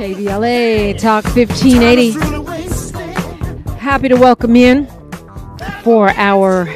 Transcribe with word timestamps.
KBLA 0.00 0.98
Talk 0.98 1.24
1580. 1.36 2.12
Happy 3.76 4.08
to 4.08 4.16
welcome 4.16 4.56
in 4.56 4.86
for 5.82 6.08
our 6.16 6.74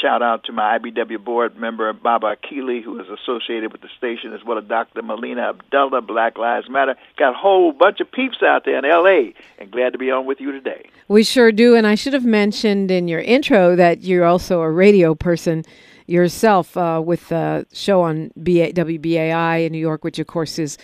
Shout 0.00 0.22
out 0.22 0.44
to 0.44 0.52
my 0.52 0.78
IBW 0.78 1.22
board 1.24 1.56
member, 1.56 1.92
Baba 1.92 2.36
Akili, 2.36 2.82
who 2.82 3.00
is 3.00 3.06
associated 3.08 3.72
with 3.72 3.80
the 3.80 3.88
station, 3.98 4.32
as 4.32 4.40
well 4.44 4.56
as 4.56 4.64
Dr. 4.64 5.02
Melina 5.02 5.50
Abdullah, 5.50 6.00
Black 6.00 6.38
Lives 6.38 6.70
Matter. 6.70 6.94
Got 7.18 7.34
a 7.34 7.36
whole 7.36 7.72
bunch 7.72 8.00
of 8.00 8.10
peeps 8.10 8.38
out 8.42 8.64
there 8.64 8.78
in 8.78 8.84
L.A., 8.84 9.34
and 9.58 9.70
glad 9.70 9.92
to 9.92 9.98
be 9.98 10.10
on 10.10 10.26
with 10.26 10.40
you 10.40 10.52
today. 10.52 10.88
We 11.08 11.24
sure 11.24 11.50
do. 11.50 11.74
And 11.74 11.86
I 11.86 11.96
should 11.96 12.12
have 12.12 12.24
mentioned 12.24 12.90
in 12.90 13.08
your 13.08 13.20
intro 13.20 13.74
that 13.74 14.02
you're 14.02 14.24
also 14.24 14.60
a 14.60 14.70
radio 14.70 15.14
person 15.14 15.64
yourself 16.06 16.76
uh, 16.76 17.02
with 17.04 17.28
the 17.28 17.66
show 17.72 18.02
on 18.02 18.30
BA, 18.36 18.72
WBAI 18.72 19.66
in 19.66 19.72
New 19.72 19.78
York, 19.78 20.04
which, 20.04 20.18
of 20.18 20.26
course, 20.28 20.58
is 20.58 20.78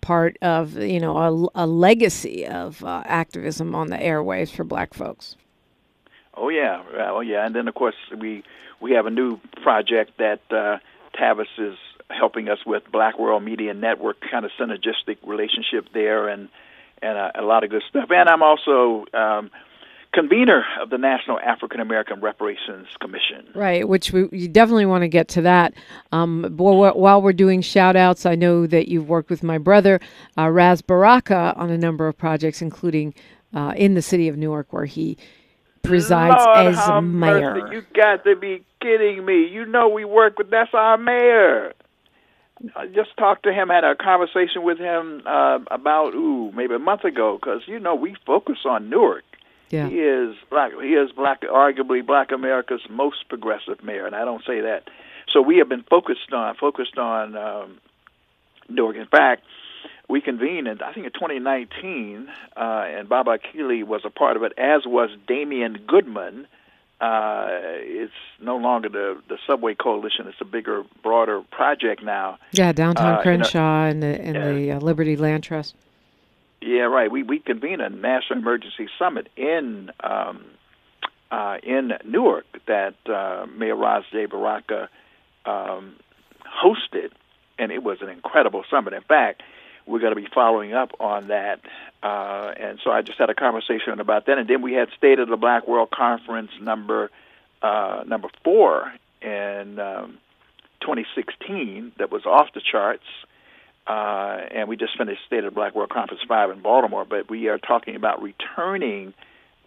part 0.00 0.36
of 0.42 0.76
you 0.76 1.00
know 1.00 1.16
a, 1.54 1.64
a 1.64 1.66
legacy 1.66 2.46
of 2.46 2.82
uh, 2.84 3.02
activism 3.06 3.74
on 3.74 3.88
the 3.88 3.96
airwaves 3.96 4.50
for 4.50 4.64
black 4.64 4.94
folks. 4.94 5.36
Oh 6.40 6.48
yeah, 6.48 6.82
oh 7.10 7.20
yeah, 7.20 7.44
and 7.44 7.54
then 7.54 7.68
of 7.68 7.74
course 7.74 7.94
we 8.18 8.42
we 8.80 8.92
have 8.92 9.04
a 9.04 9.10
new 9.10 9.38
project 9.62 10.12
that 10.16 10.40
uh, 10.50 10.78
Tavis 11.14 11.44
is 11.58 11.76
helping 12.08 12.48
us 12.48 12.58
with 12.64 12.82
Black 12.90 13.18
World 13.18 13.42
Media 13.42 13.74
Network, 13.74 14.16
kind 14.30 14.46
of 14.46 14.50
synergistic 14.58 15.18
relationship 15.22 15.88
there, 15.92 16.28
and 16.28 16.48
and 17.02 17.18
uh, 17.18 17.32
a 17.34 17.42
lot 17.42 17.62
of 17.62 17.68
good 17.68 17.82
stuff. 17.90 18.10
And 18.10 18.26
I'm 18.26 18.42
also 18.42 19.04
um, 19.12 19.50
convener 20.14 20.64
of 20.80 20.88
the 20.88 20.96
National 20.96 21.38
African 21.38 21.78
American 21.78 22.22
Reparations 22.22 22.88
Commission. 23.02 23.48
Right, 23.54 23.86
which 23.86 24.10
we 24.10 24.26
you 24.32 24.48
definitely 24.48 24.86
want 24.86 25.02
to 25.02 25.08
get 25.08 25.28
to 25.28 25.42
that. 25.42 25.74
Um, 26.10 26.54
while 26.56 27.20
we're 27.20 27.34
doing 27.34 27.60
shout 27.60 27.96
outs, 27.96 28.24
I 28.24 28.34
know 28.34 28.66
that 28.66 28.88
you've 28.88 29.10
worked 29.10 29.28
with 29.28 29.42
my 29.42 29.58
brother, 29.58 30.00
uh, 30.38 30.48
Ras 30.48 30.80
Baraka, 30.80 31.52
on 31.54 31.68
a 31.68 31.76
number 31.76 32.08
of 32.08 32.16
projects, 32.16 32.62
including 32.62 33.12
uh, 33.52 33.74
in 33.76 33.92
the 33.92 34.00
city 34.00 34.26
of 34.26 34.38
Newark, 34.38 34.72
where 34.72 34.86
he 34.86 35.18
presides 35.82 36.44
Lord, 36.44 36.66
as 36.66 37.02
mayor. 37.02 37.54
Mercy. 37.54 37.76
You 37.76 37.82
got 37.94 38.24
to 38.24 38.36
be 38.36 38.64
kidding 38.80 39.24
me. 39.24 39.46
You 39.46 39.66
know 39.66 39.88
we 39.88 40.04
work 40.04 40.38
with 40.38 40.50
that's 40.50 40.70
our 40.74 40.96
mayor. 40.96 41.72
I 42.76 42.86
just 42.86 43.16
talked 43.16 43.44
to 43.44 43.52
him, 43.52 43.68
had 43.68 43.84
a 43.84 43.94
conversation 43.94 44.62
with 44.62 44.78
him 44.78 45.22
uh, 45.24 45.60
about 45.70 46.14
ooh 46.14 46.52
maybe 46.52 46.74
a 46.74 46.78
month 46.78 47.04
ago 47.04 47.38
because 47.40 47.62
you 47.66 47.78
know 47.78 47.94
we 47.94 48.16
focus 48.26 48.58
on 48.66 48.90
Newark. 48.90 49.24
Yeah. 49.70 49.88
He 49.88 49.96
is 50.00 50.34
black. 50.50 50.72
He 50.82 50.94
is 50.94 51.12
black, 51.12 51.42
arguably 51.42 52.04
Black 52.04 52.32
America's 52.32 52.82
most 52.90 53.28
progressive 53.28 53.82
mayor, 53.82 54.04
and 54.04 54.14
I 54.14 54.24
don't 54.24 54.44
say 54.44 54.60
that. 54.60 54.84
So 55.32 55.40
we 55.40 55.58
have 55.58 55.68
been 55.68 55.84
focused 55.88 56.32
on 56.32 56.56
focused 56.56 56.98
on 56.98 57.36
um, 57.36 57.78
Newark. 58.68 58.96
In 58.96 59.06
fact, 59.06 59.44
we 60.10 60.20
convened, 60.20 60.66
in, 60.66 60.82
I 60.82 60.92
think, 60.92 61.06
in 61.06 61.12
2019, 61.12 62.28
uh, 62.56 62.60
and 62.60 63.08
Baba 63.08 63.38
Akili 63.38 63.84
was 63.84 64.02
a 64.04 64.10
part 64.10 64.36
of 64.36 64.42
it, 64.42 64.52
as 64.58 64.82
was 64.84 65.10
Damien 65.26 65.78
Goodmon. 65.86 66.46
Uh, 67.00 67.46
it's 67.80 68.12
no 68.42 68.58
longer 68.58 68.90
the 68.90 69.22
the 69.28 69.38
Subway 69.46 69.74
Coalition; 69.74 70.26
it's 70.26 70.40
a 70.40 70.44
bigger, 70.44 70.82
broader 71.02 71.40
project 71.50 72.02
now. 72.02 72.38
Yeah, 72.52 72.72
downtown 72.72 73.14
uh, 73.14 73.22
Crenshaw 73.22 73.86
and 73.86 74.02
the 74.02 74.20
and 74.20 74.36
the 74.36 74.72
uh, 74.72 74.80
Liberty 74.80 75.16
Land 75.16 75.44
Trust. 75.44 75.74
Yeah, 76.60 76.82
right. 76.82 77.10
We 77.10 77.22
we 77.22 77.38
convened 77.38 77.80
a 77.80 77.88
national 77.88 78.40
emergency 78.40 78.88
summit 78.98 79.30
in 79.34 79.90
um, 80.04 80.44
uh, 81.30 81.56
in 81.62 81.92
Newark 82.04 82.44
that 82.66 82.96
uh, 83.08 83.46
Mayor 83.46 83.76
Ras 83.76 84.04
J. 84.12 84.26
Baraka 84.26 84.90
um, 85.46 85.94
hosted, 86.44 87.12
and 87.58 87.72
it 87.72 87.82
was 87.82 88.02
an 88.02 88.10
incredible 88.10 88.62
summit. 88.70 88.92
In 88.92 89.02
fact, 89.02 89.42
we're 89.90 90.00
going 90.00 90.14
to 90.14 90.20
be 90.20 90.28
following 90.32 90.72
up 90.72 90.92
on 91.00 91.28
that. 91.28 91.60
Uh, 92.02 92.52
and 92.58 92.78
so 92.82 92.90
I 92.90 93.02
just 93.02 93.18
had 93.18 93.30
a 93.30 93.34
conversation 93.34 93.98
about 94.00 94.26
that, 94.26 94.38
and 94.38 94.48
then 94.48 94.62
we 94.62 94.72
had 94.72 94.88
State 94.96 95.18
of 95.18 95.28
the 95.28 95.36
Black 95.36 95.66
World 95.68 95.90
Conference 95.90 96.50
number 96.60 97.10
uh, 97.62 98.04
number 98.06 98.28
four 98.42 98.90
in 99.20 99.78
um, 99.78 100.18
2016 100.80 101.92
that 101.98 102.10
was 102.10 102.24
off 102.24 102.48
the 102.54 102.60
charts. 102.60 103.04
Uh, 103.86 104.40
and 104.52 104.68
we 104.68 104.76
just 104.76 104.96
finished 104.96 105.20
State 105.26 105.44
of 105.44 105.52
the 105.52 105.54
Black 105.54 105.74
World 105.74 105.90
Conference 105.90 106.22
5 106.26 106.50
in 106.50 106.60
Baltimore, 106.60 107.04
but 107.04 107.28
we 107.28 107.48
are 107.48 107.58
talking 107.58 107.96
about 107.96 108.22
returning 108.22 109.12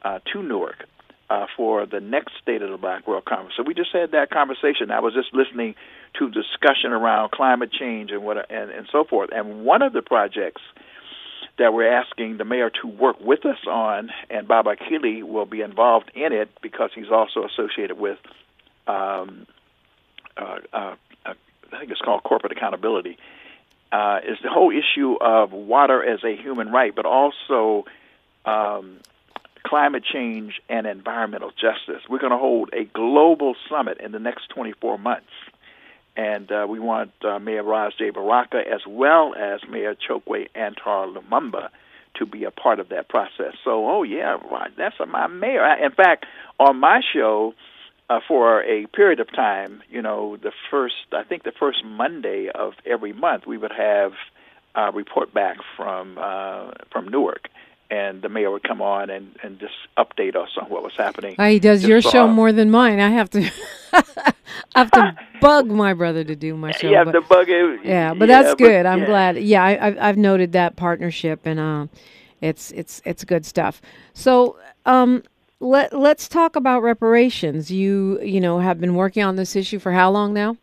uh, 0.01 0.19
to 0.31 0.41
Newark 0.41 0.85
uh, 1.29 1.45
for 1.55 1.85
the 1.85 1.99
next 1.99 2.33
State 2.41 2.61
of 2.61 2.69
the 2.69 2.77
Black 2.77 3.07
World 3.07 3.25
Conference. 3.25 3.53
So 3.55 3.63
we 3.63 3.73
just 3.73 3.91
had 3.91 4.11
that 4.11 4.29
conversation. 4.29 4.91
I 4.91 4.99
was 4.99 5.13
just 5.13 5.33
listening 5.33 5.75
to 6.19 6.29
discussion 6.29 6.91
around 6.91 7.31
climate 7.31 7.71
change 7.71 8.11
and 8.11 8.23
what 8.23 8.51
and, 8.51 8.69
and 8.69 8.87
so 8.91 9.03
forth. 9.03 9.29
And 9.33 9.65
one 9.65 9.81
of 9.81 9.93
the 9.93 10.01
projects 10.01 10.61
that 11.57 11.73
we're 11.73 11.91
asking 11.91 12.37
the 12.37 12.45
mayor 12.45 12.69
to 12.81 12.87
work 12.87 13.19
with 13.19 13.45
us 13.45 13.57
on, 13.67 14.09
and 14.29 14.47
Baba 14.47 14.75
Akili 14.75 15.23
will 15.23 15.45
be 15.45 15.61
involved 15.61 16.11
in 16.15 16.33
it 16.33 16.49
because 16.61 16.89
he's 16.95 17.11
also 17.11 17.45
associated 17.45 17.97
with, 17.97 18.17
um, 18.87 19.45
uh, 20.35 20.59
uh, 20.73 20.95
uh, 21.25 21.33
I 21.71 21.79
think 21.79 21.91
it's 21.91 22.01
called 22.01 22.23
corporate 22.23 22.53
accountability, 22.53 23.17
uh, 23.91 24.19
is 24.27 24.39
the 24.41 24.49
whole 24.49 24.71
issue 24.71 25.15
of 25.21 25.51
water 25.51 26.03
as 26.03 26.23
a 26.23 26.35
human 26.35 26.71
right, 26.71 26.93
but 26.95 27.05
also 27.05 27.85
um, 28.45 28.97
climate 29.65 30.03
change 30.03 30.61
and 30.69 30.85
environmental 30.85 31.51
justice. 31.51 32.03
We're 32.09 32.19
going 32.19 32.31
to 32.31 32.37
hold 32.37 32.69
a 32.73 32.85
global 32.85 33.55
summit 33.69 33.99
in 33.99 34.11
the 34.11 34.19
next 34.19 34.49
24 34.49 34.97
months 34.97 35.31
and 36.15 36.51
uh, 36.51 36.65
we 36.69 36.79
want 36.79 37.11
uh, 37.23 37.39
Mayor 37.39 37.63
Ras 37.63 37.93
J. 37.97 38.11
Baraka 38.11 38.61
as 38.71 38.81
well 38.87 39.33
as 39.35 39.61
Mayor 39.69 39.95
Chokwe 39.95 40.47
Antar 40.55 41.07
Lumumba 41.07 41.69
to 42.15 42.25
be 42.25 42.43
a 42.43 42.51
part 42.51 42.79
of 42.79 42.89
that 42.89 43.09
process. 43.09 43.55
So, 43.63 43.89
oh 43.89 44.03
yeah, 44.03 44.37
that's 44.77 44.95
my 45.07 45.27
mayor. 45.27 45.65
In 45.83 45.91
fact, 45.91 46.25
on 46.59 46.79
my 46.79 47.01
show, 47.13 47.53
uh, 48.09 48.19
for 48.27 48.61
a 48.63 48.85
period 48.87 49.19
of 49.19 49.31
time, 49.33 49.81
you 49.89 50.01
know, 50.01 50.37
the 50.37 50.51
first, 50.69 50.95
I 51.13 51.23
think 51.23 51.43
the 51.43 51.53
first 51.57 51.83
Monday 51.83 52.49
of 52.53 52.73
every 52.85 53.13
month, 53.13 53.47
we 53.47 53.57
would 53.57 53.71
have 53.71 54.11
a 54.75 54.91
report 54.91 55.33
back 55.33 55.57
from 55.77 56.17
uh, 56.19 56.71
from 56.91 57.07
Newark, 57.07 57.47
and 57.89 58.21
the 58.21 58.29
mayor 58.29 58.51
would 58.51 58.63
come 58.63 58.81
on 58.81 59.09
and, 59.09 59.35
and 59.43 59.59
just 59.59 59.73
update 59.97 60.35
us 60.35 60.49
on 60.59 60.69
what 60.69 60.83
was 60.83 60.93
happening. 60.95 61.35
Uh, 61.37 61.49
he 61.49 61.59
does 61.59 61.81
just 61.81 61.89
your 61.89 62.01
show 62.01 62.27
more 62.27 62.51
than 62.51 62.71
mine. 62.71 62.99
I 62.99 63.09
have 63.09 63.29
to 63.31 63.51
I 63.93 64.03
have 64.75 64.91
to 64.91 65.15
bug 65.41 65.67
my 65.67 65.93
brother 65.93 66.23
to 66.23 66.35
do 66.35 66.55
my 66.55 66.71
show. 66.77 66.89
You 66.89 66.97
have 66.97 67.07
but, 67.07 67.13
to 67.13 67.21
bug 67.21 67.49
him. 67.49 67.79
Yeah, 67.83 68.13
but 68.13 68.29
yeah, 68.29 68.41
that's 68.41 68.55
good. 68.55 68.83
But, 68.83 68.89
I'm 68.89 68.99
yeah. 68.99 69.05
glad. 69.05 69.37
Yeah, 69.37 69.63
I, 69.63 70.05
have 70.05 70.17
noted 70.17 70.53
that 70.53 70.75
partnership, 70.75 71.45
and 71.45 71.59
uh, 71.59 71.87
it's 72.41 72.71
it's 72.71 73.01
it's 73.05 73.23
good 73.23 73.45
stuff. 73.45 73.81
So. 74.13 74.57
Um, 74.85 75.23
let 75.63 75.97
let's 75.97 76.27
talk 76.27 76.57
about 76.57 76.83
reparations. 76.83 77.71
You 77.71 78.21
you 78.21 78.41
know 78.41 78.59
have 78.59 78.81
been 78.81 78.95
working 78.95 79.23
on 79.23 79.37
this 79.37 79.55
issue 79.55 79.79
for 79.79 79.93
how 79.93 80.11
long 80.11 80.33
now? 80.33 80.57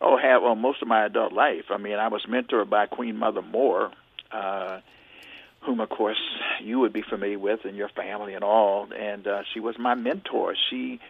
Oh, 0.00 0.16
have 0.16 0.42
well 0.42 0.54
most 0.54 0.80
of 0.80 0.88
my 0.88 1.04
adult 1.04 1.34
life. 1.34 1.66
I 1.68 1.76
mean, 1.76 1.94
I 1.94 2.08
was 2.08 2.24
mentored 2.26 2.70
by 2.70 2.86
Queen 2.86 3.16
Mother 3.16 3.42
Moore, 3.42 3.92
uh, 4.32 4.80
whom, 5.62 5.80
of 5.80 5.88
course, 5.88 6.20
you 6.62 6.78
would 6.80 6.92
be 6.92 7.02
familiar 7.02 7.38
with 7.38 7.64
and 7.64 7.76
your 7.76 7.88
family 7.88 8.34
and 8.34 8.44
all. 8.44 8.88
And 8.92 9.26
uh, 9.26 9.42
she 9.52 9.60
was 9.60 9.78
my 9.78 9.94
mentor. 9.94 10.54
She 10.70 11.00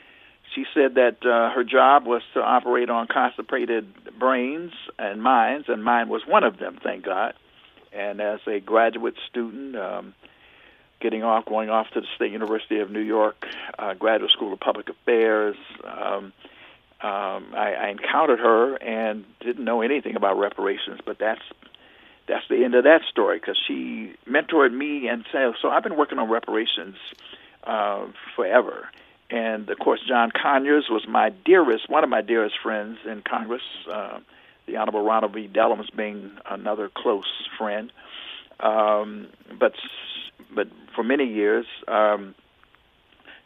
she 0.54 0.64
said 0.74 0.96
that 0.96 1.24
uh, 1.24 1.54
her 1.54 1.62
job 1.62 2.06
was 2.06 2.22
to 2.34 2.40
operate 2.40 2.90
on 2.90 3.06
constipated 3.06 3.86
brains 4.18 4.72
and 4.98 5.22
minds, 5.22 5.68
and 5.68 5.84
mine 5.84 6.08
was 6.08 6.22
one 6.26 6.42
of 6.42 6.58
them, 6.58 6.78
thank 6.82 7.04
God. 7.04 7.34
And 7.92 8.20
as 8.20 8.40
a 8.46 8.58
graduate 8.60 9.14
student, 9.28 9.76
um, 9.76 10.14
getting 11.00 11.22
off, 11.22 11.44
going 11.44 11.70
off 11.70 11.88
to 11.94 12.00
the 12.00 12.06
State 12.16 12.32
University 12.32 12.80
of 12.80 12.90
New 12.90 13.00
York 13.00 13.46
uh, 13.78 13.94
Graduate 13.94 14.30
School 14.32 14.52
of 14.52 14.60
Public 14.60 14.88
Affairs, 14.88 15.56
um, 15.84 16.32
um, 17.02 17.54
I, 17.54 17.74
I 17.80 17.88
encountered 17.88 18.40
her 18.40 18.74
and 18.76 19.24
didn't 19.40 19.64
know 19.64 19.80
anything 19.80 20.16
about 20.16 20.38
reparations, 20.38 21.00
but 21.04 21.18
that's 21.18 21.40
that's 22.30 22.46
the 22.48 22.64
end 22.64 22.74
of 22.74 22.84
that 22.84 23.02
story 23.10 23.38
because 23.38 23.58
she 23.66 24.14
mentored 24.26 24.72
me 24.72 25.08
and 25.08 25.24
said, 25.32 25.52
so 25.60 25.68
I've 25.68 25.82
been 25.82 25.96
working 25.96 26.18
on 26.18 26.30
reparations 26.30 26.96
uh, 27.64 28.06
forever. 28.36 28.88
And 29.30 29.68
of 29.68 29.78
course, 29.78 30.00
John 30.06 30.30
Conyers 30.30 30.86
was 30.88 31.06
my 31.08 31.30
dearest, 31.30 31.90
one 31.90 32.04
of 32.04 32.10
my 32.10 32.22
dearest 32.22 32.56
friends 32.62 32.98
in 33.04 33.22
Congress. 33.22 33.62
Uh, 33.90 34.20
the 34.66 34.76
Honorable 34.76 35.02
Ronald 35.02 35.34
V. 35.34 35.48
Dellums 35.52 35.94
being 35.94 36.30
another 36.48 36.88
close 36.94 37.48
friend. 37.58 37.92
Um, 38.60 39.28
but 39.58 39.74
but 40.54 40.68
for 40.94 41.02
many 41.02 41.24
years, 41.24 41.66
um, 41.88 42.34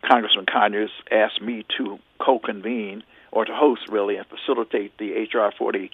Congressman 0.07 0.47
Conyers 0.47 0.91
asked 1.11 1.41
me 1.41 1.65
to 1.79 1.99
co-convene 2.19 3.03
or 3.33 3.45
to 3.45 3.55
host, 3.55 3.89
really, 3.89 4.17
and 4.17 4.27
facilitate 4.27 4.97
the 4.99 5.15
H.R. 5.15 5.53
40 5.57 5.91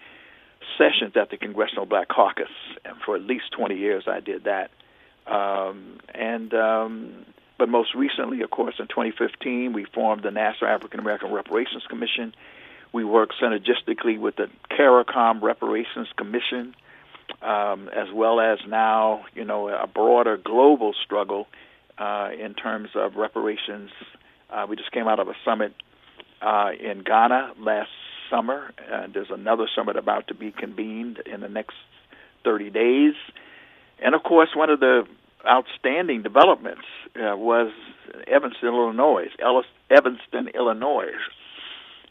sessions 0.79 1.13
at 1.17 1.31
the 1.31 1.37
Congressional 1.37 1.87
Black 1.87 2.09
Caucus. 2.09 2.51
And 2.85 2.97
for 3.05 3.17
at 3.17 3.23
least 3.23 3.53
20 3.57 3.77
years, 3.77 4.05
I 4.07 4.21
did 4.21 4.45
that. 4.45 4.71
Um, 5.27 5.99
and 6.15 6.53
um, 6.55 7.27
but 7.59 7.69
most 7.69 7.95
recently, 7.95 8.41
of 8.41 8.51
course, 8.51 8.77
in 8.79 8.87
2015, 8.87 9.75
we 9.75 9.85
formed 9.85 10.23
the 10.23 10.31
National 10.31 10.71
African 10.71 10.99
American 10.99 11.31
Reparations 11.31 11.85
Commission. 11.89 12.35
We 12.93 13.05
work 13.05 13.31
synergistically 13.41 14.19
with 14.19 14.37
the 14.37 14.49
CARICOM 14.71 15.43
Reparations 15.43 16.09
Commission, 16.17 16.75
um, 17.43 17.89
as 17.95 18.09
well 18.13 18.41
as 18.41 18.59
now, 18.67 19.25
you 19.35 19.45
know, 19.45 19.69
a 19.69 19.87
broader 19.87 20.37
global 20.39 20.95
struggle 21.05 21.47
uh, 21.99 22.31
in 22.37 22.55
terms 22.55 22.89
of 22.95 23.17
reparations. 23.17 23.91
Uh, 24.49 24.67
we 24.69 24.75
just 24.77 24.91
came 24.91 25.07
out 25.07 25.21
of 25.21 25.29
a 25.29 25.35
summit 25.45 25.75
uh, 26.43 26.71
in 26.81 27.03
Ghana 27.03 27.53
last 27.59 27.91
summer. 28.31 28.73
and 28.91 29.13
there's 29.13 29.31
another 29.31 29.67
summit 29.75 29.97
about 29.97 30.29
to 30.29 30.35
be 30.35 30.53
convened 30.53 31.19
in 31.27 31.41
the 31.41 31.49
next 31.49 31.77
30 32.45 32.71
days. 32.71 33.15
And 33.99 34.15
of 34.15 34.23
course, 34.23 34.51
one 34.55 34.71
of 34.71 34.81
the 34.81 35.07
outstanding 35.47 36.23
developments 36.23 36.85
uh, 37.17 37.37
was 37.37 37.73
Evanston, 38.27 38.69
Illinois, 38.69 39.29
Ellis, 39.39 39.67
Evanston, 39.91 40.49
Illinois, 40.55 41.13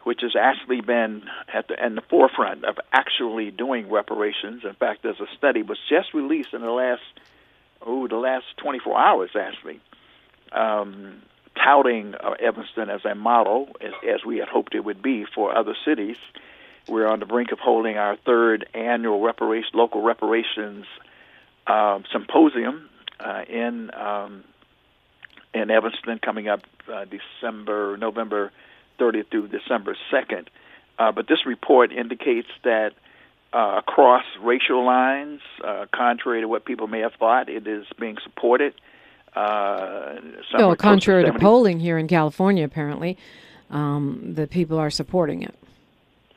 which 0.04 0.22
has 0.22 0.36
actually 0.40 0.82
been 0.82 1.24
at 1.54 1.68
the, 1.68 1.86
in 1.86 1.96
the 1.96 2.02
forefront 2.02 2.66
of 2.66 2.76
actually 2.94 3.52
doing 3.52 3.90
reparations. 3.90 4.64
In 4.64 4.74
fact, 4.74 5.04
there's 5.04 5.20
a 5.20 5.28
study 5.38 5.62
was 5.62 5.78
just 5.90 6.14
released 6.14 6.54
in 6.54 6.62
the 6.62 6.72
last 6.72 7.02
oh 7.82 8.08
the 8.08 8.18
last 8.18 8.46
24 8.58 8.98
hours 8.98 9.30
actually, 9.36 9.80
um, 10.52 11.22
touting 11.64 12.16
uh, 12.16 12.32
Evanston 12.40 12.90
as 12.90 13.06
a 13.06 13.16
model, 13.16 13.70
as, 13.82 13.94
as 14.08 14.26
we 14.26 14.38
had 14.38 14.48
hoped 14.48 14.76
it 14.76 14.84
would 14.84 15.02
be 15.02 15.26
for 15.26 15.56
other 15.56 15.76
cities. 15.86 16.18
We're 16.88 17.08
on 17.08 17.20
the 17.20 17.26
brink 17.26 17.52
of 17.52 17.60
holding 17.60 17.98
our 17.98 18.18
third 18.26 18.68
annual 18.74 19.22
reparation, 19.22 19.72
local 19.74 20.02
reparations 20.02 20.86
uh, 21.68 22.00
symposium 22.12 22.90
uh, 23.20 23.44
in 23.48 23.94
um, 23.94 24.44
in 25.54 25.70
Evanston 25.72 26.20
coming 26.20 26.48
up 26.48 26.62
uh, 26.92 27.06
December, 27.06 27.98
November 27.98 28.52
30th 29.00 29.30
through 29.32 29.48
December 29.48 29.98
2nd. 30.12 30.48
Uh, 30.98 31.12
but 31.12 31.28
this 31.28 31.46
report 31.46 31.92
indicates 31.92 32.50
that 32.64 32.92
uh, 33.54 33.80
across 33.80 34.24
racial 34.42 34.86
lines, 34.86 35.42
uh, 35.66 35.86
contrary 35.92 36.42
to 36.42 36.48
what 36.48 36.66
people 36.66 36.88
may 36.88 37.00
have 37.00 37.14
thought, 37.14 37.50
it 37.50 37.68
is 37.68 37.86
being 38.00 38.18
supported. 38.24 38.74
Uh, 38.74 38.78
well, 40.54 40.76
contrary 40.76 41.26
to, 41.26 41.32
to 41.32 41.40
polling 41.40 41.80
here 41.80 41.98
in 41.98 42.08
California, 42.08 42.64
apparently, 42.64 43.18
um, 43.70 44.34
the 44.36 44.48
people 44.48 44.78
are 44.78 44.90
supporting 44.90 45.44
it. 45.44 45.56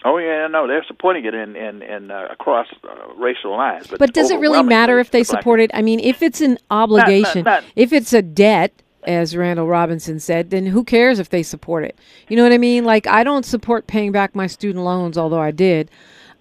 Oh 0.04 0.18
yeah, 0.18 0.48
no, 0.48 0.66
they're 0.66 0.84
supporting 0.86 1.24
it 1.24 1.34
in 1.34 1.54
in, 1.54 1.82
in 1.82 2.10
uh, 2.10 2.26
across 2.30 2.66
uh, 2.82 3.14
racial 3.14 3.52
lines. 3.52 3.86
But, 3.86 3.98
but 3.98 4.12
does 4.12 4.30
it 4.30 4.40
really 4.40 4.62
matter 4.62 4.98
if 4.98 5.10
they 5.12 5.22
support 5.22 5.60
it? 5.60 5.70
I 5.74 5.82
mean, 5.82 6.00
if 6.00 6.22
it's 6.22 6.40
an 6.40 6.58
obligation, 6.70 7.44
not, 7.44 7.50
not, 7.50 7.62
not, 7.62 7.72
if 7.76 7.92
it's 7.92 8.12
a 8.12 8.22
debt, 8.22 8.82
as 9.04 9.36
Randall 9.36 9.68
Robinson 9.68 10.18
said, 10.18 10.50
then 10.50 10.66
who 10.66 10.82
cares 10.84 11.18
if 11.18 11.28
they 11.30 11.42
support 11.42 11.84
it? 11.84 11.96
You 12.28 12.36
know 12.36 12.42
what 12.42 12.52
I 12.52 12.58
mean? 12.58 12.84
Like 12.84 13.06
I 13.06 13.22
don't 13.22 13.44
support 13.44 13.86
paying 13.86 14.10
back 14.12 14.34
my 14.34 14.46
student 14.48 14.84
loans, 14.84 15.16
although 15.16 15.40
I 15.40 15.52
did. 15.52 15.90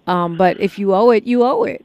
Um, 0.06 0.36
but 0.36 0.58
if 0.60 0.78
you 0.78 0.94
owe 0.94 1.10
it, 1.10 1.24
you 1.24 1.44
owe 1.44 1.62
it. 1.62 1.84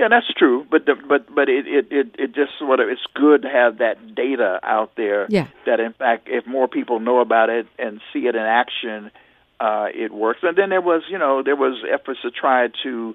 Yeah, 0.00 0.08
that's 0.08 0.32
true. 0.32 0.66
But 0.68 0.86
the, 0.86 0.96
but 0.96 1.32
but 1.32 1.48
it, 1.48 1.68
it 1.68 1.86
it 1.92 2.16
it 2.18 2.34
just 2.34 2.58
sort 2.58 2.80
of 2.80 2.88
it's 2.88 3.06
good 3.14 3.42
to 3.42 3.48
have 3.48 3.78
that 3.78 4.14
data 4.16 4.58
out 4.62 4.96
there. 4.96 5.26
Yeah. 5.28 5.46
That 5.66 5.78
in 5.78 5.92
fact, 5.92 6.26
if 6.28 6.46
more 6.46 6.66
people 6.66 6.98
know 6.98 7.20
about 7.20 7.50
it 7.50 7.66
and 7.78 8.00
see 8.12 8.26
it 8.26 8.34
in 8.34 8.42
action 8.42 9.12
uh, 9.60 9.88
it 9.94 10.12
works. 10.12 10.40
And 10.42 10.56
then 10.56 10.70
there 10.70 10.80
was, 10.80 11.02
you 11.08 11.18
know, 11.18 11.42
there 11.42 11.56
was 11.56 11.84
efforts 11.88 12.22
to 12.22 12.30
try 12.30 12.68
to 12.82 13.14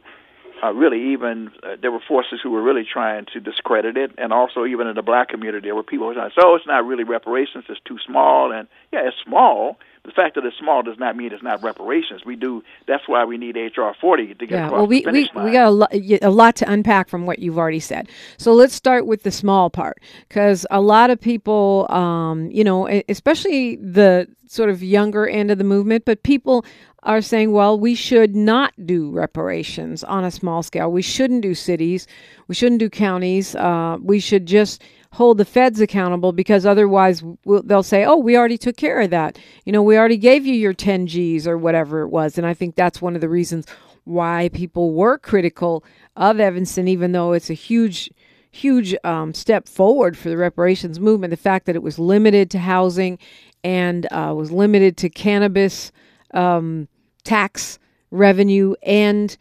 uh, 0.63 0.71
really 0.71 1.13
even 1.13 1.51
uh, 1.63 1.75
there 1.81 1.91
were 1.91 1.99
forces 2.07 2.39
who 2.41 2.51
were 2.51 2.61
really 2.61 2.85
trying 2.85 3.25
to 3.33 3.39
discredit 3.39 3.97
it, 3.97 4.11
and 4.17 4.31
also 4.31 4.65
even 4.65 4.87
in 4.87 4.95
the 4.95 5.01
black 5.01 5.29
community 5.29 5.67
there 5.67 5.75
were 5.75 5.83
people 5.83 6.07
who 6.07 6.15
were 6.15 6.21
saying, 6.21 6.31
"So 6.39 6.55
it's 6.55 6.67
not 6.67 6.85
really 6.85 7.03
reparations; 7.03 7.65
it's 7.67 7.81
too 7.83 7.97
small." 8.05 8.53
And 8.53 8.67
yeah, 8.93 9.07
it's 9.07 9.17
small. 9.25 9.77
The 10.05 10.11
fact 10.11 10.35
that 10.35 10.45
it's 10.45 10.57
small 10.57 10.83
does 10.83 10.99
not 10.99 11.17
mean 11.17 11.33
it's 11.33 11.41
not 11.41 11.63
reparations. 11.63 12.23
We 12.25 12.35
do. 12.35 12.63
That's 12.87 13.07
why 13.07 13.25
we 13.25 13.37
need 13.37 13.55
HR 13.55 13.89
40 13.99 14.27
to 14.27 14.33
get 14.33 14.51
yeah, 14.51 14.65
across 14.67 14.77
well, 14.77 14.87
we, 14.87 14.99
the 15.01 15.11
finish 15.11 15.29
we, 15.33 15.37
line. 15.37 15.45
we 15.45 15.51
got 15.51 15.67
a, 15.67 15.71
lo- 15.71 16.19
a 16.21 16.29
lot 16.29 16.55
to 16.57 16.71
unpack 16.71 17.09
from 17.09 17.25
what 17.25 17.39
you've 17.39 17.57
already 17.57 17.79
said. 17.79 18.07
So 18.37 18.53
let's 18.53 18.73
start 18.73 19.07
with 19.07 19.23
the 19.23 19.31
small 19.31 19.69
part 19.69 19.99
because 20.29 20.65
a 20.69 20.79
lot 20.79 21.09
of 21.09 21.19
people, 21.19 21.87
um, 21.89 22.51
you 22.51 22.63
know, 22.63 22.87
especially 23.09 23.77
the 23.77 24.27
sort 24.47 24.69
of 24.69 24.83
younger 24.83 25.27
end 25.27 25.49
of 25.49 25.57
the 25.57 25.63
movement, 25.63 26.05
but 26.05 26.21
people 26.23 26.65
are 27.03 27.21
saying, 27.21 27.51
well, 27.51 27.79
we 27.79 27.95
should 27.95 28.35
not 28.35 28.73
do 28.85 29.11
reparations 29.11 30.03
on 30.03 30.23
a 30.23 30.31
small 30.31 30.63
scale. 30.63 30.91
We 30.91 31.01
shouldn't 31.01 31.41
do 31.41 31.53
cities. 31.53 32.07
We 32.47 32.55
shouldn't 32.55 32.79
do 32.79 32.89
counties. 32.89 33.55
Uh, 33.55 33.97
we 34.01 34.19
should 34.19 34.45
just 34.45 34.81
hold 35.15 35.37
the 35.37 35.45
feds 35.45 35.79
accountable 35.79 36.33
because 36.33 36.65
otherwise 36.65 37.23
we'll, 37.45 37.63
they'll 37.63 37.83
say, 37.83 38.03
oh, 38.03 38.17
we 38.17 38.35
already 38.35 38.57
took 38.57 38.75
care 38.75 38.99
of 38.99 39.09
that. 39.11 39.39
You 39.63 39.71
know, 39.71 39.81
we 39.81 39.97
already 39.97 40.17
gave 40.17 40.45
you 40.45 40.53
your 40.53 40.73
10 40.73 41.07
G's 41.07 41.47
or 41.47 41.57
whatever 41.57 42.01
it 42.01 42.09
was. 42.09 42.37
And 42.37 42.45
I 42.45 42.53
think 42.53 42.75
that's 42.75 43.01
one 43.01 43.15
of 43.15 43.21
the 43.21 43.29
reasons 43.29 43.65
why 44.03 44.49
people 44.49 44.93
were 44.93 45.17
critical 45.17 45.85
of 46.17 46.41
Evanston, 46.41 46.89
even 46.89 47.13
though 47.13 47.31
it's 47.31 47.49
a 47.49 47.55
huge 47.55 48.11
huge 48.51 48.95
um, 49.03 49.33
step 49.33 49.67
forward 49.67 50.17
for 50.17 50.29
the 50.29 50.37
reparations 50.37 50.97
movement. 50.97 51.31
The 51.31 51.37
fact 51.37 51.65
that 51.65 51.75
it 51.75 51.83
was 51.83 51.99
limited 51.99 52.49
to 52.51 52.59
housing 52.59 53.19
and 53.65 54.07
uh, 54.11 54.33
was 54.35 54.49
limited 54.49 54.95
to 54.97 55.09
cannabis 55.09 55.91
um, 56.33 56.87
tax 57.25 57.79
revenue 58.11 58.75
and 58.81 59.35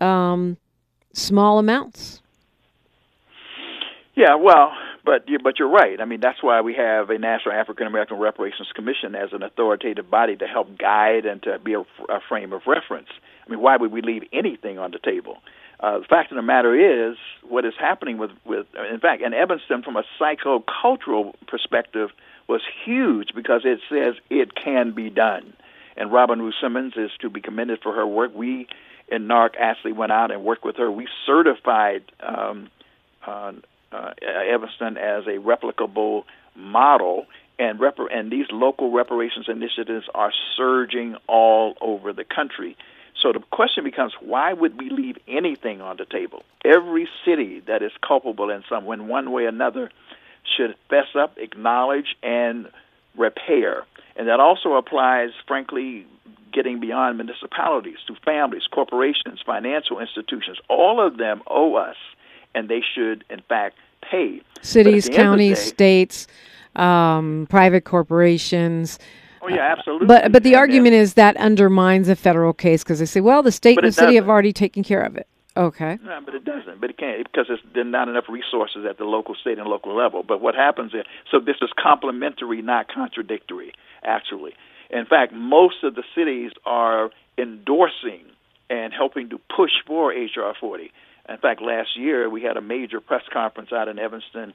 um, 0.00 0.56
small 1.12 1.60
amounts. 1.60 2.22
Yeah, 4.16 4.34
well, 4.34 4.72
but 5.06 5.28
you, 5.28 5.38
but 5.38 5.58
you're 5.58 5.70
right. 5.70 6.00
I 6.00 6.04
mean, 6.04 6.20
that's 6.20 6.42
why 6.42 6.60
we 6.60 6.74
have 6.74 7.08
a 7.10 7.18
National 7.18 7.54
African 7.54 7.86
American 7.86 8.18
Reparations 8.18 8.68
Commission 8.74 9.14
as 9.14 9.32
an 9.32 9.42
authoritative 9.42 10.10
body 10.10 10.36
to 10.36 10.46
help 10.46 10.76
guide 10.76 11.24
and 11.24 11.42
to 11.44 11.58
be 11.60 11.74
a, 11.74 11.80
a 11.80 12.20
frame 12.28 12.52
of 12.52 12.62
reference. 12.66 13.08
I 13.46 13.50
mean, 13.50 13.60
why 13.60 13.76
would 13.76 13.92
we 13.92 14.02
leave 14.02 14.24
anything 14.32 14.78
on 14.78 14.90
the 14.90 14.98
table? 14.98 15.38
Uh, 15.78 16.00
the 16.00 16.06
fact 16.06 16.32
of 16.32 16.36
the 16.36 16.42
matter 16.42 16.74
is, 17.10 17.16
what 17.48 17.64
is 17.64 17.74
happening 17.78 18.18
with, 18.18 18.30
with, 18.44 18.66
in 18.92 18.98
fact, 18.98 19.22
in 19.22 19.32
Evanston, 19.32 19.82
from 19.82 19.96
a 19.96 20.02
psychocultural 20.20 21.34
perspective, 21.46 22.10
was 22.48 22.62
huge 22.84 23.28
because 23.34 23.62
it 23.64 23.80
says 23.88 24.14
it 24.28 24.54
can 24.54 24.92
be 24.92 25.10
done. 25.10 25.52
And 25.96 26.12
Robin 26.12 26.40
Rue 26.40 26.52
Simmons 26.60 26.94
is 26.96 27.10
to 27.20 27.30
be 27.30 27.40
commended 27.40 27.80
for 27.82 27.92
her 27.92 28.06
work. 28.06 28.32
We 28.34 28.66
in 29.08 29.28
NAARC 29.28 29.50
actually 29.60 29.92
went 29.92 30.12
out 30.12 30.32
and 30.32 30.42
worked 30.42 30.64
with 30.64 30.76
her. 30.76 30.90
We 30.90 31.06
certified 31.26 32.02
um, 32.20 32.70
uh, 33.24 33.52
uh, 33.92 34.12
Evanston 34.22 34.96
as 34.96 35.26
a 35.26 35.38
replicable 35.38 36.24
model, 36.54 37.26
and 37.58 37.80
rep- 37.80 37.98
and 38.10 38.30
these 38.30 38.46
local 38.50 38.90
reparations 38.90 39.48
initiatives 39.48 40.06
are 40.14 40.32
surging 40.56 41.16
all 41.26 41.76
over 41.80 42.12
the 42.12 42.24
country. 42.24 42.76
So 43.22 43.32
the 43.32 43.40
question 43.50 43.84
becomes, 43.84 44.12
why 44.20 44.52
would 44.52 44.78
we 44.78 44.90
leave 44.90 45.16
anything 45.26 45.80
on 45.80 45.96
the 45.96 46.04
table? 46.04 46.42
Every 46.64 47.08
city 47.24 47.60
that 47.60 47.82
is 47.82 47.92
culpable 48.06 48.50
in 48.50 48.62
some, 48.68 48.90
in 48.92 49.08
one 49.08 49.32
way 49.32 49.44
or 49.44 49.48
another, 49.48 49.90
should 50.56 50.76
fess 50.90 51.08
up, 51.18 51.38
acknowledge, 51.38 52.16
and 52.22 52.68
repair. 53.16 53.84
And 54.16 54.28
that 54.28 54.38
also 54.38 54.74
applies, 54.74 55.30
frankly, 55.46 56.06
getting 56.52 56.78
beyond 56.80 57.16
municipalities 57.18 57.98
to 58.06 58.14
families, 58.24 58.62
corporations, 58.70 59.40
financial 59.44 59.98
institutions. 60.00 60.58
All 60.68 61.04
of 61.04 61.16
them 61.16 61.42
owe 61.46 61.74
us, 61.74 61.96
and 62.56 62.68
they 62.68 62.82
should, 62.94 63.22
in 63.30 63.40
fact, 63.48 63.76
pay. 64.10 64.40
Cities, 64.62 65.08
counties, 65.08 65.58
day, 65.58 65.68
states, 65.68 66.26
um, 66.74 67.46
private 67.48 67.84
corporations. 67.84 68.98
Oh 69.42 69.48
yeah, 69.48 69.74
absolutely. 69.76 70.08
But 70.08 70.32
but 70.32 70.42
the 70.42 70.54
And- 70.54 70.58
argument 70.60 70.94
is 70.94 71.14
that 71.14 71.36
undermines 71.36 72.08
a 72.08 72.16
federal 72.16 72.52
case 72.52 72.82
because 72.82 72.98
they 72.98 73.06
say, 73.06 73.20
well, 73.20 73.42
the 73.42 73.52
state 73.52 73.78
and 73.78 73.86
the 73.86 73.92
city 73.92 74.16
have 74.16 74.28
already 74.28 74.52
taken 74.52 74.82
care 74.82 75.02
of 75.02 75.16
it. 75.16 75.28
Okay. 75.56 75.98
No, 76.04 76.18
but 76.24 76.34
it 76.34 76.44
doesn't. 76.44 76.80
But 76.80 76.90
it 76.90 76.98
can't 76.98 77.24
because 77.24 77.46
there's 77.48 77.86
not 77.86 78.08
enough 78.08 78.24
resources 78.28 78.84
at 78.88 78.98
the 78.98 79.04
local, 79.04 79.34
state, 79.34 79.58
and 79.58 79.66
local 79.68 79.94
level. 79.96 80.22
But 80.22 80.42
what 80.42 80.54
happens 80.54 80.92
is, 80.92 81.04
so 81.30 81.38
this 81.40 81.56
is 81.62 81.70
complementary, 81.82 82.60
not 82.60 82.88
contradictory. 82.92 83.72
Actually, 84.04 84.52
in 84.90 85.06
fact, 85.06 85.32
most 85.32 85.82
of 85.82 85.94
the 85.94 86.02
cities 86.14 86.52
are 86.66 87.10
endorsing 87.38 88.24
and 88.68 88.92
helping 88.92 89.30
to 89.30 89.38
push 89.54 89.70
for 89.86 90.10
HR 90.10 90.52
40. 90.60 90.90
In 91.28 91.38
fact, 91.38 91.60
last 91.60 91.96
year 91.96 92.28
we 92.28 92.42
had 92.42 92.56
a 92.56 92.60
major 92.60 93.00
press 93.00 93.22
conference 93.32 93.72
out 93.72 93.88
in 93.88 93.98
Evanston. 93.98 94.52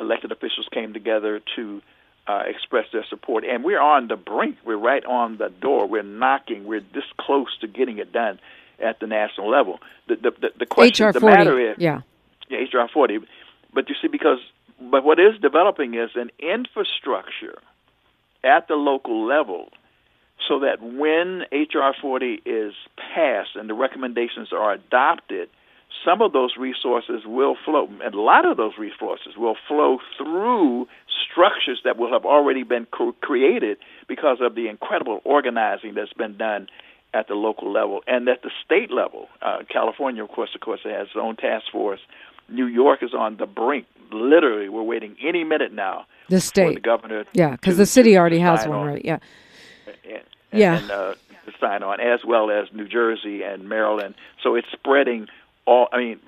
Elected 0.00 0.32
officials 0.32 0.66
came 0.72 0.92
together 0.92 1.40
to 1.56 1.82
uh, 2.26 2.42
express 2.46 2.86
their 2.92 3.04
support, 3.08 3.44
and 3.44 3.64
we're 3.64 3.80
on 3.80 4.08
the 4.08 4.16
brink. 4.16 4.56
We're 4.64 4.76
right 4.76 5.04
on 5.04 5.36
the 5.38 5.48
door. 5.48 5.86
We're 5.86 6.02
knocking. 6.02 6.64
We're 6.64 6.80
this 6.80 7.04
close 7.18 7.56
to 7.60 7.68
getting 7.68 7.98
it 7.98 8.12
done 8.12 8.38
at 8.82 9.00
the 9.00 9.06
national 9.06 9.50
level. 9.50 9.80
The 10.08 10.16
the 10.16 10.30
the, 10.40 10.48
the 10.60 10.66
question, 10.66 11.08
HR 11.08 11.12
the 11.12 11.20
40. 11.20 11.36
matter 11.36 11.70
is, 11.70 11.76
yeah. 11.78 12.00
yeah, 12.48 12.58
HR 12.58 12.88
40. 12.92 13.18
But 13.72 13.88
you 13.88 13.94
see, 14.00 14.08
because 14.08 14.38
but 14.80 15.04
what 15.04 15.18
is 15.18 15.38
developing 15.40 15.94
is 15.94 16.10
an 16.14 16.30
infrastructure 16.38 17.58
at 18.42 18.68
the 18.68 18.74
local 18.74 19.26
level, 19.26 19.68
so 20.48 20.60
that 20.60 20.82
when 20.82 21.44
HR 21.52 21.94
40 22.00 22.42
is 22.46 22.74
passed 22.96 23.50
and 23.54 23.68
the 23.68 23.74
recommendations 23.74 24.52
are 24.52 24.72
adopted, 24.72 25.50
some 26.04 26.22
of 26.22 26.32
those 26.32 26.56
resources 26.56 27.22
will 27.26 27.56
flow, 27.64 27.88
and 28.02 28.14
a 28.14 28.20
lot 28.20 28.46
of 28.50 28.56
those 28.56 28.72
resources 28.78 29.36
will 29.36 29.56
flow 29.68 29.98
through 30.16 30.88
structures 31.30 31.80
that 31.84 31.96
will 31.96 32.12
have 32.12 32.24
already 32.24 32.62
been 32.62 32.86
co- 32.86 33.14
created 33.20 33.76
because 34.08 34.38
of 34.40 34.54
the 34.54 34.68
incredible 34.68 35.20
organizing 35.24 35.94
that's 35.94 36.12
been 36.14 36.36
done 36.36 36.68
at 37.12 37.28
the 37.28 37.34
local 37.34 37.70
level 37.72 38.00
and 38.06 38.28
at 38.28 38.42
the 38.42 38.50
state 38.64 38.90
level. 38.90 39.28
Uh, 39.42 39.58
California, 39.68 40.22
of 40.22 40.30
course, 40.30 40.50
of 40.54 40.60
course, 40.60 40.80
has 40.84 41.08
its 41.08 41.16
own 41.16 41.36
task 41.36 41.66
force. 41.70 42.00
New 42.48 42.66
York 42.66 43.02
is 43.02 43.14
on 43.14 43.36
the 43.36 43.46
brink. 43.46 43.86
Literally, 44.12 44.68
we're 44.68 44.82
waiting 44.82 45.16
any 45.22 45.44
minute 45.44 45.72
now 45.72 46.06
The 46.28 46.30
for 46.30 46.34
the 46.36 46.40
state. 46.40 46.82
governor. 46.82 47.24
Yeah, 47.32 47.50
because 47.52 47.76
the 47.76 47.86
city 47.86 48.16
already 48.18 48.38
has 48.40 48.66
one, 48.66 48.78
on 48.78 48.86
right? 48.86 49.04
Yeah. 49.04 49.18
and, 50.04 50.22
Yeah. 50.52 50.78
and 50.78 50.90
uh, 50.90 51.14
to 51.46 51.52
sign 51.60 51.82
on, 51.82 52.00
as 52.00 52.24
well 52.24 52.50
as 52.50 52.66
New 52.72 52.88
Jersey 52.88 53.42
and 53.42 53.68
Maryland. 53.68 54.14
So 54.42 54.54
it's 54.56 54.66
spreading 54.72 55.28
all. 55.66 55.88
I 55.92 55.98
mean, 55.98 56.20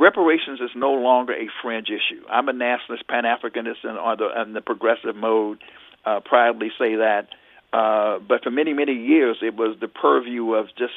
reparations 0.00 0.60
is 0.60 0.70
no 0.74 0.92
longer 0.92 1.32
a 1.32 1.48
fringe 1.62 1.88
issue. 1.88 2.22
I'm 2.30 2.48
a 2.48 2.52
nationalist, 2.52 3.06
Pan 3.08 3.24
Africanist, 3.24 3.84
and 3.84 3.98
on 3.98 4.18
the 4.18 4.28
and 4.34 4.54
the 4.54 4.60
progressive 4.60 5.16
mode. 5.16 5.58
Uh, 6.04 6.20
proudly 6.20 6.70
say 6.78 6.94
that. 6.96 7.26
Uh, 7.72 8.18
but 8.26 8.42
for 8.42 8.50
many 8.50 8.72
many 8.72 8.94
years, 8.94 9.38
it 9.42 9.54
was 9.54 9.76
the 9.80 9.88
purview 9.88 10.54
of 10.54 10.68
just 10.78 10.94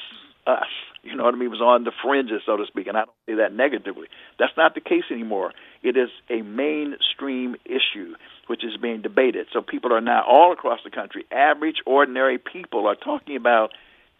us. 0.47 0.67
You 1.03 1.15
know 1.15 1.23
what 1.23 1.33
I 1.33 1.37
mean? 1.37 1.47
It 1.47 1.51
was 1.51 1.61
on 1.61 1.83
the 1.83 1.91
fringes, 2.03 2.41
so 2.45 2.57
to 2.57 2.65
speak, 2.67 2.87
and 2.87 2.95
I 2.95 3.05
don't 3.05 3.17
say 3.25 3.35
that 3.35 3.53
negatively. 3.53 4.07
That's 4.37 4.55
not 4.55 4.75
the 4.75 4.81
case 4.81 5.03
anymore. 5.11 5.51
It 5.81 5.97
is 5.97 6.09
a 6.29 6.43
mainstream 6.43 7.55
issue 7.65 8.13
which 8.47 8.63
is 8.63 8.77
being 8.77 9.01
debated. 9.01 9.47
So 9.51 9.61
people 9.61 9.93
are 9.93 10.01
now 10.01 10.23
all 10.27 10.53
across 10.53 10.79
the 10.83 10.91
country, 10.91 11.25
average, 11.31 11.77
ordinary 11.85 12.37
people 12.37 12.85
are 12.87 12.95
talking 12.95 13.35
about 13.35 13.71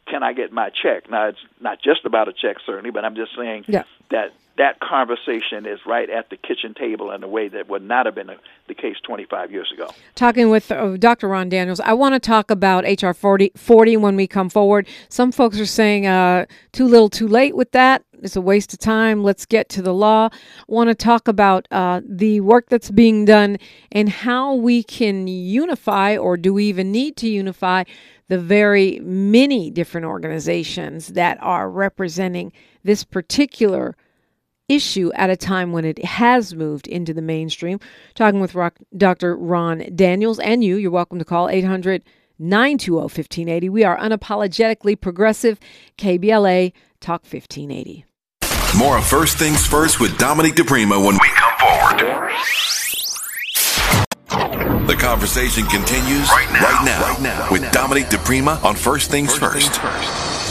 can 0.08 0.24
I 0.24 0.34
get 0.34 0.52
my 0.52 0.70
check? 0.70 1.10
Now, 1.10 1.28
it's 1.28 1.40
not 1.60 1.82
just 1.82 2.06
about 2.06 2.28
a 2.28 2.34
check, 2.34 2.58
certainly, 2.66 2.92
but 2.92 3.06
I'm 3.06 3.16
just 3.16 3.36
saying 3.36 3.66
Yeah. 3.68 3.84
that 4.10 4.34
that 4.58 4.80
conversation 4.82 5.66
is 5.66 5.80
right 5.88 6.10
at 6.10 6.30
the 6.30 6.36
kitchen 6.38 6.74
table 6.74 7.10
in 7.12 7.24
a 7.24 7.28
way 7.28 7.48
that 7.48 7.70
would 7.70 7.82
not 7.82 8.06
have 8.06 8.14
been 8.14 8.30
the 8.68 8.74
case 8.76 8.98
25 9.02 9.50
years 9.52 9.72
ago. 9.72 9.88
Talking 10.14 10.50
with 10.50 10.70
uh, 10.72 10.98
Dr. 10.98 11.30
Ron 11.30 11.48
Daniels, 11.50 11.80
I 11.80 11.94
want 11.94 12.14
to 12.16 12.20
talk 12.20 12.52
about 12.52 12.84
HR 12.84 13.14
40, 13.14 13.54
40 13.56 13.98
when 13.98 14.16
we 14.18 14.28
come 14.28 14.50
forward. 14.50 14.88
Some 15.10 15.32
folks 15.32 15.60
are 15.60 15.66
saying 15.66 16.06
uh, 16.06 16.46
too 16.74 16.86
little, 16.86 17.10
too 17.10 17.28
late 17.30 17.56
with 17.56 17.72
that. 17.72 18.04
It's 18.22 18.36
a 18.36 18.42
waste 18.42 18.72
of 18.74 18.80
time. 18.80 19.24
Let's 19.24 19.46
get 19.48 19.68
to 19.70 19.82
the 19.82 19.94
law. 19.94 20.30
Want 20.68 20.90
to 20.90 20.96
talk 20.96 21.28
about 21.28 21.68
uh, 21.72 22.02
the 22.08 22.42
work 22.42 22.70
that's 22.70 22.92
being 22.92 23.26
done 23.26 23.58
and 23.92 24.10
how 24.10 24.54
we 24.54 24.84
can 24.84 25.28
unify, 25.28 26.18
or 26.18 26.38
do 26.38 26.54
we 26.54 26.66
even 26.66 26.92
need 26.92 27.16
to 27.18 27.28
unify, 27.28 27.84
the 28.32 28.38
very 28.38 28.98
many 29.04 29.70
different 29.70 30.08
organizations 30.08 31.08
that 31.10 31.38
are 31.42 31.70
representing 31.70 32.54
this 32.82 33.04
particular 33.04 33.98
issue 34.70 35.12
at 35.16 35.30
a 35.30 35.36
time 35.36 35.74
when 35.74 35.84
it 35.84 36.02
has 36.06 36.56
moved 36.56 36.88
into 36.88 37.14
the 37.14 37.22
mainstream. 37.22 37.78
Talking 38.16 38.40
with 38.40 38.56
Rock, 38.56 38.78
Dr. 38.96 39.36
Ron 39.36 39.80
Daniels 39.96 40.40
and 40.40 40.64
you, 40.64 40.78
you're 40.78 40.92
welcome 40.92 41.20
to 41.20 41.26
call 41.26 41.50
800 41.50 42.04
920 42.40 43.02
1580. 43.02 43.68
We 43.68 43.84
are 43.84 43.98
unapologetically 43.98 45.02
progressive. 45.02 45.60
KBLA 45.98 46.72
Talk 47.02 47.24
1580. 47.24 48.06
More 48.78 49.02
First 49.02 49.40
Things 49.40 49.68
First 49.68 50.00
with 50.00 50.18
Dominique 50.18 50.56
DePrima 50.56 51.06
when 51.06 51.16
we 51.16 51.28
come 51.36 51.51
The 54.88 54.96
conversation 55.00 55.66
continues 55.66 56.30
right 56.30 56.52
now, 56.52 57.02
right 57.02 57.22
now, 57.22 57.48
with 57.52 57.72
Dominique 57.72 58.08
DePrima 58.08 58.64
on 58.64 58.76
First 58.76 59.12
Things 59.12 59.38
First. 59.38 59.80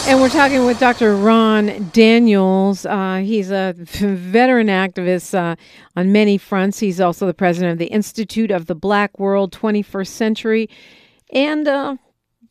And 0.07 0.21
we're 0.21 0.29
talking 0.29 0.65
with 0.65 0.79
Dr. 0.79 1.17
Ron 1.17 1.91
Daniels. 1.93 2.87
Uh, 2.87 3.23
he's 3.25 3.51
a 3.51 3.75
veteran 3.77 4.69
activist 4.69 5.35
uh, 5.35 5.57
on 5.97 6.13
many 6.13 6.39
fronts. 6.39 6.79
He's 6.79 7.01
also 7.01 7.27
the 7.27 7.35
president 7.35 7.73
of 7.73 7.79
the 7.79 7.87
Institute 7.87 8.51
of 8.51 8.67
the 8.67 8.75
Black 8.75 9.19
World 9.19 9.53
21st 9.53 10.09
Century 10.09 10.71
and 11.33 11.69
uh, 11.69 11.97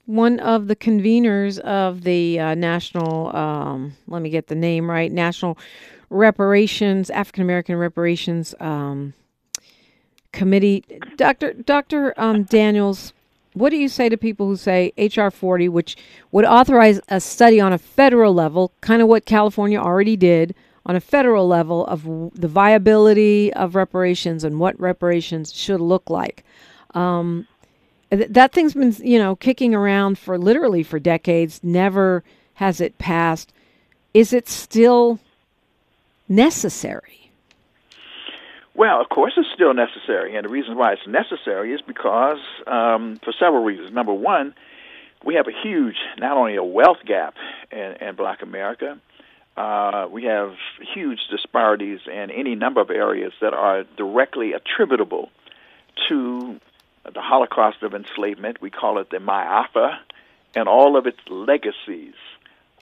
one 0.06 0.40
of 0.40 0.68
the 0.68 0.76
conveners 0.76 1.60
of 1.60 2.02
the 2.02 2.40
uh, 2.40 2.56
National, 2.56 3.36
um, 3.36 3.96
let 4.08 4.22
me 4.22 4.30
get 4.30 4.48
the 4.48 4.56
name 4.56 4.90
right, 4.90 5.12
National 5.12 5.58
Reparations, 6.10 7.10
African 7.12 7.44
American 7.44 7.76
Reparations 7.76 8.56
um, 8.60 9.14
Committee. 10.32 10.84
Dr. 11.16 11.54
Dr. 11.54 12.14
Um, 12.18 12.44
Daniels, 12.44 13.14
what 13.54 13.70
do 13.72 13.78
you 13.78 13.90
say 13.90 14.10
to 14.10 14.18
people 14.18 14.48
who 14.48 14.56
say 14.56 14.94
HR 14.98 15.30
40, 15.30 15.70
which 15.70 15.98
would 16.32 16.46
authorize 16.46 17.00
a 17.10 17.20
study 17.20 17.60
on 17.60 17.74
a 17.74 17.78
federal 17.78 18.34
level, 18.34 18.72
kind 18.82 19.02
of 19.02 19.08
what 19.08 19.26
California 19.26 19.80
already 19.80 20.16
did, 20.16 20.56
on 20.86 20.96
a 20.96 21.02
federal 21.02 21.48
level 21.48 21.86
of 21.88 22.04
the 22.34 22.48
viability 22.48 23.54
of 23.54 23.76
reparations 23.76 24.44
and 24.44 24.60
what 24.60 24.80
reparations 24.80 25.54
should 25.54 25.82
look 25.82 26.10
like? 26.10 26.44
Um, 26.94 27.48
th- 28.12 28.30
that 28.30 28.54
thing's 28.54 28.74
been, 28.74 28.96
you 29.04 29.20
know, 29.20 29.36
kicking 29.36 29.76
around 29.76 30.18
for 30.18 30.38
literally 30.38 30.84
for 30.84 31.00
decades. 31.00 31.60
Never 31.64 32.24
has 32.56 32.82
it 32.82 32.98
passed. 32.98 33.52
Is 34.14 34.34
it 34.34 34.48
still 34.48 35.20
necessary? 36.28 37.19
Well, 38.76 39.02
of 39.02 39.10
course, 39.10 39.34
it's 39.36 39.50
still 39.54 39.74
necessary, 39.74 40.36
and 40.36 40.46
the 40.46 40.50
reason 40.50 40.76
why 40.76 40.94
it's 40.94 41.08
necessary 41.08 41.74
is 41.74 41.82
because 41.82 42.40
um, 42.68 43.20
for 43.24 43.34
several 43.34 43.64
reasons. 43.64 43.92
Number 43.92 44.14
one, 44.14 44.54
we 45.24 45.36
have 45.36 45.48
a 45.48 45.52
huge, 45.52 45.98
not 46.18 46.38
only 46.38 46.56
a 46.56 46.64
wealth 46.64 47.00
gap 47.06 47.36
in, 47.72 47.96
in 48.00 48.16
Black 48.16 48.42
America, 48.42 48.98
uh, 49.58 50.08
we 50.10 50.24
have 50.24 50.56
huge 50.94 51.28
disparities 51.30 52.00
in 52.08 52.32
any 52.32 52.56
number 52.56 52.80
of 52.80 52.90
areas 52.90 53.34
that 53.42 53.54
are 53.54 53.84
directly 53.98 54.54
attributable 54.54 55.30
to 56.08 56.60
the 57.14 57.22
Holocaust 57.22 57.84
of 57.84 57.94
enslavement. 57.94 58.62
We 58.62 58.70
call 58.70 59.00
it 59.00 59.10
the 59.10 59.18
Ma'afa, 59.18 59.98
and 60.56 60.70
all 60.70 60.96
of 60.96 61.08
its 61.08 61.20
legacies, 61.30 62.14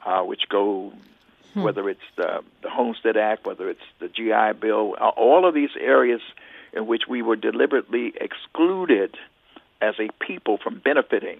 uh, 0.05 0.21
which 0.21 0.47
go 0.49 0.93
whether 1.53 1.89
it's 1.89 1.99
the, 2.15 2.43
the 2.61 2.69
Homestead 2.69 3.17
Act, 3.17 3.45
whether 3.45 3.69
it's 3.69 3.81
the 3.99 4.07
GI 4.07 4.59
Bill, 4.59 4.93
all 4.93 5.47
of 5.47 5.53
these 5.53 5.71
areas 5.79 6.21
in 6.73 6.87
which 6.87 7.03
we 7.07 7.21
were 7.21 7.35
deliberately 7.35 8.13
excluded 8.19 9.15
as 9.81 9.95
a 9.99 10.09
people 10.19 10.57
from 10.57 10.79
benefiting. 10.79 11.39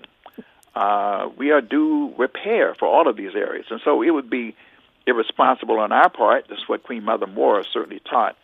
Uh, 0.76 1.30
we 1.38 1.52
are 1.52 1.62
due 1.62 2.14
repair 2.18 2.76
for 2.76 2.88
all 2.88 3.08
of 3.08 3.18
these 3.18 3.36
areas, 3.36 3.66
and 3.70 3.82
so 3.84 4.02
it 4.04 4.12
would 4.12 4.30
be 4.30 4.56
irresponsible 5.08 5.80
on 5.80 5.92
our 5.92 6.10
part. 6.10 6.46
That's 6.50 6.68
what 6.68 6.84
Queen 6.84 7.04
Mother 7.04 7.28
Moore 7.28 7.64
certainly 7.64 8.00
taught. 8.00 8.38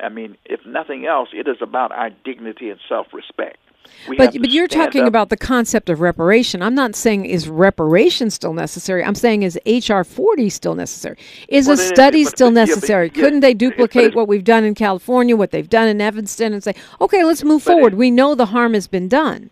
I 0.00 0.08
mean, 0.08 0.36
if 0.44 0.64
nothing 0.64 1.06
else, 1.06 1.28
it 1.32 1.46
is 1.46 1.58
about 1.60 1.92
our 1.92 2.10
dignity 2.10 2.70
and 2.70 2.80
self-respect. 2.88 3.58
We 4.08 4.16
But 4.16 4.32
but 4.38 4.50
you're 4.50 4.66
talking 4.68 5.02
up- 5.02 5.08
about 5.08 5.28
the 5.30 5.36
concept 5.36 5.88
of 5.88 6.00
reparation. 6.00 6.62
I'm 6.62 6.74
not 6.74 6.94
saying 6.94 7.24
is 7.26 7.48
reparation 7.48 8.30
still 8.30 8.52
necessary. 8.52 9.02
I'm 9.02 9.14
saying 9.14 9.42
is 9.42 9.58
HR 9.66 10.02
40 10.04 10.50
still 10.50 10.74
necessary? 10.74 11.16
Is 11.48 11.66
Well, 11.68 11.74
a 11.74 11.76
study 11.78 12.24
still 12.24 12.50
necessary? 12.50 13.06
yeah, 13.14 13.22
Couldn't 13.22 13.40
they 13.40 13.54
duplicate 13.54 14.14
what 14.14 14.28
we've 14.28 14.44
done 14.44 14.64
in 14.64 14.74
California, 14.74 15.36
what 15.36 15.50
they've 15.52 15.68
done 15.68 15.88
in 15.88 16.00
Evanston, 16.00 16.52
and 16.52 16.62
say, 16.62 16.74
okay, 17.00 17.24
let's 17.24 17.42
move 17.44 17.64
But 17.64 17.70
it- 17.70 17.74
forward? 17.74 17.94
we 17.94 18.10
know 18.10 18.34
the 18.34 18.46
harm 18.46 18.74
has 18.74 18.86
been 18.86 19.08
done. 19.08 19.50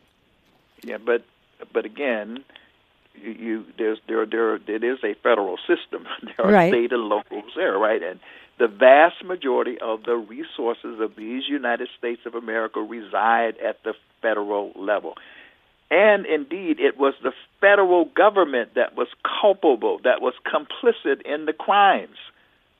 Yeah, 0.84 0.98
but 0.98 1.22
but 1.72 1.84
again, 1.86 2.44
you, 3.14 3.30
you 3.30 3.64
there's 3.78 3.98
there 4.08 4.26
there 4.26 4.56
it 4.56 4.84
is 4.84 4.98
a 5.04 5.14
federal 5.22 5.56
system. 5.66 6.06
There 6.36 6.46
are 6.46 6.52
Right. 6.52 6.72
state 6.72 6.92
and 6.92 7.04
locals 7.08 7.52
there, 7.56 7.78
right? 7.78 8.02
And 8.02 8.18
the 8.62 8.68
vast 8.68 9.24
majority 9.24 9.76
of 9.80 10.04
the 10.04 10.14
resources 10.14 11.00
of 11.00 11.16
these 11.16 11.42
United 11.48 11.88
States 11.98 12.20
of 12.26 12.36
America 12.36 12.78
reside 12.78 13.54
at 13.58 13.82
the 13.82 13.92
federal 14.20 14.70
level. 14.76 15.14
And 15.90 16.24
indeed, 16.26 16.78
it 16.78 16.96
was 16.96 17.14
the 17.24 17.32
federal 17.60 18.04
government 18.04 18.76
that 18.76 18.96
was 18.96 19.08
culpable, 19.42 19.98
that 20.04 20.22
was 20.22 20.34
complicit 20.46 21.22
in 21.22 21.44
the 21.46 21.52
crimes. 21.52 22.18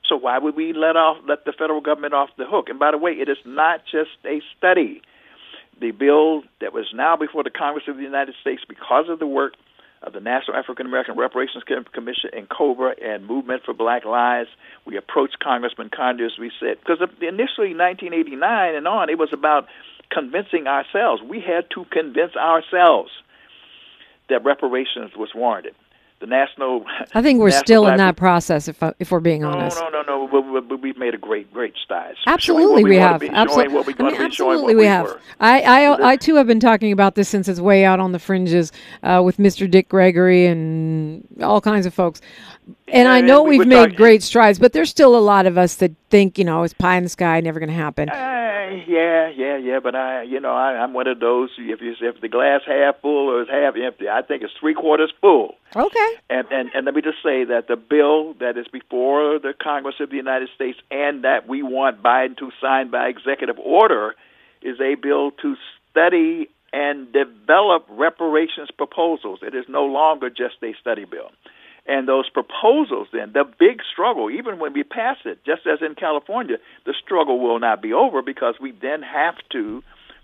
So 0.09 0.15
why 0.15 0.39
would 0.39 0.55
we 0.55 0.73
let 0.73 0.95
off 0.95 1.17
let 1.29 1.45
the 1.45 1.53
federal 1.53 1.81
government 1.81 2.15
off 2.15 2.31
the 2.39 2.47
hook? 2.47 2.69
And 2.69 2.79
by 2.79 2.93
the 2.93 2.99
way, 2.99 3.11
it 3.11 3.29
is 3.29 3.39
not 3.45 3.81
just 3.85 4.11
a 4.25 4.41
study. 4.57 5.03
The 5.81 5.91
bill 5.91 6.45
that 6.61 6.73
was 6.73 6.87
now 6.95 7.17
before 7.17 7.43
the 7.43 7.51
Congress 7.51 7.89
of 7.89 7.97
the 7.97 8.05
United 8.05 8.37
States, 8.41 8.63
because 8.69 9.07
of 9.09 9.19
the 9.19 9.27
work 9.27 9.55
Uh, 10.03 10.11
the 10.11 10.21
National 10.21 10.57
African 10.57 10.87
American 10.87 11.17
Reparations 11.17 11.63
Commission 11.65 12.31
and 12.33 12.49
COBRA 12.49 12.95
and 13.03 13.27
Movement 13.27 13.63
for 13.65 13.73
Black 13.73 14.05
Lives, 14.05 14.49
we 14.85 14.97
approached 14.97 15.39
Congressman 15.39 15.91
Conyers. 15.91 16.37
We 16.39 16.51
said 16.59 16.79
because 16.81 16.99
initially 17.21 17.75
1989 17.75 18.75
and 18.75 18.89
on, 18.89 19.11
it 19.11 19.19
was 19.19 19.31
about 19.33 19.69
convincing 20.11 20.67
ourselves. 20.67 21.23
We 21.23 21.41
had 21.41 21.71
to 21.75 21.85
convince 21.91 22.35
ourselves 22.37 23.11
that 24.29 24.45
reparations 24.45 25.13
was 25.17 25.31
warranted 25.35 25.75
the 26.23 26.27
national. 26.29 26.87
I 27.15 27.21
think 27.21 27.41
we're 27.41 27.51
still 27.51 27.87
in 27.89 27.99
that 27.99 28.17
process, 28.17 28.69
if 28.69 28.83
if 28.99 29.11
we're 29.11 29.21
being 29.21 29.45
honest. 29.45 29.77
No, 29.79 29.91
no, 29.91 30.03
no, 30.03 30.27
no. 30.27 30.77
We, 30.77 30.89
have 30.89 30.97
made 30.97 31.15
a 31.15 31.19
great, 31.19 31.53
great 31.53 31.75
strides. 31.83 32.19
Absolutely, 32.27 32.85
we, 32.85 32.97
have. 32.97 33.23
Absolutely, 33.23 33.93
we 33.93 33.95
I 33.99 34.11
mean, 34.11 34.23
absolutely, 34.23 34.75
we, 34.75 34.87
have. 34.87 35.07
Were. 35.07 35.21
I, 35.41 35.61
I, 35.61 36.13
I 36.13 36.17
too 36.17 36.37
have 36.37 36.47
been 36.47 36.61
talking 36.61 36.93
about 36.93 37.17
this 37.17 37.29
since 37.29 37.49
it's 37.49 37.61
way 37.61 37.85
out 37.85 38.01
on 38.01 38.13
the 38.13 38.19
fringes 38.19 38.73
uh, 39.03 39.21
with 39.23 39.37
Mr. 39.37 39.71
Dick 39.71 39.89
Gregory 39.89 40.47
and 40.47 41.27
all 41.43 41.61
kinds 41.61 41.85
of 41.85 41.93
folks. 41.93 42.23
And 42.87 43.07
yeah, 43.07 43.13
I 43.13 43.21
know 43.21 43.43
we 43.43 43.59
we've 43.59 43.67
made 43.67 43.97
great 43.97 44.23
strides, 44.23 44.59
but 44.59 44.73
there's 44.73 44.91
still 44.91 45.17
a 45.17 45.21
lot 45.21 45.47
of 45.47 45.59
us 45.59 45.75
that 45.77 45.93
think, 46.11 46.39
you 46.39 46.45
know, 46.45 46.63
it's 46.63 46.75
pie 46.75 46.97
in 46.97 47.03
the 47.03 47.09
sky, 47.09 47.41
never 47.41 47.59
going 47.59 47.69
to 47.69 47.75
happen. 47.75 48.09
Uh, 48.09 48.42
yeah, 48.87 49.29
yeah, 49.29 49.57
yeah. 49.57 49.81
But 49.81 49.95
I, 49.95 50.23
you 50.23 50.41
know, 50.41 50.53
I, 50.53 50.77
I'm 50.83 50.93
one 50.93 51.07
of 51.07 51.21
those. 51.21 51.51
If 51.59 51.81
you, 51.81 51.95
if 52.01 52.21
the 52.21 52.29
glass 52.29 52.63
half 52.67 53.01
full 53.01 53.31
or 53.31 53.43
is 53.43 53.49
half 53.49 53.75
empty, 53.77 54.09
I 54.09 54.23
think 54.23 54.43
it's 54.43 54.53
three 54.59 54.75
quarters 54.75 55.13
full. 55.21 55.55
Okay. 55.75 56.11
And, 56.29 56.47
and 56.51 56.71
and 56.75 56.85
let 56.85 56.95
me 56.95 57.03
just 57.03 57.19
say 57.23 57.45
that 57.45 57.69
the 57.69 57.77
bill 57.77 58.35
that 58.41 58.57
is 58.57 58.67
before 58.73 59.39
the 59.39 59.55
Congress 59.61 59.97
of 60.01 60.11
the 60.11 60.17
United 60.17 60.49
States 60.55 60.79
and 60.91 61.25
that 61.25 61.49
we 61.49 61.63
want 61.63 62.03
Biden 62.03 62.37
to 62.39 62.51
sign 62.61 62.91
by 62.91 63.09
executive 63.09 63.59
order 63.59 64.15
is 64.63 64.81
a 64.81 64.95
bill 64.95 65.31
to 65.43 65.57
study 65.91 66.49
and 66.73 67.13
develop 67.13 67.87
reparations 67.91 68.71
proposals. 68.77 69.41
It 69.43 69.55
is 69.55 69.67
no 69.69 69.85
longer 69.85 70.31
just 70.31 70.57
a 70.63 70.73
study 70.81 71.05
bill. 71.05 71.31
And 71.85 72.07
those 72.07 72.29
proposals, 72.29 73.09
then, 73.13 73.33
the 73.33 73.45
big 73.59 73.81
struggle, 73.93 74.31
even 74.31 74.61
when 74.61 74.73
we 74.73 74.85
pass 74.85 75.17
it, 75.25 75.45
just 75.45 75.67
as 75.67 75.81
in 75.83 75.97
California, 75.97 76.59
the 76.87 76.95
struggle 77.05 77.41
will 77.41 77.59
not 77.59 77.83
be 77.83 77.93
over 77.93 78.23
because 78.23 78.55
we 78.61 78.71
then 78.71 79.03
have 79.03 79.35
to 79.51 79.83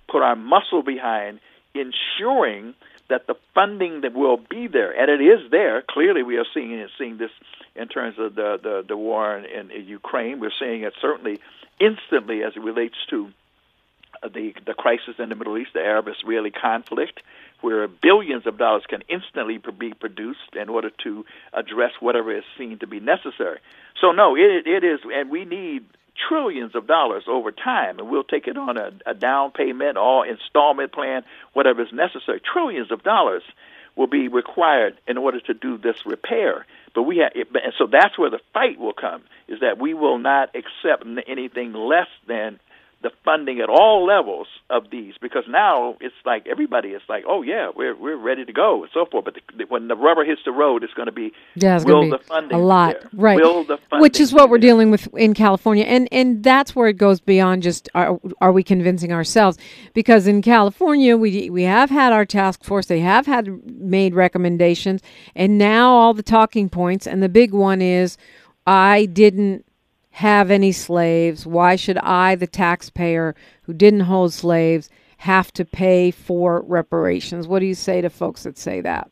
put 0.09 0.23
our 0.23 0.37
muscle 0.37 0.83
behind 0.83 1.41
ensuring 1.75 2.75
that 3.09 3.27
the 3.27 3.35
funding 3.55 4.03
that 4.03 4.15
will 4.15 4.37
be 4.37 4.69
there, 4.69 4.93
and 4.93 5.11
it 5.11 5.25
is 5.25 5.50
there. 5.50 5.83
Clearly, 5.83 6.23
we 6.23 6.37
are 6.37 6.45
seeing 6.55 6.73
it, 6.73 6.91
seeing 6.99 7.19
this 7.19 7.31
in 7.75 7.88
terms 7.88 8.17
of 8.19 8.35
the 8.35 8.59
the, 8.62 8.85
the 8.87 8.97
war 8.97 9.37
in, 9.38 9.71
in 9.71 9.87
Ukraine. 9.87 10.41
We're 10.41 10.53
seeing 10.59 10.83
it 10.83 10.93
certainly 11.00 11.41
instantly 11.81 12.43
as 12.43 12.53
it 12.55 12.61
relates 12.61 12.97
to 13.11 13.33
the 14.23 14.55
the 14.67 14.75
crisis 14.75 15.15
in 15.19 15.29
the 15.29 15.35
Middle 15.35 15.57
East, 15.59 15.71
the 15.75 15.81
Arab-Israeli 15.81 16.50
conflict, 16.50 17.23
where 17.61 17.88
billions 17.88 18.47
of 18.47 18.59
dollars 18.59 18.85
can 18.88 19.03
instantly 19.09 19.59
be 19.79 19.93
produced 19.93 20.55
in 20.55 20.69
order 20.69 20.91
to 21.05 21.25
address 21.53 21.93
whatever 22.00 22.37
is 22.37 22.45
seen 22.57 22.79
to 22.79 22.87
be 22.87 23.00
necessary. 23.00 23.59
So 24.00 24.12
no, 24.12 24.37
it 24.37 24.67
it 24.67 24.85
is, 24.85 25.00
and 25.12 25.31
we 25.31 25.45
need 25.45 25.85
trillions 26.29 26.75
of 26.75 26.87
dollars 26.87 27.25
over 27.29 27.53
time, 27.53 27.99
and 27.99 28.09
we'll 28.09 28.25
take 28.25 28.47
it 28.47 28.57
on 28.57 28.77
a, 28.77 28.93
a 29.07 29.15
down 29.15 29.53
payment 29.53 29.97
or 29.97 30.27
installment 30.27 30.93
plan, 30.93 31.23
whatever 31.53 31.83
is 31.83 31.93
necessary. 31.93 32.41
Trillions 32.41 32.91
of 32.91 33.03
dollars 33.03 33.43
will 33.97 34.07
be 34.07 34.29
required 34.29 34.97
in 35.07 35.19
order 35.19 35.41
to 35.41 35.55
do 35.55 35.77
this 35.77 36.07
repair. 36.07 36.67
But 36.95 37.03
we 37.03 37.19
have, 37.19 37.33
and 37.35 37.73
so 37.77 37.87
that's 37.87 38.19
where 38.19 38.31
the 38.31 38.41
fight 38.53 38.79
will 38.79 38.93
come: 38.93 39.23
is 39.49 39.61
that 39.61 39.79
we 39.79 39.95
will 39.95 40.19
not 40.19 40.55
accept 40.55 41.05
anything 41.27 41.73
less 41.73 42.09
than 42.27 42.59
the 43.00 43.11
funding 43.24 43.61
at 43.61 43.68
all 43.68 44.04
levels 44.04 44.48
of 44.70 44.90
these 44.90 45.14
because 45.20 45.44
now 45.48 45.96
it's 46.00 46.14
like 46.26 46.46
everybody 46.48 46.88
is 46.88 47.02
like, 47.08 47.24
oh 47.28 47.42
yeah, 47.42 47.70
we're 47.74 47.94
we're 47.96 48.16
ready 48.16 48.44
to 48.44 48.52
go 48.52 48.82
and 48.82 48.90
so 48.92 49.06
forth. 49.06 49.24
But 49.24 49.37
the, 49.56 49.64
when 49.66 49.87
the 49.87 49.94
rubber 49.94 50.24
hits 50.24 50.40
the 50.44 50.50
road, 50.50 50.82
it's 50.82 50.94
going 50.94 51.06
to 51.06 51.12
be 51.12 51.32
yeah, 51.54 51.76
it's 51.76 51.84
will 51.84 52.02
be 52.02 52.11
the 52.11 52.18
funding 52.18 52.58
a 52.58 52.61
lot, 52.61 52.96
right? 53.12 53.37
Will 53.37 53.62
the 53.62 53.78
funding 53.88 54.02
Which 54.02 54.18
is 54.18 54.32
what 54.32 54.50
we're 54.50 54.56
there? 54.56 54.70
dealing 54.70 54.90
with 54.90 55.06
in 55.14 55.32
California, 55.32 55.84
and 55.84 56.08
and 56.11 56.42
that's 56.42 56.74
where 56.74 56.88
it 56.88 56.96
goes 56.96 57.20
beyond 57.20 57.62
just 57.62 57.88
are 57.94 58.18
are 58.40 58.50
we 58.50 58.64
convincing 58.64 59.12
ourselves? 59.12 59.58
Because 59.94 60.26
in 60.26 60.42
California, 60.42 61.16
we 61.16 61.50
we 61.50 61.62
have 61.62 61.90
had 61.90 62.12
our 62.12 62.24
task 62.24 62.64
force, 62.64 62.87
they 62.87 63.00
have 63.00 63.26
had 63.26 63.64
made 63.80 64.14
recommendations, 64.14 65.02
and 65.37 65.56
now 65.56 65.92
all 65.92 66.14
the 66.14 66.22
talking 66.24 66.68
points, 66.68 67.06
and 67.06 67.22
the 67.22 67.28
big 67.28 67.52
one 67.52 67.80
is, 67.80 68.18
I 68.66 69.06
didn't 69.06 69.64
have 70.18 70.50
any 70.50 70.72
slaves? 70.72 71.46
Why 71.46 71.76
should 71.76 71.96
I, 71.98 72.35
the 72.35 72.48
taxpayer 72.48 73.37
who 73.62 73.72
didn't 73.72 74.00
hold 74.00 74.33
slaves, 74.33 74.90
have 75.18 75.52
to 75.52 75.64
pay 75.64 76.11
for 76.11 76.62
reparations? 76.62 77.46
What 77.46 77.61
do 77.61 77.66
you 77.66 77.76
say 77.76 78.00
to 78.00 78.11
folks 78.11 78.42
that 78.42 78.59
say 78.59 78.81
that? 78.81 79.09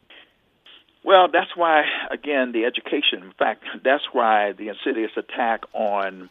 Well, 1.05 1.29
that's 1.33 1.55
why, 1.55 1.85
again, 2.11 2.51
the 2.51 2.64
education. 2.64 3.23
In 3.23 3.33
fact, 3.38 3.62
that's 3.85 4.03
why 4.11 4.51
the 4.51 4.69
insidious 4.69 5.12
attack 5.16 5.62
on 5.73 6.29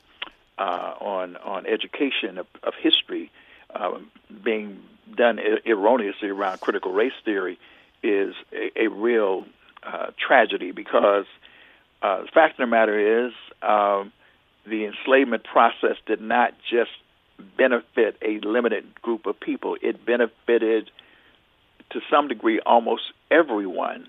uh, 0.57 0.93
on 0.99 1.37
on 1.37 1.65
education 1.65 2.37
of, 2.37 2.47
of 2.61 2.73
history 2.81 3.31
uh, 3.73 3.99
being 4.43 4.81
done 5.15 5.39
erroneously 5.65 6.27
around 6.27 6.59
critical 6.59 6.91
race 6.91 7.13
theory 7.23 7.57
is 8.03 8.33
a, 8.51 8.83
a 8.83 8.87
real 8.89 9.45
uh, 9.83 10.07
tragedy 10.17 10.71
because 10.71 11.25
uh, 12.01 12.23
the 12.23 12.27
fact 12.33 12.59
of 12.59 12.65
the 12.65 12.67
matter 12.67 13.27
is. 13.27 13.31
Um, 13.61 14.11
the 14.67 14.85
enslavement 14.85 15.43
process 15.43 15.97
did 16.05 16.21
not 16.21 16.53
just 16.69 16.91
benefit 17.57 18.17
a 18.21 18.39
limited 18.45 19.01
group 19.01 19.25
of 19.25 19.39
people, 19.39 19.77
it 19.81 20.05
benefited 20.05 20.89
to 21.91 22.01
some 22.09 22.27
degree 22.27 22.59
almost 22.65 23.03
everyone 23.29 24.07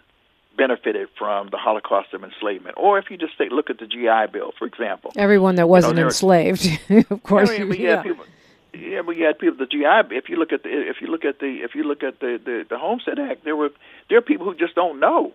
benefited 0.56 1.08
from 1.18 1.48
the 1.50 1.58
Holocaust 1.58 2.14
of 2.14 2.24
enslavement. 2.24 2.76
Or 2.78 2.98
if 2.98 3.10
you 3.10 3.18
just 3.18 3.36
take 3.36 3.50
look 3.50 3.68
at 3.68 3.78
the 3.78 3.86
GI 3.86 4.32
Bill, 4.32 4.52
for 4.58 4.66
example. 4.66 5.12
Everyone 5.16 5.56
that 5.56 5.68
wasn't 5.68 5.96
you 5.96 6.00
know, 6.00 6.06
enslaved, 6.06 6.66
of 7.10 7.22
course. 7.22 7.50
I 7.50 7.58
mean, 7.58 7.68
but 7.68 7.78
yeah. 7.78 8.02
people, 8.02 8.24
yeah, 8.72 9.02
but 9.02 9.16
you 9.16 9.24
had 9.24 9.38
people. 9.38 9.58
The 9.58 9.66
GI. 9.66 10.14
If 10.16 10.28
you 10.28 10.36
look 10.36 10.52
at 10.52 10.62
the, 10.62 10.70
if 10.70 11.00
you 11.00 11.08
look 11.08 11.24
at 11.24 11.40
the, 11.40 11.62
if 11.62 11.74
you 11.74 11.84
look 11.84 12.02
at 12.02 12.20
the, 12.20 12.40
the, 12.42 12.64
the 12.68 12.78
Homestead 12.78 13.18
Act, 13.18 13.44
there 13.44 13.56
were 13.56 13.70
there 14.08 14.18
are 14.18 14.22
people 14.22 14.46
who 14.46 14.54
just 14.54 14.74
don't 14.74 15.00
know 15.00 15.32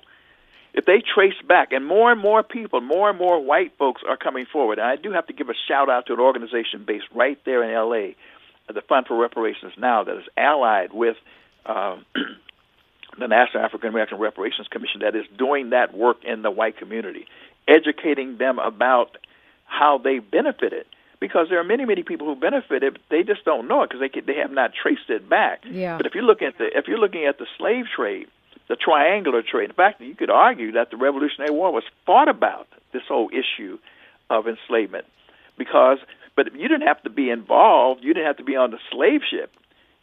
if 0.74 0.86
they 0.86 1.02
trace 1.02 1.40
back, 1.48 1.74
and 1.74 1.86
more 1.86 2.12
and 2.12 2.22
more 2.22 2.44
people, 2.44 2.82
more 2.82 3.10
and 3.10 3.20
more 3.20 3.44
white 3.44 3.74
folks 3.78 4.02
are 4.08 4.18
coming 4.18 4.46
forward. 4.46 4.80
And 4.80 4.88
I 4.88 4.96
do 4.96 5.12
have 5.12 5.28
to 5.28 5.34
give 5.34 5.50
a 5.50 5.54
shout 5.68 5.90
out 5.90 6.06
to 6.08 6.14
an 6.14 6.20
organization 6.20 6.86
based 6.86 7.06
right 7.14 7.38
there 7.46 7.64
in 7.64 7.72
L.A., 7.72 8.16
the 8.74 8.82
Fund 8.82 9.08
for 9.08 9.18
Reparations 9.18 9.74
Now, 9.78 10.04
that 10.04 10.18
is 10.18 10.24
allied 10.38 10.94
with 10.94 11.18
um, 11.66 12.06
the 13.20 13.28
National 13.28 13.64
African 13.64 13.90
American 13.90 14.18
Reparations 14.18 14.68
Commission, 14.70 15.02
that 15.02 15.16
is 15.16 15.26
doing 15.38 15.72
that 15.72 15.94
work 15.94 16.24
in 16.24 16.42
the 16.42 16.52
white 16.52 16.78
community, 16.78 17.28
educating 17.68 18.38
them 18.38 18.60
about 18.60 19.18
how 19.66 19.98
they 19.98 20.20
benefited. 20.20 20.86
Because 21.20 21.48
there 21.50 21.60
are 21.60 21.64
many, 21.64 21.86
many 21.86 22.02
people 22.02 22.26
who 22.26 22.36
benefited, 22.36 22.98
they 23.12 23.22
just 23.22 23.46
don't 23.46 23.68
know 23.68 23.84
it 23.84 23.92
because 23.92 24.00
they 24.00 24.22
they 24.22 24.40
have 24.40 24.52
not 24.52 24.72
traced 24.74 25.10
it 25.10 25.30
back. 25.30 25.64
Yeah. 25.70 25.98
But 25.98 26.08
if 26.08 26.16
you 26.16 26.22
look 26.22 26.42
at 26.42 26.58
the 26.58 26.66
if 26.76 26.88
you're 26.88 26.98
looking 26.98 27.26
at 27.26 27.38
the 27.38 27.46
slave 27.58 27.86
trade, 27.96 28.28
the 28.72 28.78
triangular 28.78 29.44
trade. 29.44 29.70
In 29.70 29.76
fact, 29.76 30.00
you 30.00 30.16
could 30.16 30.30
argue 30.30 30.72
that 30.72 30.92
the 30.92 30.96
Revolutionary 30.96 31.52
War 31.52 31.74
was 31.74 31.84
fought 32.06 32.30
about 32.30 32.70
this 32.94 33.02
whole 33.06 33.30
issue 33.30 33.78
of 34.30 34.48
enslavement 34.48 35.04
because, 35.58 35.98
but 36.38 36.56
you 36.56 36.70
didn't 36.70 36.88
have 36.88 37.04
to 37.04 37.10
be 37.10 37.30
involved. 37.30 38.02
You 38.02 38.14
didn't 38.14 38.28
have 38.28 38.38
to 38.38 38.46
be 38.46 38.56
on 38.56 38.72
the 38.72 38.80
slave 38.90 39.24
ship, 39.30 39.52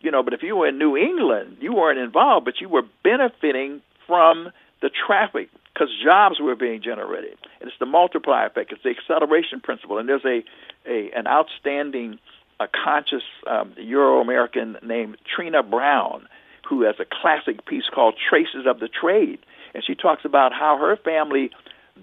you 0.01 0.11
know. 0.11 0.23
But 0.23 0.35
if 0.35 0.43
you 0.43 0.55
were 0.55 0.69
in 0.69 0.77
New 0.77 0.99
England, 0.99 1.57
you 1.63 1.73
weren't 1.73 1.99
involved, 1.99 2.45
but 2.45 2.61
you 2.61 2.69
were 2.69 2.83
benefiting 3.03 3.81
from 4.07 4.51
the 4.83 4.91
traffic 4.91 5.49
because 5.73 5.89
jobs 6.05 6.39
were 6.39 6.55
being 6.55 6.83
generated. 6.83 7.39
And 7.63 7.71
it's 7.71 7.79
the 7.81 7.87
multiplier 7.87 8.49
effect. 8.49 8.71
It's 8.71 8.83
the 8.83 8.91
acceleration 8.91 9.61
principle. 9.61 9.97
And 9.97 10.07
there's 10.07 10.27
a, 10.27 10.45
a 10.87 11.11
an 11.17 11.27
outstanding, 11.27 12.19
a 12.61 12.69
conscious 12.69 13.25
um, 13.47 13.73
Euro 13.79 14.21
American 14.21 14.77
named 14.83 15.17
Trina 15.25 15.63
Brown 15.63 16.29
who 16.69 16.83
has 16.83 16.97
a 16.99 17.05
classic 17.05 17.65
piece 17.65 17.89
called 17.93 18.15
Traces 18.29 18.67
of 18.67 18.79
the 18.79 18.89
Trade. 18.89 19.39
And 19.75 19.83
she 19.85 19.95
talks 19.95 20.25
about 20.25 20.53
how 20.53 20.77
her 20.79 20.97
family 20.97 21.51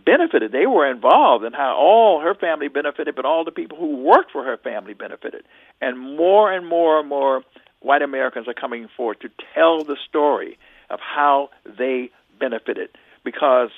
benefited. 0.06 0.52
They 0.52 0.66
were 0.66 0.90
involved 0.90 1.46
and 1.46 1.56
how 1.56 1.76
all 1.76 2.20
her 2.22 2.34
family 2.36 2.68
benefited, 2.68 3.16
but 3.16 3.26
all 3.26 3.44
the 3.44 3.52
people 3.52 3.78
who 3.78 3.98
worked 3.98 4.32
for 4.32 4.44
her 4.44 4.58
family 4.58 4.94
benefited. 4.94 5.44
And 5.82 6.00
more 6.00 6.52
and 6.52 6.66
more 6.68 7.00
and 7.00 7.08
more 7.08 7.44
white 7.80 8.02
Americans 8.02 8.48
are 8.48 8.54
coming 8.54 8.90
forward 8.98 9.22
to 9.22 9.30
tell 9.54 9.84
the 9.84 9.98
story 10.08 10.58
of 10.90 11.00
how 11.00 11.50
they 11.66 12.10
benefited. 12.40 12.90
Because, 13.24 13.70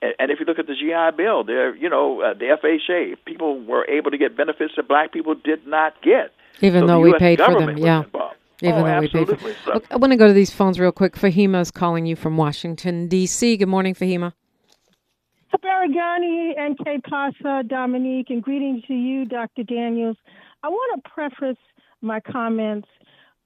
and 0.00 0.30
if 0.30 0.40
you 0.40 0.46
look 0.46 0.58
at 0.58 0.66
the 0.66 0.74
GI 0.74 1.16
Bill, 1.16 1.44
there, 1.44 1.74
you 1.74 1.88
know, 1.88 2.20
uh, 2.20 2.34
the 2.34 2.56
FHA, 2.62 3.16
people 3.24 3.60
were 3.60 3.84
able 3.86 4.10
to 4.12 4.18
get 4.18 4.36
benefits 4.36 4.74
that 4.76 4.88
black 4.88 5.12
people 5.12 5.34
did 5.34 5.66
not 5.66 6.00
get. 6.02 6.32
Even 6.60 6.82
so 6.82 6.86
though 6.86 7.00
we 7.00 7.14
paid 7.18 7.40
for 7.40 7.58
them, 7.58 7.76
yeah. 7.76 8.04
Involved. 8.04 8.36
Even 8.62 8.80
oh, 8.80 8.84
though 8.84 9.00
we 9.00 9.08
pay 9.08 9.24
for 9.24 9.32
absolutely. 9.32 9.56
So- 9.64 9.72
Okay, 9.72 9.86
I 9.90 9.96
want 9.96 10.12
to 10.12 10.16
go 10.16 10.28
to 10.28 10.32
these 10.32 10.52
phones 10.52 10.78
real 10.78 10.92
quick. 10.92 11.14
Fahima 11.14 11.60
is 11.60 11.70
calling 11.70 12.06
you 12.06 12.16
from 12.16 12.36
Washington, 12.36 13.08
D.C. 13.08 13.56
Good 13.56 13.68
morning, 13.68 13.94
Fahima. 13.94 14.32
Baragani 15.62 16.52
and 16.58 16.78
K. 16.78 17.00
Pasa, 17.08 17.62
Dominique, 17.66 18.30
and 18.30 18.42
greetings 18.42 18.82
to 18.84 18.94
you, 18.94 19.24
Dr. 19.24 19.62
Daniels. 19.62 20.16
I 20.62 20.68
want 20.68 21.02
to 21.02 21.10
preface 21.10 21.60
my 22.00 22.20
comments 22.20 22.88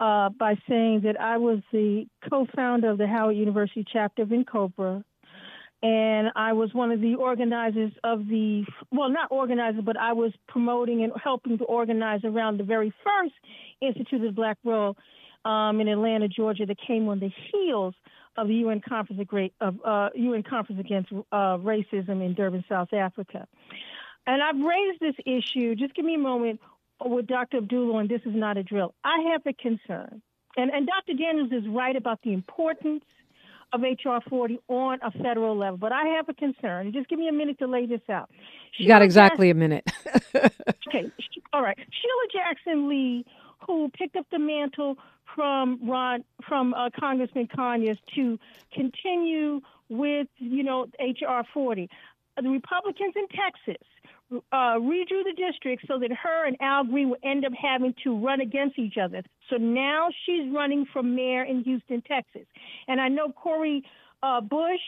uh, 0.01 0.29
by 0.31 0.55
saying 0.69 1.01
that 1.05 1.21
I 1.21 1.37
was 1.39 1.61
the 1.73 2.07
co-founder 2.29 2.91
of 2.91 2.99
the 2.99 3.07
Howard 3.07 3.37
University 3.37 3.85
chapter 3.91 4.23
of 4.23 4.29
N'COBRA, 4.29 5.03
and 5.83 6.29
I 6.35 6.53
was 6.55 6.73
one 6.73 6.91
of 6.91 7.01
the 7.01 7.17
organizers 7.17 7.93
of 8.03 8.27
the 8.27 8.65
well, 8.91 9.11
not 9.11 9.31
organizer, 9.31 9.83
but 9.83 9.97
I 9.99 10.13
was 10.13 10.33
promoting 10.49 11.05
and 11.05 11.13
helping 11.23 11.59
to 11.59 11.65
organize 11.65 12.21
around 12.25 12.59
the 12.59 12.65
very 12.65 12.93
first 13.05 13.35
Institute 13.81 14.25
of 14.25 14.35
Black 14.35 14.59
World 14.65 14.97
um, 15.45 15.81
in 15.81 15.89
Atlanta, 15.89 16.29
Georgia, 16.29 16.65
that 16.67 16.79
came 16.87 17.09
on 17.09 17.21
the 17.21 17.31
heels 17.53 17.95
of 18.37 18.49
the 18.49 18.55
UN 18.55 18.81
conference 18.87 19.23
of 19.61 19.75
uh, 19.85 20.09
UN 20.15 20.43
conference 20.43 20.81
against 20.81 21.13
uh, 21.13 21.59
racism 21.59 22.25
in 22.25 22.35
Durban, 22.35 22.65
South 22.69 22.93
Africa. 22.93 23.47
And 24.27 24.43
I've 24.43 24.57
raised 24.57 25.01
this 25.01 25.15
issue. 25.25 25.75
Just 25.75 25.95
give 25.95 26.05
me 26.05 26.15
a 26.15 26.19
moment 26.19 26.61
with 27.05 27.27
Dr. 27.27 27.59
Abdullah, 27.59 27.99
and 27.99 28.09
this 28.09 28.23
is 28.25 28.35
not 28.35 28.57
a 28.57 28.63
drill. 28.63 28.95
I 29.05 29.31
have 29.33 29.43
a 29.47 29.53
concern, 29.53 30.23
and 30.57 30.71
and 30.71 30.87
Dr. 30.87 31.19
Daniels 31.19 31.53
is 31.53 31.69
right 31.69 31.95
about 31.95 32.21
the 32.23 32.33
importance 32.33 33.05
of 33.77 33.83
HR 33.83 34.19
40 34.31 34.61
on 34.69 35.01
a 35.03 35.13
federal 35.13 35.57
level, 35.59 35.79
but 35.79 35.93
I 35.93 36.05
have 36.17 36.29
a 36.31 36.35
concern. 36.35 36.93
Just 36.93 37.09
give 37.09 37.21
me 37.21 37.29
a 37.29 37.33
minute 37.33 37.61
to 37.61 37.69
lay 37.69 37.87
this 37.87 38.03
out. 38.11 38.31
You 38.79 38.89
got 38.89 39.03
Sheila 39.03 39.03
exactly 39.03 39.51
a 39.51 39.55
minute. 39.55 39.89
Okay, 40.89 41.11
all 41.53 41.63
right. 41.63 41.79
Sheila 41.79 42.29
Jackson 42.45 42.89
Lee, 42.89 43.27
who 43.67 43.91
picked 43.91 44.17
up 44.17 44.27
the 44.33 44.39
mantle 44.41 44.97
from 45.35 45.81
Ron, 45.89 46.25
from 46.49 46.75
uh, 46.75 46.91
Congressman 46.99 47.49
Conyers 47.55 47.99
to 48.17 48.39
continue 48.75 49.61
with, 49.89 50.29
you 50.39 50.65
know, 50.65 50.87
HR 51.01 51.43
40. 51.55 51.91
Uh, 52.39 52.43
The 52.43 52.51
Republicans 52.51 53.15
in 53.17 53.27
Texas 53.29 53.83
uh, 54.33 54.79
redrew 54.79 55.23
the 55.25 55.35
district 55.37 55.85
so 55.87 55.99
that 55.99 56.11
her 56.13 56.47
and 56.47 56.57
Al 56.61 56.85
Green 56.85 57.11
would 57.11 57.21
end 57.23 57.45
up 57.45 57.53
having 57.53 57.95
to 58.05 58.19
run 58.19 58.41
against 58.41 58.79
each 58.79 58.97
other. 58.97 59.23
So 59.51 59.57
now 59.57 60.09
she's 60.25 60.53
running 60.53 60.87
for 60.93 61.03
mayor 61.03 61.45
in 61.45 61.63
Houston, 61.65 62.03
Texas. 62.03 62.47
And 62.89 63.01
I 63.01 63.09
know 63.09 63.31
Cori 63.31 63.85
uh, 64.23 64.41
Bush 64.41 64.81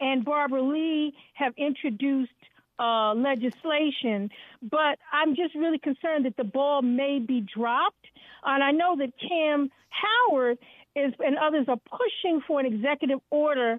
and 0.00 0.24
Barbara 0.24 0.62
Lee 0.62 1.14
have 1.34 1.52
introduced 1.56 2.32
uh, 2.78 3.12
legislation, 3.14 4.30
but 4.62 4.98
I'm 5.12 5.36
just 5.36 5.54
really 5.54 5.78
concerned 5.78 6.24
that 6.24 6.36
the 6.36 6.44
ball 6.44 6.80
may 6.80 7.18
be 7.18 7.40
dropped. 7.54 8.06
And 8.42 8.64
I 8.64 8.70
know 8.70 8.96
that 8.96 9.12
Kamm 9.20 9.68
Howard 9.90 10.58
is 10.96 11.12
and 11.20 11.36
others 11.38 11.66
are 11.68 11.76
pushing 11.76 12.40
for 12.46 12.58
an 12.58 12.66
executive 12.66 13.20
order 13.30 13.78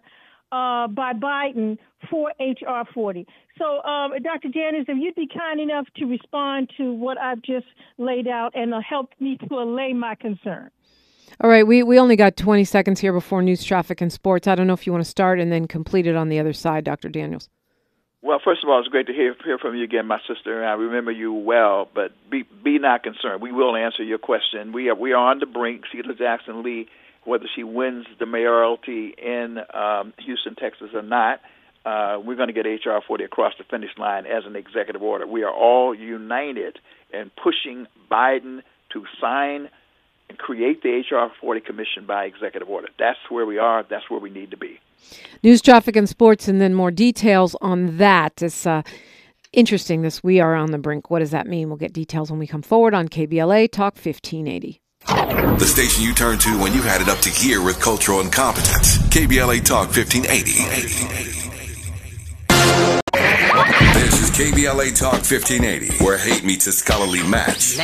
uh, 0.51 0.87
by 0.87 1.13
Biden 1.13 1.77
for 2.09 2.31
HR 2.39 2.83
40. 2.93 3.25
So, 3.57 3.83
um, 3.83 4.11
Dr. 4.23 4.49
Janice, 4.53 4.85
if 4.87 4.97
you'd 4.99 5.15
be 5.15 5.27
kind 5.27 5.59
enough 5.59 5.85
to 5.97 6.05
respond 6.05 6.71
to 6.77 6.93
what 6.93 7.17
I've 7.17 7.41
just 7.41 7.67
laid 7.97 8.27
out 8.27 8.51
and 8.55 8.73
uh, 8.73 8.81
help 8.87 9.11
me 9.19 9.37
to 9.49 9.55
allay 9.55 9.93
my 9.93 10.15
concern. 10.15 10.71
All 11.39 11.49
right, 11.49 11.65
we, 11.65 11.81
we 11.81 11.97
only 11.97 12.15
got 12.15 12.35
20 12.35 12.63
seconds 12.65 12.99
here 12.99 13.13
before 13.13 13.41
news, 13.41 13.63
traffic, 13.63 14.01
and 14.01 14.11
sports. 14.11 14.47
I 14.47 14.55
don't 14.55 14.67
know 14.67 14.73
if 14.73 14.85
you 14.85 14.91
want 14.91 15.03
to 15.03 15.09
start 15.09 15.39
and 15.39 15.51
then 15.51 15.67
complete 15.67 16.05
it 16.05 16.15
on 16.15 16.29
the 16.29 16.39
other 16.39 16.53
side, 16.53 16.83
Dr. 16.83 17.09
Daniels. 17.09 17.49
Well, 18.23 18.39
first 18.43 18.63
of 18.63 18.69
all, 18.69 18.79
it's 18.79 18.87
great 18.87 19.07
to 19.07 19.13
hear 19.13 19.35
hear 19.43 19.57
from 19.57 19.75
you 19.75 19.83
again, 19.83 20.05
my 20.05 20.19
sister. 20.27 20.63
I 20.63 20.73
remember 20.73 21.11
you 21.11 21.33
well, 21.33 21.89
but 21.93 22.11
be 22.29 22.43
be 22.63 22.77
not 22.77 23.01
concerned. 23.01 23.41
We 23.41 23.51
will 23.51 23.75
answer 23.75 24.03
your 24.03 24.19
question. 24.19 24.73
We 24.73 24.89
are 24.89 24.95
we 24.95 25.13
are 25.13 25.31
on 25.31 25.39
the 25.39 25.47
brink. 25.47 25.85
Sheila 25.91 26.13
Jackson 26.13 26.61
Lee, 26.61 26.87
whether 27.23 27.45
she 27.55 27.63
wins 27.63 28.05
the 28.19 28.25
mayoralty 28.25 29.13
in 29.17 29.59
um, 29.73 30.13
Houston, 30.19 30.55
Texas, 30.55 30.89
or 30.93 31.01
not, 31.01 31.41
uh, 31.85 32.19
we're 32.23 32.35
going 32.35 32.47
to 32.47 32.53
get 32.53 32.65
HR 32.65 32.99
40 33.05 33.23
across 33.23 33.53
the 33.57 33.63
finish 33.63 33.91
line 33.97 34.25
as 34.25 34.45
an 34.45 34.55
executive 34.55 35.01
order. 35.01 35.25
We 35.25 35.43
are 35.43 35.53
all 35.53 35.95
united 35.95 36.79
in 37.11 37.31
pushing 37.41 37.87
Biden 38.09 38.61
to 38.93 39.05
sign 39.19 39.69
and 40.29 40.37
create 40.37 40.83
the 40.83 41.03
HR 41.11 41.31
40 41.41 41.61
commission 41.61 42.05
by 42.05 42.25
executive 42.25 42.69
order. 42.69 42.87
That's 42.99 43.19
where 43.29 43.45
we 43.45 43.57
are. 43.57 43.83
That's 43.89 44.09
where 44.09 44.19
we 44.19 44.29
need 44.29 44.51
to 44.51 44.57
be. 44.57 44.79
News, 45.43 45.61
traffic, 45.61 45.95
and 45.95 46.07
sports, 46.07 46.47
and 46.47 46.61
then 46.61 46.73
more 46.73 46.91
details 46.91 47.55
on 47.61 47.97
that. 47.97 48.41
It's 48.41 48.65
uh, 48.65 48.83
interesting. 49.51 50.03
This 50.03 50.23
we 50.23 50.39
are 50.39 50.55
on 50.55 50.71
the 50.71 50.77
brink. 50.77 51.09
What 51.09 51.19
does 51.19 51.31
that 51.31 51.47
mean? 51.47 51.67
We'll 51.67 51.77
get 51.77 51.93
details 51.93 52.29
when 52.29 52.39
we 52.39 52.47
come 52.47 52.61
forward 52.61 52.93
on 52.93 53.09
KBLA 53.09 53.71
Talk 53.71 53.95
1580. 53.95 54.79
The 55.07 55.65
station 55.65 56.03
you 56.03 56.13
turn 56.13 56.37
to 56.39 56.59
when 56.59 56.73
you 56.73 56.81
had 56.81 57.01
it 57.01 57.09
up 57.09 57.19
to 57.19 57.31
gear 57.31 57.63
with 57.63 57.79
cultural 57.79 58.21
incompetence. 58.21 58.97
KBLA 59.09 59.63
Talk 59.63 59.87
1580. 59.95 60.51
This 63.93 64.21
is 64.21 64.31
KBLA 64.31 64.97
Talk 64.97 65.13
1580, 65.13 66.03
where 66.03 66.17
hate 66.17 66.43
meets 66.43 66.67
a 66.67 66.71
scholarly 66.71 67.23
match. 67.23 67.77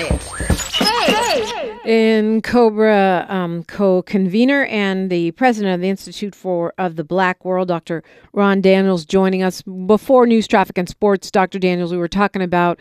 in 1.86 2.42
Cobra 2.42 3.26
um, 3.30 3.64
co-convener 3.64 4.66
and 4.66 5.10
the 5.10 5.32
president 5.32 5.76
of 5.76 5.82
the 5.82 5.90
Institute 5.90 6.36
for 6.36 6.74
of 6.78 6.96
the 6.98 7.04
Black 7.04 7.44
World, 7.46 7.68
Dr. 7.68 8.04
Ron 8.34 8.62
Daniels, 8.62 9.06
joining 9.06 9.42
us 9.42 9.62
before 9.62 10.28
news, 10.28 10.48
traffic, 10.48 10.78
and 10.78 10.88
sports. 10.90 11.32
Dr. 11.32 11.60
Daniels, 11.60 11.92
we 11.92 11.98
were 11.98 12.08
talking 12.08 12.42
about 12.42 12.80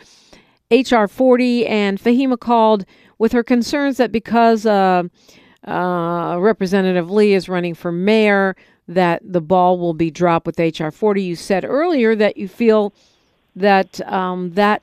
HR 0.69 1.05
40, 1.07 1.65
and 1.65 1.97
Fahima 1.99 2.37
called 2.39 2.85
with 3.17 3.31
her 3.31 3.43
concerns 3.43 3.97
that 3.97 4.11
because 4.11 4.65
uh, 4.65 5.03
uh, 5.65 6.37
Representative 6.39 7.09
Lee 7.11 7.33
is 7.33 7.49
running 7.49 7.73
for 7.73 7.91
mayor, 7.91 8.55
that 8.87 9.21
the 9.23 9.41
ball 9.41 9.77
will 9.77 9.93
be 9.93 10.09
dropped 10.09 10.45
with 10.45 10.59
HR 10.59 10.89
40. 10.89 11.21
You 11.21 11.35
said 11.35 11.65
earlier 11.65 12.15
that 12.15 12.37
you 12.37 12.47
feel 12.47 12.93
that 13.55 13.99
um, 14.09 14.51
that 14.53 14.81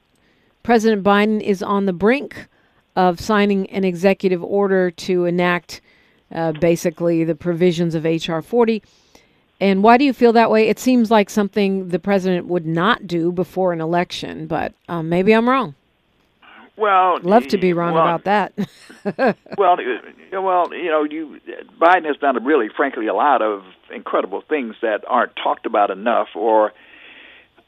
President 0.63 1.03
Biden 1.03 1.41
is 1.41 1.63
on 1.63 1.87
the 1.87 1.93
brink 1.93 2.49
of 2.97 3.21
signing 3.21 3.69
an 3.71 3.85
executive 3.85 4.43
order 4.43 4.91
to 4.91 5.25
enact 5.25 5.81
uh, 6.33 6.53
basically 6.53 7.25
the 7.25 7.35
provisions 7.35 7.95
of 7.95 8.07
H.R. 8.07 8.43
40. 8.43 8.83
And 9.61 9.83
why 9.83 9.97
do 9.97 10.05
you 10.05 10.13
feel 10.13 10.33
that 10.33 10.51
way? 10.51 10.69
It 10.69 10.79
seems 10.79 11.11
like 11.11 11.31
something 11.31 11.89
the 11.89 11.99
president 11.99 12.47
would 12.47 12.67
not 12.67 13.07
do 13.07 13.33
before 13.33 13.73
an 13.73 13.81
election, 13.81 14.47
but 14.47 14.75
um, 14.89 15.09
maybe 15.09 15.33
I'm 15.33 15.49
wrong. 15.49 15.75
Well, 16.77 17.21
Love 17.23 17.47
to 17.49 17.59
be 17.59 17.73
wrong 17.73 17.95
well, 17.95 18.03
about 18.03 18.25
that. 18.25 18.53
Well, 19.59 19.77
well, 20.33 20.75
you 20.75 20.89
know, 20.89 21.05
you 21.05 21.39
Biden 21.79 22.07
has 22.07 22.17
done 22.17 22.43
really, 22.43 22.69
frankly, 22.75 23.07
a 23.07 23.13
lot 23.13 23.43
of 23.43 23.63
incredible 23.93 24.43
things 24.49 24.77
that 24.81 25.05
aren't 25.07 25.37
talked 25.37 25.67
about 25.67 25.91
enough, 25.91 26.29
or 26.35 26.73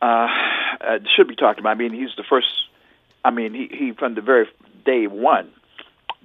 uh, 0.01 0.29
uh, 0.81 0.99
should 1.15 1.29
be 1.29 1.37
talked 1.37 1.61
about. 1.61 1.71
I 1.71 1.75
mean, 1.75 1.93
he's 1.93 2.09
the 2.17 2.25
first. 2.29 2.49
I 3.23 3.31
mean, 3.31 3.53
he 3.53 3.69
he 3.71 3.93
from 3.93 4.15
the 4.15 4.23
very 4.23 4.47
day 4.87 5.07
one 5.07 5.51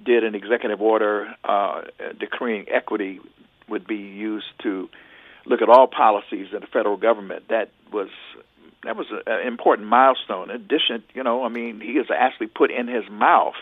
did 0.02 0.24
an 0.24 0.34
executive 0.34 0.80
order 0.80 1.34
uh, 1.44 1.82
decreeing 2.18 2.66
equity 2.70 3.20
would 3.68 3.86
be 3.86 3.96
used 3.96 4.46
to 4.62 4.88
look 5.44 5.62
at 5.62 5.68
all 5.68 5.86
policies 5.86 6.48
in 6.52 6.60
the 6.60 6.66
federal 6.66 6.96
government. 6.96 7.48
That 7.48 7.70
was 7.92 8.08
that 8.84 8.96
was 8.96 9.06
an 9.26 9.46
important 9.46 9.88
milestone. 9.88 10.50
In 10.50 10.56
addition, 10.56 11.02
you 11.14 11.22
know, 11.22 11.44
I 11.44 11.48
mean, 11.48 11.80
he 11.80 11.96
has 11.96 12.06
actually 12.14 12.48
put 12.48 12.70
in 12.70 12.88
his 12.88 13.04
mouth 13.10 13.54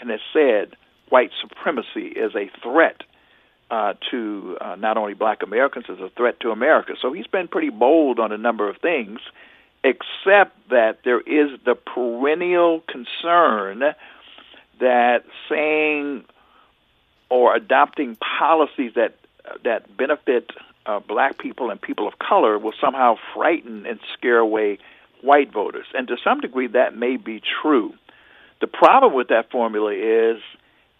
and 0.00 0.10
has 0.10 0.20
said 0.32 0.76
white 1.08 1.30
supremacy 1.40 2.06
is 2.06 2.34
a 2.34 2.50
threat 2.62 3.02
uh, 3.70 3.94
to 4.10 4.56
uh, 4.60 4.76
not 4.76 4.96
only 4.96 5.14
black 5.14 5.42
Americans, 5.42 5.86
it's 5.88 6.00
a 6.00 6.10
threat 6.16 6.40
to 6.40 6.50
America. 6.50 6.94
So 7.00 7.12
he's 7.12 7.26
been 7.26 7.48
pretty 7.48 7.70
bold 7.70 8.18
on 8.18 8.32
a 8.32 8.38
number 8.38 8.68
of 8.68 8.78
things, 8.78 9.20
except 9.84 10.70
that 10.70 11.00
there 11.04 11.20
is 11.20 11.58
the 11.64 11.74
perennial 11.74 12.82
concern 12.88 13.94
that 14.80 15.24
saying 15.48 16.24
or 17.30 17.54
adopting 17.54 18.16
policies 18.16 18.92
that 18.94 19.16
that 19.64 19.96
benefit 19.96 20.50
uh, 20.88 21.00
black 21.00 21.38
people 21.38 21.70
and 21.70 21.80
people 21.80 22.08
of 22.08 22.18
color 22.18 22.58
will 22.58 22.72
somehow 22.80 23.16
frighten 23.34 23.84
and 23.86 24.00
scare 24.14 24.38
away 24.38 24.78
white 25.20 25.52
voters. 25.52 25.86
And 25.94 26.08
to 26.08 26.16
some 26.24 26.40
degree, 26.40 26.66
that 26.68 26.96
may 26.96 27.16
be 27.16 27.42
true. 27.62 27.92
The 28.60 28.66
problem 28.66 29.12
with 29.12 29.28
that 29.28 29.50
formula 29.50 29.92
is 29.92 30.40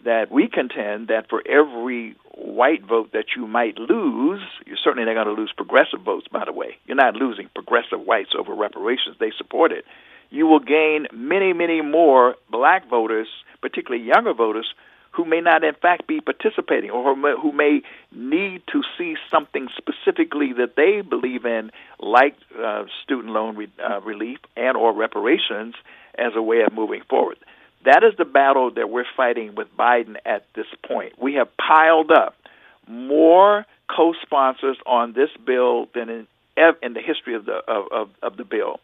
that 0.05 0.31
we 0.31 0.47
contend 0.47 1.07
that 1.07 1.27
for 1.29 1.41
every 1.45 2.15
white 2.35 2.83
vote 2.85 3.11
that 3.11 3.35
you 3.35 3.47
might 3.47 3.77
lose, 3.77 4.41
you're 4.65 4.77
certainly 4.77 5.05
not 5.05 5.15
going 5.15 5.35
to 5.35 5.41
lose 5.41 5.51
progressive 5.57 6.01
votes, 6.01 6.27
by 6.31 6.45
the 6.45 6.53
way. 6.53 6.77
You're 6.85 6.95
not 6.95 7.15
losing 7.15 7.49
progressive 7.53 7.99
whites 7.99 8.31
over 8.37 8.53
reparations. 8.53 9.17
They 9.19 9.31
support 9.37 9.71
it. 9.71 9.85
You 10.29 10.45
will 10.45 10.59
gain 10.59 11.07
many, 11.11 11.51
many 11.53 11.81
more 11.81 12.35
black 12.51 12.87
voters, 12.87 13.27
particularly 13.61 14.05
younger 14.05 14.33
voters, 14.33 14.73
who 15.11 15.25
may 15.25 15.41
not, 15.41 15.63
in 15.63 15.73
fact, 15.73 16.07
be 16.07 16.21
participating 16.21 16.91
or 16.91 17.15
who 17.15 17.51
may, 17.51 17.81
need 18.11 18.61
to 18.67 18.81
see 18.97 19.15
something 19.29 19.67
specifically 19.77 20.53
that 20.53 20.75
they 20.75 21.01
believe 21.01 21.45
in, 21.45 21.71
like 21.99 22.35
uh, 22.61 22.85
student 23.03 23.33
loan 23.33 23.55
re- 23.55 23.71
uh, 23.83 23.99
relief 24.01 24.39
and 24.55 24.77
or 24.77 24.93
reparations, 24.93 25.75
as 26.17 26.33
a 26.35 26.41
way 26.41 26.61
of 26.61 26.73
moving 26.73 27.01
forward. 27.09 27.37
That 27.85 28.03
is 28.03 28.13
the 28.17 28.25
battle 28.25 28.71
that 28.71 28.89
we're 28.89 29.05
fighting 29.15 29.55
with 29.55 29.67
Biden 29.77 30.17
at 30.25 30.45
this 30.53 30.67
point. 30.85 31.13
We 31.21 31.35
have 31.35 31.47
piled 31.57 32.11
up 32.11 32.35
more 32.87 33.65
co-sponsors 33.87 34.77
on 34.85 35.13
this 35.13 35.29
bill 35.45 35.87
than 35.93 36.09
in 36.09 36.27
in 36.83 36.93
the 36.93 36.99
history 36.99 37.35
of 37.35 37.45
the 37.45 37.63
of, 37.67 37.85
of, 37.91 38.09
of 38.21 38.37
the 38.37 38.43
bill. 38.43 38.79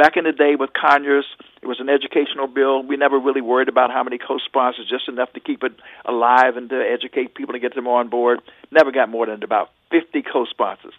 Back 0.00 0.16
in 0.16 0.24
the 0.24 0.32
day 0.32 0.56
with 0.58 0.70
Conyers, 0.72 1.26
it 1.60 1.66
was 1.66 1.78
an 1.78 1.90
educational 1.90 2.46
bill. 2.46 2.82
We 2.82 2.96
never 2.96 3.18
really 3.18 3.42
worried 3.42 3.68
about 3.68 3.90
how 3.90 4.02
many 4.02 4.16
co-sponsors, 4.16 4.88
just 4.88 5.10
enough 5.10 5.30
to 5.34 5.40
keep 5.40 5.62
it 5.62 5.72
alive 6.06 6.56
and 6.56 6.70
to 6.70 6.80
educate 6.80 7.34
people 7.34 7.54
and 7.54 7.60
get 7.60 7.74
them 7.74 7.86
on 7.86 8.08
board. 8.08 8.40
Never 8.70 8.92
got 8.92 9.10
more 9.10 9.26
than 9.26 9.42
about 9.42 9.68
50 9.90 10.22
co-sponsors. 10.22 10.94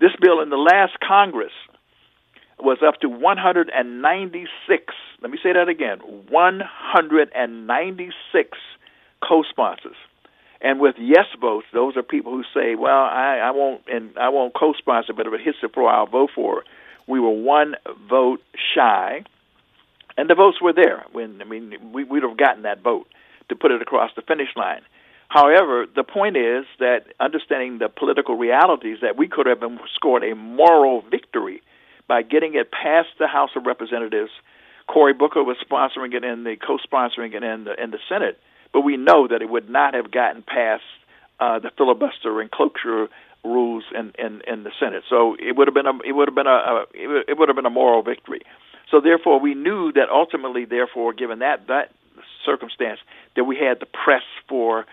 This 0.00 0.12
bill 0.22 0.40
in 0.40 0.48
the 0.48 0.56
last 0.56 0.98
Congress 1.06 1.52
was 2.58 2.78
up 2.82 2.98
to 3.02 3.10
196. 3.10 4.94
Let 5.20 5.30
me 5.30 5.38
say 5.42 5.52
that 5.52 5.68
again 5.68 5.98
196 5.98 8.58
co 9.22 9.42
sponsors. 9.50 9.96
And 10.62 10.80
with 10.80 10.94
yes 10.98 11.26
votes, 11.38 11.66
those 11.74 11.94
are 11.98 12.02
people 12.02 12.32
who 12.32 12.44
say, 12.54 12.74
"Well, 12.74 13.04
I, 13.04 13.40
I 13.44 13.50
won't 13.50 13.82
and 13.86 14.16
I 14.16 14.30
won't 14.30 14.54
co-sponsor, 14.54 15.12
but 15.12 15.26
if 15.26 15.34
it 15.34 15.42
hits 15.42 15.58
the 15.60 15.68
floor, 15.68 15.90
I'll 15.90 16.06
vote 16.06 16.30
for 16.34 16.60
it." 16.60 16.66
We 17.08 17.18
were 17.18 17.30
one 17.30 17.74
vote 18.08 18.40
shy, 18.74 19.24
and 20.16 20.28
the 20.28 20.34
votes 20.34 20.60
were 20.60 20.72
there. 20.72 21.04
When 21.12 21.40
I 21.40 21.44
mean, 21.44 21.74
we 21.92 22.04
would 22.04 22.22
have 22.22 22.36
gotten 22.36 22.62
that 22.62 22.82
vote 22.82 23.06
to 23.48 23.56
put 23.56 23.72
it 23.72 23.82
across 23.82 24.10
the 24.14 24.22
finish 24.22 24.48
line. 24.54 24.82
However, 25.28 25.86
the 25.94 26.04
point 26.04 26.36
is 26.36 26.64
that 26.78 27.06
understanding 27.20 27.78
the 27.78 27.88
political 27.88 28.36
realities, 28.36 28.98
that 29.02 29.16
we 29.16 29.28
could 29.28 29.46
have 29.46 29.62
scored 29.94 30.22
a 30.22 30.34
moral 30.34 31.02
victory 31.10 31.62
by 32.06 32.22
getting 32.22 32.54
it 32.54 32.70
past 32.70 33.08
the 33.18 33.26
House 33.26 33.50
of 33.56 33.66
Representatives. 33.66 34.30
Cory 34.86 35.12
Booker 35.12 35.44
was 35.44 35.58
sponsoring 35.70 36.14
it 36.14 36.24
and 36.24 36.46
the 36.46 36.56
co-sponsoring 36.56 37.34
it 37.34 37.42
in 37.42 37.64
the 37.64 37.82
in 37.82 37.90
the 37.90 37.98
Senate, 38.08 38.38
but 38.72 38.80
we 38.80 38.96
know 38.96 39.28
that 39.28 39.42
it 39.42 39.50
would 39.50 39.68
not 39.68 39.92
have 39.92 40.10
gotten 40.10 40.42
past 40.42 40.82
uh, 41.40 41.58
the 41.58 41.70
filibuster 41.76 42.40
and 42.40 42.50
cloture 42.50 43.08
rules 43.44 43.84
in, 43.94 44.12
in 44.18 44.42
in 44.46 44.64
the 44.64 44.70
Senate. 44.78 45.04
So 45.08 45.36
it 45.38 45.56
would 45.56 45.68
have 45.68 45.74
been 45.74 45.86
a 45.86 45.96
it 46.04 46.12
would 46.12 46.28
have 46.28 46.34
been 46.34 46.46
a, 46.46 46.50
a 46.50 46.86
it 46.94 47.38
would 47.38 47.48
have 47.48 47.56
been 47.56 47.66
a 47.66 47.70
moral 47.70 48.02
victory. 48.02 48.42
So 48.90 49.00
therefore, 49.00 49.38
we 49.38 49.54
knew 49.54 49.92
that 49.92 50.08
ultimately, 50.10 50.64
therefore, 50.64 51.12
given 51.12 51.40
that 51.40 51.66
that 51.68 51.92
circumstance, 52.44 53.00
that 53.36 53.44
we 53.44 53.56
had 53.56 53.80
to 53.80 53.86
press 53.86 54.22
for 54.48 54.86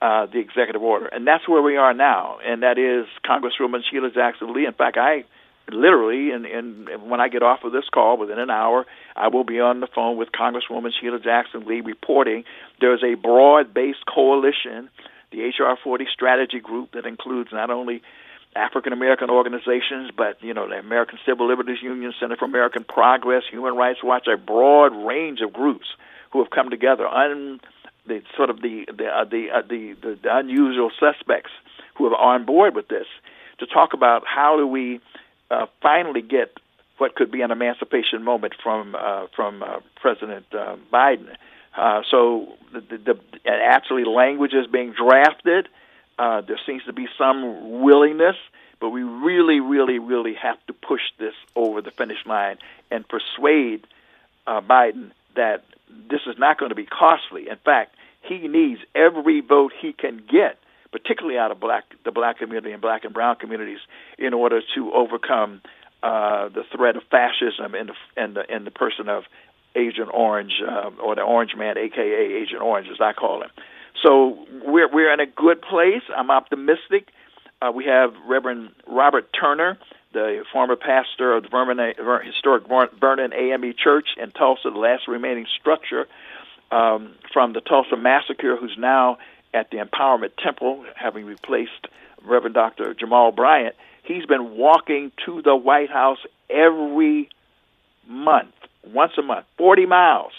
uh, 0.00 0.26
the 0.26 0.38
executive 0.38 0.82
order, 0.82 1.06
and 1.06 1.26
that's 1.26 1.48
where 1.48 1.62
we 1.62 1.76
are 1.76 1.94
now. 1.94 2.38
And 2.44 2.62
that 2.62 2.78
is 2.78 3.06
Congresswoman 3.24 3.80
Sheila 3.90 4.10
Jackson 4.10 4.52
Lee. 4.52 4.66
In 4.66 4.74
fact, 4.74 4.96
I 4.96 5.24
literally, 5.70 6.30
and, 6.30 6.46
and 6.46 7.10
when 7.10 7.20
I 7.20 7.28
get 7.28 7.42
off 7.42 7.64
of 7.64 7.72
this 7.72 7.84
call 7.92 8.16
within 8.16 8.38
an 8.38 8.50
hour, 8.50 8.86
I 9.16 9.28
will 9.28 9.44
be 9.44 9.60
on 9.60 9.80
the 9.80 9.88
phone 9.92 10.16
with 10.16 10.30
Congresswoman 10.32 10.90
Sheila 10.98 11.20
Jackson 11.20 11.64
Lee 11.66 11.80
reporting 11.80 12.44
there's 12.80 13.02
a 13.02 13.14
broad 13.14 13.74
based 13.74 14.04
coalition, 14.06 14.88
the 15.30 15.42
HR 15.42 15.76
40 15.82 16.06
strategy 16.12 16.60
group, 16.60 16.92
that 16.92 17.06
includes 17.06 17.50
not 17.52 17.70
only 17.70 18.02
African 18.56 18.92
American 18.92 19.30
organizations, 19.30 20.10
but 20.16 20.42
you 20.42 20.54
know 20.54 20.68
the 20.68 20.78
American 20.78 21.18
Civil 21.26 21.48
Liberties 21.48 21.82
Union, 21.82 22.12
Center 22.18 22.36
for 22.36 22.46
American 22.46 22.84
Progress, 22.84 23.44
Human 23.50 23.74
Rights 23.76 24.02
Watch, 24.02 24.26
a 24.26 24.36
broad 24.36 24.88
range 25.06 25.40
of 25.40 25.52
groups 25.52 25.86
who 26.32 26.42
have 26.42 26.50
come 26.50 26.70
together. 26.70 27.06
Un, 27.06 27.60
the 28.06 28.22
sort 28.36 28.50
of 28.50 28.60
the 28.60 28.86
the 28.86 29.06
uh, 29.06 29.24
the, 29.24 29.50
uh, 29.50 29.62
the 29.68 29.94
the 30.00 30.18
the 30.22 30.36
unusual 30.36 30.90
suspects 30.98 31.50
who 31.96 32.06
are 32.06 32.16
on 32.16 32.46
board 32.46 32.74
with 32.74 32.88
this 32.88 33.06
to 33.58 33.66
talk 33.66 33.92
about 33.92 34.24
how 34.26 34.56
do 34.56 34.66
we 34.66 35.00
uh, 35.50 35.66
finally 35.82 36.22
get 36.22 36.58
what 36.98 37.14
could 37.14 37.30
be 37.30 37.42
an 37.42 37.50
emancipation 37.50 38.24
moment 38.24 38.54
from 38.62 38.96
uh, 38.98 39.26
from 39.36 39.62
uh, 39.62 39.80
President 40.00 40.46
uh, 40.52 40.76
Biden. 40.92 41.28
Uh, 41.76 42.02
so 42.10 42.54
the, 42.72 42.80
the, 42.80 42.98
the 43.04 43.20
actually 43.46 44.04
language 44.04 44.52
is 44.52 44.66
being 44.66 44.92
drafted. 44.92 45.68
Uh, 46.18 46.40
there 46.40 46.58
seems 46.66 46.82
to 46.84 46.92
be 46.92 47.06
some 47.16 47.80
willingness, 47.80 48.36
but 48.80 48.90
we 48.90 49.02
really, 49.02 49.60
really, 49.60 49.98
really 49.98 50.34
have 50.34 50.58
to 50.66 50.72
push 50.72 51.02
this 51.18 51.34
over 51.54 51.80
the 51.80 51.90
finish 51.90 52.18
line 52.26 52.58
and 52.90 53.04
persuade 53.08 53.86
uh, 54.46 54.60
Biden 54.60 55.10
that 55.36 55.64
this 56.10 56.20
is 56.26 56.36
not 56.38 56.58
going 56.58 56.70
to 56.70 56.74
be 56.74 56.86
costly. 56.86 57.48
In 57.48 57.56
fact, 57.56 57.94
he 58.22 58.48
needs 58.48 58.80
every 58.94 59.40
vote 59.40 59.72
he 59.80 59.92
can 59.92 60.22
get 60.30 60.58
particularly 60.90 61.38
out 61.38 61.50
of 61.50 61.60
black 61.60 61.84
the 62.04 62.10
black 62.10 62.38
community 62.38 62.72
and 62.72 62.80
black 62.80 63.04
and 63.04 63.12
brown 63.12 63.36
communities, 63.36 63.80
in 64.18 64.34
order 64.34 64.60
to 64.74 64.92
overcome 64.92 65.60
uh, 66.02 66.48
the 66.48 66.64
threat 66.74 66.96
of 66.96 67.02
fascism 67.10 67.74
in 67.74 67.88
the 67.88 67.94
the 68.34 68.54
in 68.54 68.64
the 68.64 68.70
person 68.70 69.08
of 69.08 69.24
Agent 69.74 70.10
Orange 70.12 70.60
uh, 70.66 70.90
or 71.02 71.14
the 71.14 71.22
Orange 71.22 71.54
Man, 71.56 71.78
aka 71.78 72.42
Agent 72.42 72.60
Orange, 72.62 72.88
as 72.88 73.00
I 73.00 73.12
call 73.12 73.42
him. 73.42 73.50
So 74.02 74.46
we're 74.64 74.88
we're 74.92 75.12
in 75.12 75.20
a 75.20 75.26
good 75.26 75.60
place. 75.62 76.02
I'm 76.14 76.30
optimistic. 76.30 77.08
Uh, 77.60 77.72
we 77.72 77.84
have 77.86 78.14
Reverend 78.26 78.70
Robert 78.86 79.28
Turner, 79.32 79.78
the 80.12 80.44
former 80.52 80.76
pastor 80.76 81.34
of 81.34 81.42
the 81.42 82.20
historic 82.24 82.64
Vernon 82.66 83.32
AME 83.32 83.74
Church 83.82 84.08
in 84.16 84.30
Tulsa, 84.30 84.70
the 84.70 84.78
last 84.78 85.08
remaining 85.08 85.46
structure 85.58 86.06
um, 86.70 87.14
from 87.32 87.52
the 87.52 87.60
Tulsa 87.60 87.96
massacre, 87.96 88.56
who's 88.56 88.76
now 88.78 89.18
at 89.54 89.70
the 89.70 89.78
Empowerment 89.78 90.32
Temple, 90.42 90.84
having 90.94 91.24
replaced 91.24 91.88
Reverend 92.24 92.54
Dr. 92.54 92.94
Jamal 92.94 93.32
Bryant, 93.32 93.74
he's 94.02 94.26
been 94.26 94.56
walking 94.56 95.12
to 95.24 95.42
the 95.42 95.56
White 95.56 95.90
House 95.90 96.18
every 96.50 97.28
month, 98.06 98.54
once 98.92 99.12
a 99.18 99.22
month, 99.22 99.46
40 99.56 99.86
miles, 99.86 100.32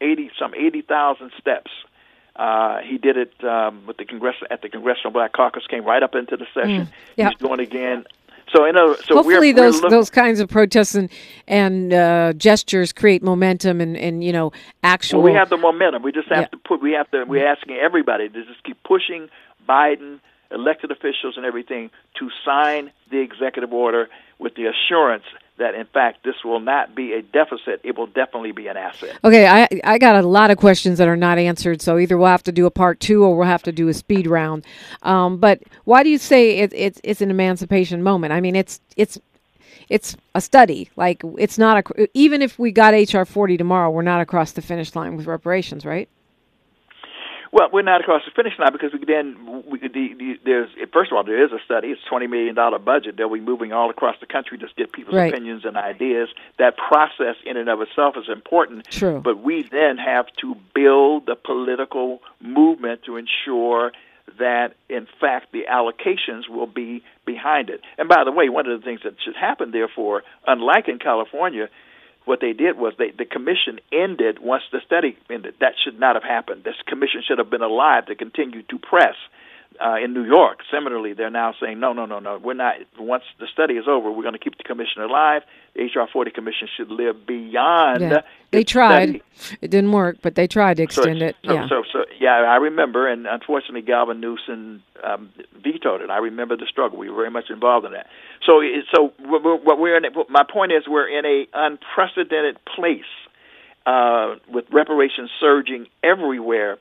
80 0.00 0.30
some 0.38 0.54
80,000 0.54 1.32
steps. 1.38 1.70
Uh, 2.34 2.78
he 2.78 2.96
did 2.96 3.16
it 3.16 3.32
um, 3.44 3.84
with 3.86 3.98
the 3.98 4.06
Congress 4.06 4.36
at 4.50 4.62
the 4.62 4.68
Congressional 4.68 5.12
Black 5.12 5.32
Caucus. 5.32 5.66
Came 5.68 5.84
right 5.84 6.02
up 6.02 6.14
into 6.14 6.36
the 6.36 6.46
session. 6.54 6.86
Mm, 6.86 6.92
yep. 7.16 7.32
He's 7.32 7.46
doing 7.46 7.60
again 7.60 8.04
so, 8.54 8.64
in 8.64 8.76
a, 8.76 8.96
so 9.04 9.14
hopefully 9.16 9.52
we're, 9.52 9.54
those 9.54 9.82
we're 9.82 9.90
those 9.90 10.10
kinds 10.10 10.40
of 10.40 10.48
protests 10.48 10.94
and 10.94 11.08
and 11.48 11.92
uh, 11.92 12.32
gestures 12.34 12.92
create 12.92 13.22
momentum 13.22 13.80
and, 13.80 13.96
and 13.96 14.22
you 14.22 14.32
know 14.32 14.52
actual. 14.82 15.22
Well, 15.22 15.32
we 15.32 15.38
have 15.38 15.48
the 15.48 15.56
momentum. 15.56 16.02
We 16.02 16.12
just 16.12 16.28
have 16.28 16.38
yeah. 16.38 16.46
to 16.48 16.56
put. 16.58 16.82
We 16.82 16.92
have 16.92 17.10
to. 17.12 17.24
We're 17.24 17.46
asking 17.46 17.76
everybody 17.76 18.28
to 18.28 18.44
just 18.44 18.62
keep 18.64 18.82
pushing 18.82 19.28
Biden, 19.68 20.20
elected 20.50 20.90
officials, 20.90 21.36
and 21.36 21.46
everything 21.46 21.90
to 22.18 22.30
sign 22.44 22.90
the 23.10 23.18
executive 23.18 23.72
order 23.72 24.08
with 24.38 24.54
the 24.54 24.66
assurance 24.66 25.24
that 25.58 25.74
in 25.74 25.86
fact 25.86 26.24
this 26.24 26.36
will 26.44 26.60
not 26.60 26.94
be 26.94 27.12
a 27.12 27.22
deficit. 27.22 27.80
It 27.84 27.96
will 27.96 28.06
definitely 28.06 28.52
be 28.52 28.66
an 28.66 28.76
asset. 28.76 29.18
Okay 29.24 29.46
i 29.46 29.68
i 29.84 29.98
got 29.98 30.16
a 30.16 30.26
lot 30.26 30.50
of 30.50 30.58
questions 30.58 30.98
that 30.98 31.08
are 31.08 31.16
not 31.16 31.38
answered 31.38 31.82
so 31.82 31.98
either 31.98 32.16
we'll 32.16 32.28
have 32.28 32.42
to 32.44 32.52
do 32.52 32.66
a 32.66 32.70
part 32.70 33.00
two 33.00 33.24
or 33.24 33.36
we'll 33.36 33.46
have 33.46 33.62
to 33.64 33.72
do 33.72 33.88
a 33.88 33.94
speed 33.94 34.26
round. 34.26 34.64
Um, 35.02 35.38
but 35.38 35.60
why 35.84 36.02
do 36.02 36.10
you 36.10 36.18
say 36.18 36.58
it, 36.58 36.72
it's 36.74 37.00
it's 37.04 37.20
an 37.20 37.30
emancipation 37.30 38.02
moment? 38.02 38.32
I 38.32 38.40
mean 38.40 38.56
it's 38.56 38.80
it's 38.96 39.18
it's 39.88 40.16
a 40.34 40.40
study. 40.40 40.90
Like 40.96 41.22
it's 41.38 41.58
not 41.58 41.78
a 41.78 42.08
even 42.14 42.42
if 42.42 42.58
we 42.58 42.72
got 42.72 42.94
hr 42.94 43.24
40 43.24 43.56
tomorrow 43.56 43.90
we're 43.90 44.02
not 44.02 44.20
across 44.20 44.52
the 44.52 44.62
finish 44.62 44.94
line 44.94 45.16
with 45.16 45.26
reparations 45.26 45.84
right 45.84 46.08
well, 47.52 47.68
we're 47.70 47.82
not 47.82 48.00
across 48.00 48.22
the 48.24 48.30
finish 48.30 48.58
line 48.58 48.72
because 48.72 48.92
we 48.94 49.04
then 49.04 49.62
we, 49.70 49.78
the, 49.78 49.88
the, 49.88 50.38
there's 50.42 50.70
first 50.90 51.12
of 51.12 51.16
all 51.16 51.22
there 51.22 51.44
is 51.44 51.52
a 51.52 51.58
study. 51.64 51.88
It's 51.88 52.00
twenty 52.08 52.26
million 52.26 52.54
dollar 52.54 52.78
budget. 52.78 53.18
They'll 53.18 53.32
be 53.32 53.40
moving 53.40 53.74
all 53.74 53.90
across 53.90 54.16
the 54.20 54.26
country 54.26 54.56
to 54.58 54.66
get 54.74 54.90
people's 54.90 55.16
right. 55.16 55.32
opinions 55.32 55.66
and 55.66 55.76
ideas. 55.76 56.30
That 56.58 56.78
process 56.78 57.36
in 57.44 57.58
and 57.58 57.68
of 57.68 57.82
itself 57.82 58.16
is 58.16 58.28
important. 58.30 58.86
True. 58.90 59.20
But 59.22 59.42
we 59.42 59.62
then 59.62 59.98
have 59.98 60.26
to 60.40 60.56
build 60.74 61.26
the 61.26 61.36
political 61.36 62.22
movement 62.40 63.02
to 63.04 63.18
ensure 63.18 63.92
that 64.38 64.74
in 64.88 65.06
fact 65.20 65.52
the 65.52 65.64
allocations 65.70 66.48
will 66.48 66.66
be 66.66 67.02
behind 67.26 67.68
it. 67.68 67.82
And 67.98 68.08
by 68.08 68.24
the 68.24 68.32
way, 68.32 68.48
one 68.48 68.66
of 68.66 68.80
the 68.80 68.84
things 68.84 69.00
that 69.04 69.14
should 69.22 69.36
happen, 69.36 69.72
therefore, 69.72 70.22
unlike 70.46 70.88
in 70.88 70.98
California, 70.98 71.68
what 72.24 72.40
they 72.40 72.52
did 72.52 72.78
was 72.78 72.94
they, 72.98 73.10
the 73.10 73.24
commission 73.24 73.80
ended 73.92 74.38
once 74.40 74.62
the 74.70 74.80
study 74.84 75.16
ended. 75.30 75.54
That 75.60 75.74
should 75.82 75.98
not 75.98 76.14
have 76.14 76.22
happened. 76.22 76.64
This 76.64 76.76
commission 76.86 77.22
should 77.26 77.38
have 77.38 77.50
been 77.50 77.62
alive 77.62 78.06
to 78.06 78.14
continue 78.14 78.62
to 78.62 78.78
press. 78.78 79.16
Uh, 79.82 79.96
in 79.96 80.14
New 80.14 80.24
York, 80.24 80.60
similarly, 80.70 81.12
they're 81.12 81.30
now 81.30 81.54
saying, 81.60 81.80
no, 81.80 81.92
no, 81.92 82.06
no, 82.06 82.20
no, 82.20 82.38
we're 82.38 82.54
not. 82.54 82.76
Once 82.98 83.24
the 83.40 83.46
study 83.52 83.74
is 83.74 83.88
over, 83.88 84.12
we're 84.12 84.22
going 84.22 84.34
to 84.34 84.38
keep 84.38 84.56
the 84.56 84.62
commission 84.62 85.02
alive. 85.02 85.42
The 85.74 85.82
HR 85.84 86.06
40 86.12 86.30
commission 86.30 86.68
should 86.76 86.88
live 86.88 87.26
beyond. 87.26 88.00
Yeah. 88.02 88.20
They 88.52 88.62
tried. 88.62 89.22
Study. 89.34 89.58
It 89.60 89.70
didn't 89.72 89.90
work, 89.90 90.18
but 90.22 90.36
they 90.36 90.46
tried 90.46 90.76
to 90.76 90.84
extend 90.84 91.18
so, 91.18 91.26
it. 91.26 91.36
So, 91.44 91.52
yeah. 91.52 91.68
So, 91.68 91.82
so, 91.92 92.04
yeah, 92.20 92.30
I 92.30 92.56
remember, 92.56 93.08
and 93.08 93.26
unfortunately, 93.26 93.82
Gavin 93.82 94.20
Newsom 94.20 94.82
um, 95.02 95.32
vetoed 95.60 96.02
it. 96.02 96.10
I 96.10 96.18
remember 96.18 96.56
the 96.56 96.66
struggle. 96.70 96.98
We 96.98 97.10
were 97.10 97.16
very 97.16 97.30
much 97.30 97.50
involved 97.50 97.86
in 97.86 97.92
that. 97.92 98.06
So, 98.46 98.62
so 98.94 99.12
what 99.18 99.80
we're 99.80 99.96
in, 99.96 100.04
my 100.28 100.44
point 100.44 100.70
is, 100.70 100.84
we're 100.86 101.08
in 101.08 101.26
a 101.26 101.46
unprecedented 101.54 102.58
place 102.76 103.02
uh, 103.86 104.36
with 104.48 104.64
reparations 104.70 105.30
surging 105.40 105.86
everywhere. 106.02 106.78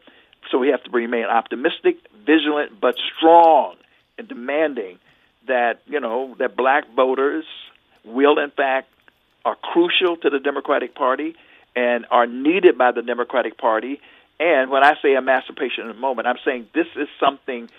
So 0.52 0.58
we 0.58 0.68
have 0.70 0.84
to 0.84 0.92
remain 0.92 1.26
optimistic, 1.26 1.98
vigilant, 2.26 2.80
but 2.80 2.96
strong 3.18 3.76
and 4.18 4.28
demanding 4.28 5.00
that 5.48 5.82
you 5.88 6.00
know 6.00 6.36
that 6.40 6.56
black 6.56 6.94
voters 6.94 7.46
will, 8.04 8.38
in 8.38 8.52
fact, 8.52 8.90
are 9.46 9.56
crucial 9.56 10.18
to 10.18 10.30
the 10.30 10.40
Democratic 10.40 10.94
Party 10.94 11.36
and 11.76 12.06
are 12.12 12.28
needed 12.28 12.78
by 12.78 12.92
the 12.92 13.02
Democratic 13.02 13.58
Party. 13.58 14.02
And 14.40 14.70
when 14.70 14.84
I 14.84 14.96
say 15.02 15.14
emancipation 15.14 15.86
in 15.86 15.92
a 15.92 16.00
moment, 16.00 16.28
I'm 16.28 16.38
saying 16.44 16.68
this 16.74 16.88
is 16.96 17.08
something 17.20 17.70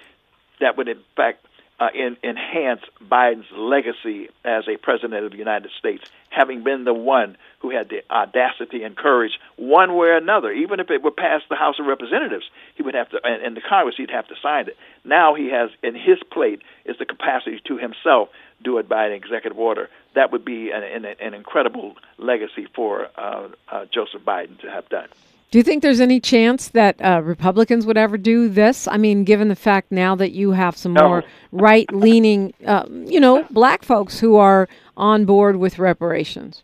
that 0.61 0.77
would, 0.77 0.89
in 0.89 1.01
fact, 1.17 1.45
uh, 1.81 1.89
in, 1.95 2.17
enhance 2.23 2.83
Biden's 3.03 3.51
legacy 3.57 4.29
as 4.45 4.69
a 4.69 4.77
president 4.77 5.25
of 5.25 5.33
the 5.33 5.39
United 5.39 5.71
States, 5.79 6.05
having 6.31 6.63
been 6.63 6.85
the 6.85 6.95
one 6.95 7.37
who 7.61 7.71
had 7.71 7.89
the 7.89 8.03
audacity 8.11 8.83
and 8.83 8.97
courage, 8.97 9.33
one 9.57 9.95
way 9.97 10.09
or 10.09 10.17
another, 10.17 10.53
even 10.53 10.81
if 10.81 10.91
it 10.91 11.03
were 11.03 11.11
passed 11.11 11.45
the 11.49 11.57
House 11.57 11.79
of 11.79 11.87
Representatives, 11.87 12.45
he 12.75 12.83
would 12.83 12.95
have 12.95 13.09
to, 13.11 13.21
and, 13.25 13.43
and 13.43 13.57
the 13.57 13.61
Congress, 13.61 13.97
he'd 13.97 14.11
have 14.11 14.29
to 14.29 14.35
sign 14.43 14.69
it. 14.69 14.77
Now 15.05 15.35
he 15.35 15.51
has, 15.51 15.71
in 15.83 15.95
his 15.95 16.19
plate, 16.31 16.63
is 16.85 16.97
the 16.99 17.07
capacity 17.07 17.61
to 17.67 17.79
himself 17.79 18.29
do 18.63 18.79
it 18.79 18.89
by 18.89 19.07
an 19.07 19.13
executive 19.13 19.59
order. 19.59 19.89
That 20.15 20.31
would 20.31 20.45
be 20.45 20.71
an, 20.71 20.83
an, 20.83 21.05
an 21.05 21.35
incredible 21.35 21.97
legacy 22.19 22.67
for 22.75 23.09
uh, 23.17 23.49
uh, 23.69 23.87
Joseph 23.87 24.23
Biden 24.23 24.59
to 24.61 24.71
have 24.71 24.89
done. 24.89 25.09
Do 25.53 25.59
you 25.59 25.63
think 25.63 25.83
there's 25.83 26.01
any 26.01 26.19
chance 26.19 26.69
that 26.69 26.99
uh, 27.05 27.21
Republicans 27.23 27.85
would 27.85 27.99
ever 27.99 28.17
do 28.17 28.49
this? 28.49 28.89
I 28.89 28.97
mean, 28.97 29.23
given 29.23 29.49
the 29.49 29.55
fact 29.55 29.93
now 29.93 30.15
that 30.15 30.33
you 30.33 30.53
have 30.53 30.79
some 30.79 30.95
no. 30.95 31.07
more 31.07 31.25
right-leaning, 31.53 32.55
uh, 32.67 32.87
you 32.89 33.21
know, 33.21 33.47
black 33.51 33.85
folks 33.85 34.19
who 34.19 34.37
are 34.37 34.67
on 34.97 35.27
board 35.27 35.57
with 35.57 35.79
reparations. 35.79 36.63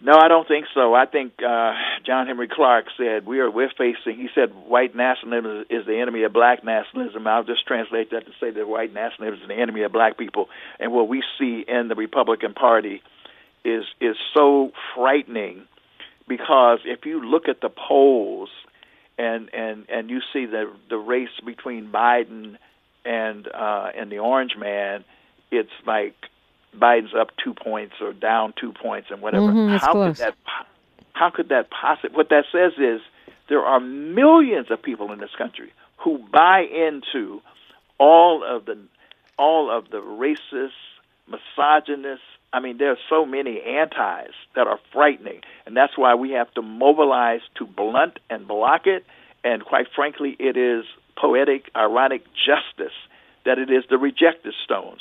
No, 0.00 0.16
I 0.16 0.28
don't 0.28 0.46
think 0.46 0.66
so. 0.74 0.94
I 0.94 1.06
think 1.06 1.32
uh, 1.42 1.72
John 2.04 2.28
Henrik 2.28 2.50
Clarke 2.50 2.86
said 2.96 3.26
we 3.26 3.40
are 3.40 3.50
we're 3.50 3.72
facing. 3.76 4.14
He 4.14 4.28
said 4.32 4.54
white 4.54 4.94
nationalism 4.94 5.64
is 5.68 5.84
the 5.86 5.98
enemy 5.98 6.22
of 6.22 6.32
black 6.32 6.62
nationalism. 6.62 7.26
I'll 7.26 7.42
just 7.42 7.66
translate 7.66 8.12
that 8.12 8.26
to 8.26 8.32
say 8.38 8.52
that 8.52 8.68
white 8.68 8.94
nationalism 8.94 9.42
is 9.42 9.48
the 9.48 9.60
enemy 9.60 9.82
of 9.82 9.90
black 9.90 10.16
people. 10.16 10.48
And 10.78 10.92
what 10.92 11.08
we 11.08 11.24
see 11.36 11.64
in 11.66 11.88
the 11.88 11.96
Republican 11.96 12.54
Party 12.54 13.02
is 13.64 13.82
is 14.00 14.14
so 14.32 14.70
frightening 14.94 15.66
because 16.28 16.80
if 16.84 17.06
you 17.06 17.24
look 17.24 17.48
at 17.48 17.60
the 17.60 17.68
polls 17.70 18.48
and 19.18 19.52
and 19.54 19.86
and 19.88 20.10
you 20.10 20.20
see 20.32 20.46
the 20.46 20.70
the 20.88 20.98
race 20.98 21.28
between 21.44 21.90
Biden 21.90 22.56
and 23.04 23.48
uh, 23.48 23.90
and 23.96 24.10
the 24.10 24.18
Orange 24.18 24.56
Man, 24.58 25.04
it's 25.50 25.70
like 25.86 26.14
Biden's 26.76 27.14
up 27.14 27.30
two 27.42 27.54
points 27.54 27.94
or 28.00 28.12
down 28.12 28.52
two 28.60 28.72
points 28.72 29.08
and 29.10 29.22
whatever. 29.22 29.46
Mm-hmm, 29.46 29.76
how 29.76 29.92
close. 29.92 30.18
could 30.18 30.26
that 30.26 30.34
how 31.12 31.30
could 31.30 31.48
that 31.48 31.70
possibly? 31.70 32.16
What 32.16 32.28
that 32.30 32.44
says 32.52 32.72
is 32.78 33.00
there 33.48 33.62
are 33.62 33.80
millions 33.80 34.70
of 34.70 34.82
people 34.82 35.12
in 35.12 35.20
this 35.20 35.34
country 35.38 35.72
who 35.98 36.18
buy 36.30 36.60
into 36.60 37.40
all 37.98 38.44
of 38.44 38.66
the 38.66 38.78
all 39.38 39.70
of 39.70 39.90
the 39.90 39.98
racist, 39.98 40.70
misogynist, 41.28 42.22
I 42.52 42.60
mean, 42.60 42.78
there 42.78 42.90
are 42.90 42.98
so 43.10 43.26
many 43.26 43.60
antis 43.60 44.34
that 44.54 44.66
are 44.66 44.78
frightening, 44.92 45.40
and 45.66 45.76
that's 45.76 45.96
why 45.96 46.14
we 46.14 46.30
have 46.30 46.52
to 46.54 46.62
mobilize 46.62 47.40
to 47.56 47.66
blunt 47.66 48.18
and 48.30 48.46
block 48.46 48.86
it. 48.86 49.04
And 49.44 49.64
quite 49.64 49.86
frankly, 49.94 50.36
it 50.38 50.56
is 50.56 50.84
poetic, 51.16 51.70
ironic 51.76 52.24
justice 52.34 52.94
that 53.44 53.58
it 53.58 53.70
is 53.70 53.84
the 53.90 53.98
rejected 53.98 54.54
stones. 54.64 55.00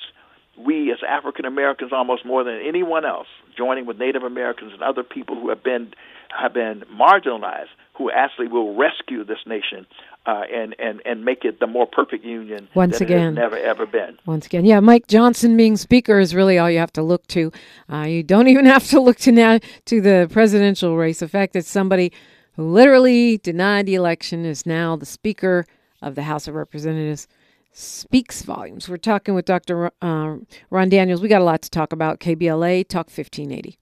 We, 0.58 0.92
as 0.92 1.00
African 1.08 1.46
Americans, 1.46 1.92
almost 1.92 2.26
more 2.26 2.44
than 2.44 2.62
anyone 2.66 3.06
else, 3.06 3.28
joining 3.58 3.86
with 3.86 3.98
Native 3.98 4.24
Americans 4.24 4.72
and 4.74 4.82
other 4.82 5.04
people 5.04 5.36
who 5.36 5.50
have 5.50 5.64
been 5.64 5.94
have 6.30 6.54
been 6.54 6.84
marginalized, 6.92 7.72
who 7.98 8.12
actually 8.12 8.48
will 8.48 8.76
rescue 8.76 9.24
this 9.24 9.40
nation 9.46 9.86
uh, 10.26 10.42
and 10.54 10.76
and 10.80 11.02
and 11.06 11.24
make 11.24 11.46
it 11.46 11.60
the 11.60 11.68
more 11.68 11.88
perfect 11.88 12.26
union 12.26 12.68
Once 12.76 13.00
that 13.00 13.06
again. 13.06 13.36
never 13.36 13.58
ever 13.58 13.86
been. 13.86 14.18
Once 14.26 14.46
again, 14.46 14.66
yeah, 14.66 14.80
Mike 14.80 15.08
Johnson 15.08 15.56
being 15.56 15.78
speaker 15.78 16.20
is 16.20 16.36
really 16.36 16.58
all 16.58 16.70
you 16.70 16.80
have 16.80 16.94
to 16.94 17.04
look 17.04 17.26
to. 17.28 17.52
Uh, 17.92 18.02
you 18.02 18.24
don't 18.24 18.48
even 18.54 18.66
have 18.66 18.88
to 18.90 19.00
look 19.00 19.18
to 19.20 19.32
now 19.32 19.60
to 19.86 20.02
the 20.02 20.28
presidential 20.32 20.98
race. 20.98 21.20
The 21.20 21.28
fact 21.28 21.54
that 21.54 21.66
somebody 21.66 22.12
who 22.56 22.70
literally 22.70 23.38
denied 23.38 23.86
the 23.86 23.96
election 23.96 24.46
is 24.46 24.66
now 24.66 24.96
the 24.96 25.06
speaker 25.06 25.66
of 26.02 26.16
the 26.16 26.24
House 26.24 26.48
of 26.48 26.56
Representatives 26.56 27.28
speaks 27.72 28.42
volumes. 28.42 28.88
We're 28.88 28.98
talking 28.98 29.36
with 29.36 29.46
Dr. 29.46 29.92
Uh, 30.02 30.38
Ron 30.70 30.90
Daniels. 30.90 31.22
We 31.22 31.28
got 31.28 31.42
a 31.42 31.44
lot 31.44 31.62
to 31.64 31.70
talk 31.70 31.92
about. 31.92 32.22
KBLA 32.22 32.88
Talk 32.88 33.08
1580. 33.08 33.78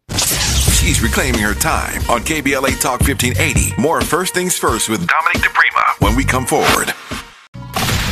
She's 0.83 1.01
reclaiming 1.01 1.39
her 1.39 1.53
time 1.53 2.01
on 2.09 2.19
KBLA 2.23 2.81
Talk 2.81 2.99
1580. 2.99 3.81
More 3.81 4.01
First 4.01 4.33
Things 4.33 4.57
First 4.57 4.89
with 4.89 5.07
Dominique 5.07 5.41
DiPrima 5.41 6.01
when 6.01 6.13
we 6.13 6.25
come 6.25 6.45
forward. 6.45 6.93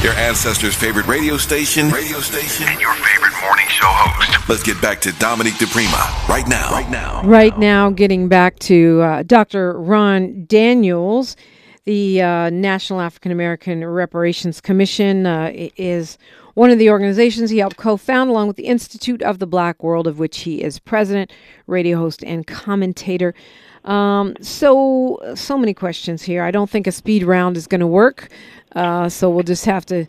Your 0.01 0.13
ancestors' 0.13 0.73
favorite 0.73 1.05
radio 1.05 1.35
station, 1.35 1.89
radio 1.89 2.21
station, 2.21 2.69
and 2.69 2.79
your 2.79 2.93
favorite 2.93 3.33
morning 3.41 3.65
show 3.67 3.87
host. 3.87 4.47
Let's 4.47 4.63
get 4.63 4.81
back 4.81 5.01
to 5.01 5.11
Dominique 5.19 5.55
DiPrima 5.55 6.29
right 6.29 6.47
now. 6.47 6.71
Right 6.71 6.89
now. 6.89 7.21
Right 7.23 7.59
now, 7.59 7.89
getting 7.89 8.29
back 8.29 8.57
to 8.59 9.01
uh, 9.01 9.23
Dr. 9.23 9.77
Ron 9.77 10.45
Daniels, 10.45 11.35
the 11.83 12.21
uh, 12.21 12.49
National 12.51 13.01
African 13.01 13.33
American 13.33 13.83
Reparations 13.83 14.61
Commission 14.61 15.25
uh, 15.25 15.51
is 15.53 16.17
one 16.53 16.69
of 16.69 16.79
the 16.79 16.89
organizations 16.89 17.49
he 17.49 17.59
helped 17.59 17.77
co 17.77 17.97
found, 17.97 18.29
along 18.29 18.47
with 18.47 18.57
the 18.57 18.65
Institute 18.65 19.21
of 19.21 19.39
the 19.39 19.47
Black 19.47 19.83
World, 19.83 20.07
of 20.07 20.19
which 20.19 20.39
he 20.39 20.61
is 20.61 20.79
president, 20.79 21.31
radio 21.67 21.97
host, 21.97 22.23
and 22.23 22.45
commentator. 22.45 23.33
Um, 23.85 24.35
so, 24.41 25.19
so 25.35 25.57
many 25.57 25.73
questions 25.73 26.21
here. 26.23 26.43
I 26.43 26.51
don't 26.51 26.69
think 26.69 26.87
a 26.87 26.91
speed 26.91 27.23
round 27.23 27.57
is 27.57 27.67
going 27.67 27.81
to 27.81 27.87
work. 27.87 28.29
Uh, 28.75 29.09
so, 29.09 29.29
we'll 29.29 29.43
just 29.43 29.65
have 29.65 29.85
to 29.87 30.05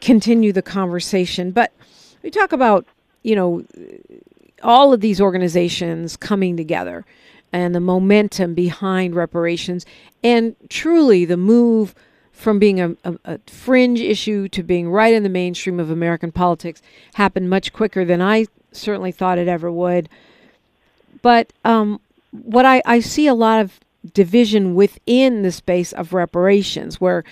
continue 0.00 0.52
the 0.52 0.62
conversation. 0.62 1.50
But 1.50 1.72
we 2.22 2.30
talk 2.30 2.52
about, 2.52 2.86
you 3.22 3.36
know, 3.36 3.64
all 4.62 4.92
of 4.92 5.00
these 5.00 5.20
organizations 5.20 6.16
coming 6.16 6.56
together 6.56 7.04
and 7.52 7.74
the 7.74 7.80
momentum 7.80 8.54
behind 8.54 9.14
reparations 9.14 9.86
and 10.24 10.56
truly 10.68 11.24
the 11.24 11.36
move 11.36 11.94
from 12.34 12.58
being 12.58 12.80
a, 12.80 12.90
a, 13.04 13.14
a, 13.24 13.38
fringe 13.46 14.00
issue 14.00 14.48
to 14.48 14.62
being 14.62 14.90
right 14.90 15.14
in 15.14 15.22
the 15.22 15.28
mainstream 15.28 15.78
of 15.78 15.88
American 15.88 16.32
politics 16.32 16.82
happened 17.14 17.48
much 17.48 17.72
quicker 17.72 18.04
than 18.04 18.20
I 18.20 18.46
certainly 18.72 19.12
thought 19.12 19.38
it 19.38 19.46
ever 19.46 19.70
would. 19.70 20.08
But 21.22 21.52
um, 21.64 22.00
what 22.32 22.66
I, 22.66 22.82
I 22.84 23.00
see 23.00 23.28
a 23.28 23.34
lot 23.34 23.60
of 23.60 23.78
division 24.12 24.74
within 24.74 25.42
the 25.42 25.52
space 25.52 25.92
of 25.92 26.12
reparations, 26.12 27.00
where 27.00 27.24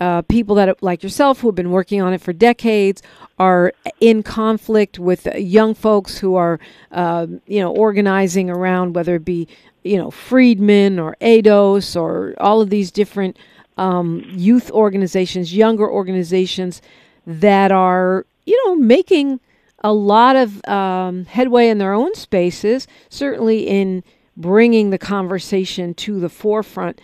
uh, 0.00 0.22
people 0.22 0.56
that 0.56 0.82
like 0.82 1.02
yourself 1.02 1.40
who 1.40 1.48
have 1.48 1.54
been 1.54 1.70
working 1.70 2.02
on 2.02 2.12
it 2.12 2.20
for 2.20 2.32
decades 2.32 3.02
are 3.38 3.72
in 4.00 4.22
conflict 4.22 4.98
with 4.98 5.26
young 5.36 5.74
folks 5.74 6.18
who 6.18 6.34
are, 6.34 6.58
uh, 6.90 7.26
you 7.46 7.60
know, 7.60 7.70
organizing 7.72 8.50
around 8.50 8.94
whether 8.94 9.14
it 9.14 9.24
be, 9.24 9.46
you 9.84 9.96
know, 9.96 10.10
Freedmen 10.10 10.98
or 10.98 11.16
ADOS 11.20 11.94
or 12.00 12.34
all 12.38 12.60
of 12.60 12.68
these 12.68 12.90
different 12.90 13.36
um, 13.80 14.22
youth 14.28 14.70
organizations, 14.70 15.56
younger 15.56 15.90
organizations 15.90 16.82
that 17.26 17.72
are, 17.72 18.26
you 18.44 18.62
know, 18.66 18.76
making 18.76 19.40
a 19.82 19.92
lot 19.92 20.36
of 20.36 20.62
um, 20.68 21.24
headway 21.24 21.68
in 21.68 21.78
their 21.78 21.94
own 21.94 22.14
spaces, 22.14 22.86
certainly 23.08 23.66
in 23.66 24.04
bringing 24.36 24.90
the 24.90 24.98
conversation 24.98 25.94
to 25.94 26.20
the 26.20 26.28
forefront. 26.28 27.00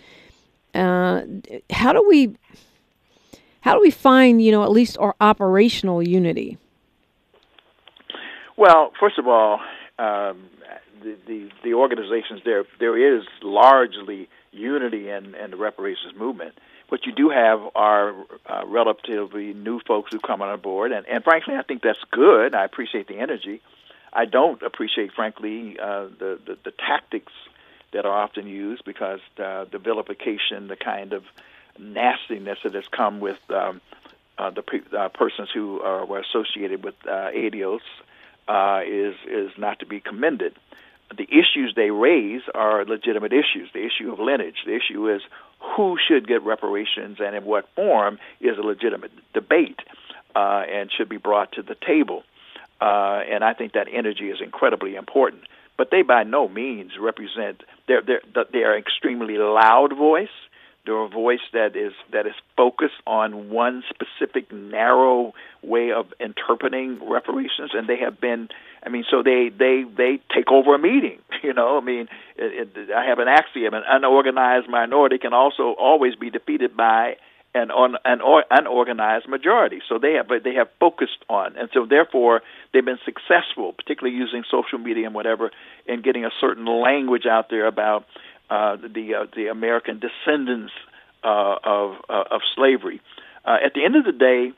Uh, 0.75 1.23
how 1.71 1.91
do 1.91 2.07
we 2.07 2.35
how 3.61 3.73
do 3.73 3.81
we 3.81 3.89
find, 3.89 4.39
you 4.41 4.51
know, 4.51 4.63
at 4.63 4.69
least 4.69 4.97
our 4.99 5.15
operational 5.19 6.03
unity? 6.03 6.59
Well, 8.55 8.91
first 8.99 9.17
of 9.17 9.27
all, 9.27 9.59
um, 9.99 10.49
the, 11.01 11.15
the 11.25 11.49
the 11.63 11.73
organizations 11.73 12.41
there 12.45 12.65
there 12.79 13.17
is 13.17 13.25
largely 13.41 14.29
unity 14.51 15.09
in, 15.09 15.35
in 15.35 15.51
the 15.51 15.57
reparations 15.57 16.15
movement. 16.15 16.57
What 16.89 17.05
you 17.05 17.11
do 17.11 17.29
have 17.29 17.59
are 17.75 18.15
uh, 18.45 18.63
relatively 18.65 19.53
new 19.53 19.79
folks 19.81 20.11
who 20.13 20.19
come 20.19 20.41
on 20.41 20.59
board, 20.61 20.91
and, 20.91 21.05
and 21.05 21.23
frankly, 21.23 21.55
I 21.55 21.63
think 21.63 21.81
that's 21.81 22.03
good. 22.11 22.55
I 22.55 22.63
appreciate 22.63 23.07
the 23.07 23.17
energy. 23.17 23.61
I 24.13 24.25
don't 24.25 24.61
appreciate, 24.61 25.11
frankly, 25.13 25.77
uh, 25.79 26.07
the, 26.17 26.39
the 26.45 26.57
the 26.63 26.71
tactics 26.71 27.33
that 27.91 28.05
are 28.05 28.23
often 28.23 28.47
used 28.47 28.85
because 28.85 29.19
uh, 29.37 29.65
the 29.71 29.79
vilification, 29.79 30.67
the 30.67 30.75
kind 30.75 31.13
of 31.13 31.23
nastiness 31.79 32.59
that 32.63 32.73
has 32.73 32.87
come 32.87 33.19
with 33.19 33.39
um, 33.49 33.81
uh, 34.37 34.51
the 34.51 34.61
pe- 34.61 34.97
uh, 34.97 35.09
persons 35.09 35.49
who 35.53 35.81
are, 35.81 36.05
were 36.05 36.19
associated 36.19 36.83
with 36.83 36.95
uh, 37.05 37.29
ADOS 37.33 37.81
uh, 38.47 38.81
is 38.85 39.15
is 39.27 39.51
not 39.57 39.79
to 39.79 39.85
be 39.85 39.99
commended. 39.99 40.55
The 41.15 41.23
issues 41.23 41.73
they 41.75 41.89
raise 41.89 42.41
are 42.53 42.83
legitimate 42.83 43.31
issues. 43.31 43.69
The 43.73 43.85
issue 43.85 44.11
of 44.11 44.19
lineage, 44.19 44.57
the 44.65 44.75
issue 44.75 45.09
is 45.09 45.21
who 45.59 45.97
should 46.05 46.27
get 46.27 46.43
reparations 46.43 47.17
and 47.19 47.35
in 47.35 47.45
what 47.45 47.67
form 47.75 48.19
is 48.41 48.57
a 48.57 48.61
legitimate 48.61 49.11
debate 49.33 49.79
uh, 50.35 50.63
and 50.69 50.91
should 50.91 51.09
be 51.09 51.17
brought 51.17 51.53
to 51.53 51.61
the 51.61 51.75
table. 51.75 52.23
Uh, 52.79 53.21
and 53.31 53.43
I 53.43 53.53
think 53.53 53.73
that 53.73 53.87
energy 53.91 54.29
is 54.29 54.39
incredibly 54.41 54.95
important. 54.95 55.43
But 55.77 55.91
they 55.91 56.01
by 56.01 56.23
no 56.23 56.47
means 56.47 56.91
represent. 56.99 57.63
They're 57.87 58.01
they're 58.01 58.21
they 58.51 58.63
are 58.63 58.77
extremely 58.77 59.37
loud 59.37 59.95
voice. 59.95 60.29
They're 60.87 61.03
a 61.03 61.09
voice 61.09 61.41
that 61.51 61.75
is 61.75 61.91
that 62.13 62.25
is 62.25 62.33
focused 62.55 63.01
on 63.05 63.49
one 63.49 63.83
specific 63.89 64.51
narrow 64.53 65.33
way 65.61 65.91
of 65.91 66.05
interpreting 66.19 66.99
reparations, 67.07 67.71
and 67.73 67.87
they 67.87 67.97
have 67.97 68.21
been. 68.21 68.47
I 68.83 68.89
mean, 68.89 69.03
so 69.11 69.21
they 69.21 69.49
they 69.49 69.83
they 69.83 70.21
take 70.33 70.49
over 70.49 70.73
a 70.73 70.79
meeting. 70.79 71.19
You 71.43 71.53
know, 71.53 71.77
I 71.77 71.81
mean, 71.81 72.07
it, 72.35 72.69
it, 72.75 72.91
I 72.91 73.05
have 73.05 73.19
an 73.19 73.27
axiom: 73.27 73.73
an 73.73 73.83
unorganized 73.87 74.67
minority 74.67 75.19
can 75.19 75.33
also 75.33 75.75
always 75.77 76.15
be 76.15 76.29
defeated 76.31 76.75
by 76.75 77.17
an 77.53 77.71
on 77.71 77.95
an 78.05 78.21
or, 78.21 78.43
unorganized 78.49 79.27
majority. 79.27 79.81
So 79.87 79.99
they 79.99 80.13
have 80.13 80.27
they 80.43 80.55
have 80.55 80.69
focused 80.79 81.19
on, 81.29 81.55
and 81.57 81.69
so 81.73 81.85
therefore 81.85 82.41
they've 82.73 82.85
been 82.85 82.99
successful, 83.05 83.73
particularly 83.73 84.17
using 84.17 84.43
social 84.49 84.79
media 84.79 85.05
and 85.05 85.15
whatever, 85.15 85.51
in 85.85 86.01
getting 86.01 86.25
a 86.25 86.31
certain 86.39 86.65
language 86.65 87.25
out 87.25 87.49
there 87.49 87.67
about 87.67 88.05
the 88.49 89.13
uh, 89.15 89.25
the 89.35 89.47
American 89.47 89.99
descendants 89.99 90.73
uh, 91.23 91.55
of 91.63 91.95
uh, 92.09 92.23
of 92.31 92.41
slavery. 92.55 93.01
Uh, 93.45 93.57
at 93.65 93.73
the 93.73 93.83
end 93.85 93.95
of 93.95 94.03
the 94.03 94.11
day, 94.11 94.51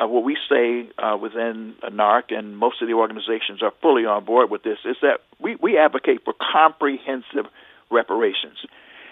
uh, 0.00 0.06
what 0.06 0.24
we 0.24 0.36
say 0.48 0.88
uh, 0.98 1.16
within 1.16 1.74
NAARC 1.82 2.30
and 2.30 2.56
most 2.56 2.82
of 2.82 2.88
the 2.88 2.94
organizations 2.94 3.62
are 3.62 3.72
fully 3.82 4.04
on 4.04 4.24
board 4.24 4.50
with 4.50 4.62
this 4.62 4.78
is 4.84 4.96
that 5.02 5.20
we, 5.40 5.56
we 5.56 5.78
advocate 5.78 6.22
for 6.24 6.34
comprehensive 6.52 7.46
reparations. 7.90 8.58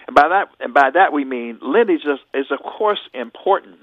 And 0.07 0.15
by 0.15 0.29
that, 0.29 0.49
and 0.59 0.73
by 0.73 0.91
that 0.93 1.11
we 1.11 1.25
mean 1.25 1.59
lineage 1.61 2.05
is, 2.05 2.19
is 2.33 2.51
of 2.51 2.59
course 2.59 2.99
important 3.13 3.79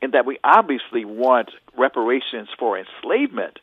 in 0.00 0.12
that 0.12 0.26
we 0.26 0.38
obviously 0.42 1.04
want 1.04 1.50
reparations 1.76 2.48
for 2.58 2.78
enslavement, 2.78 3.58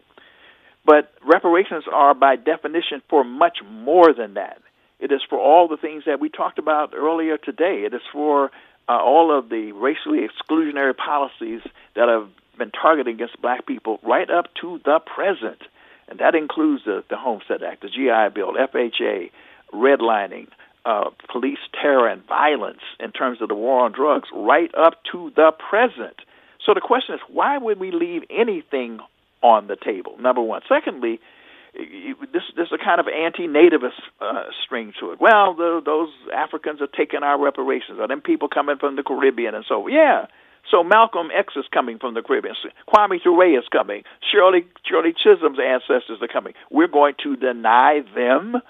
but 0.86 1.12
reparations 1.26 1.86
are 1.92 2.14
by 2.14 2.36
definition 2.36 3.02
for 3.10 3.24
much 3.24 3.60
more 3.68 4.14
than 4.14 4.36
that. 4.36 4.62
It 5.04 5.12
is 5.12 5.22
for 5.30 5.38
all 5.38 5.68
the 5.68 5.76
things 5.76 6.04
that 6.06 6.22
we 6.22 6.30
talked 6.30 6.58
about 6.58 6.94
earlier 6.96 7.38
today. 7.38 7.84
It 7.86 7.94
is 7.94 8.02
for 8.14 8.52
uh, 8.88 8.94
all 8.94 9.38
of 9.38 9.50
the 9.50 9.74
racially 9.74 10.26
exclusionary 10.26 10.96
policies 10.96 11.60
that 11.98 12.08
have 12.08 12.30
been 12.58 12.72
targeted 12.72 13.14
against 13.14 13.42
black 13.42 13.66
people 13.66 14.00
right 14.02 14.30
up 14.30 14.46
to 14.62 14.80
the 14.86 15.00
present. 15.00 15.62
And 16.08 16.20
that 16.20 16.36
includes 16.36 16.86
the, 16.86 17.04
the 17.10 17.18
Homestead 17.18 17.64
Act, 17.64 17.82
the 17.82 17.90
GI 17.90 18.34
Bill, 18.34 18.54
FHA, 18.54 19.30
redlining, 19.74 20.48
uh, 20.86 21.10
police 21.30 21.60
terror 21.82 22.08
and 22.08 22.26
violence 22.26 22.82
in 23.02 23.12
terms 23.12 23.42
of 23.42 23.50
the 23.50 23.56
war 23.56 23.84
on 23.84 23.92
drugs 23.92 24.30
right 24.34 24.74
up 24.74 25.04
to 25.12 25.34
the 25.36 25.52
present. 25.52 26.16
So 26.66 26.74
the 26.74 26.82
question 26.82 27.16
is, 27.16 27.22
why 27.28 27.58
would 27.58 27.78
we 27.78 27.92
leave 27.92 28.24
anything 28.30 29.02
on 29.42 29.68
the 29.68 29.76
table? 29.76 30.16
Number 30.18 30.42
one. 30.42 30.62
Secondly, 30.70 31.20
this 31.74 32.44
this 32.56 32.68
is 32.68 32.72
a 32.74 32.84
kind 32.84 33.00
of 33.00 33.08
anti-nativist 33.08 34.00
uh, 34.22 34.44
string 34.64 34.94
to 35.00 35.12
it. 35.12 35.20
Well, 35.20 35.56
the, 35.56 35.82
those 35.84 36.10
Africans 36.34 36.82
are 36.82 36.88
taking 36.88 37.24
our 37.24 37.42
reparations. 37.42 38.00
Are 38.00 38.08
them 38.08 38.22
people 38.22 38.48
coming 38.48 38.78
from 38.78 38.96
the 38.96 39.04
Caribbean 39.04 39.56
and 39.56 39.66
so 39.68 39.88
yeah. 39.88 40.28
So 40.72 40.84
Malcolm 40.84 41.28
X 41.36 41.54
is 41.58 41.66
coming 41.74 42.00
from 42.00 42.14
the 42.14 42.22
Caribbean. 42.22 42.56
Kwame 42.88 43.22
Ture 43.22 43.58
is 43.58 43.66
coming. 43.72 44.04
Shirley 44.32 44.66
Shirley 44.86 45.14
Chisholm's 45.14 45.60
ancestors 45.60 46.20
are 46.22 46.28
coming. 46.28 46.54
We're 46.72 46.88
going 46.88 47.16
to 47.24 47.36
deny 47.36 48.02
them. 48.16 48.62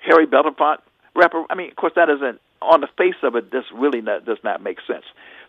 Harry 0.00 0.26
Belafonte 0.26 0.80
I 1.16 1.54
mean, 1.54 1.70
of 1.70 1.76
course, 1.76 1.92
that 1.96 2.10
isn't 2.10 2.40
on 2.60 2.80
the 2.80 2.88
face 2.98 3.14
of 3.22 3.36
it. 3.36 3.50
This 3.50 3.64
really 3.74 4.00
not, 4.00 4.24
does 4.24 4.38
not 4.42 4.62
make 4.62 4.78
sense. 4.86 5.04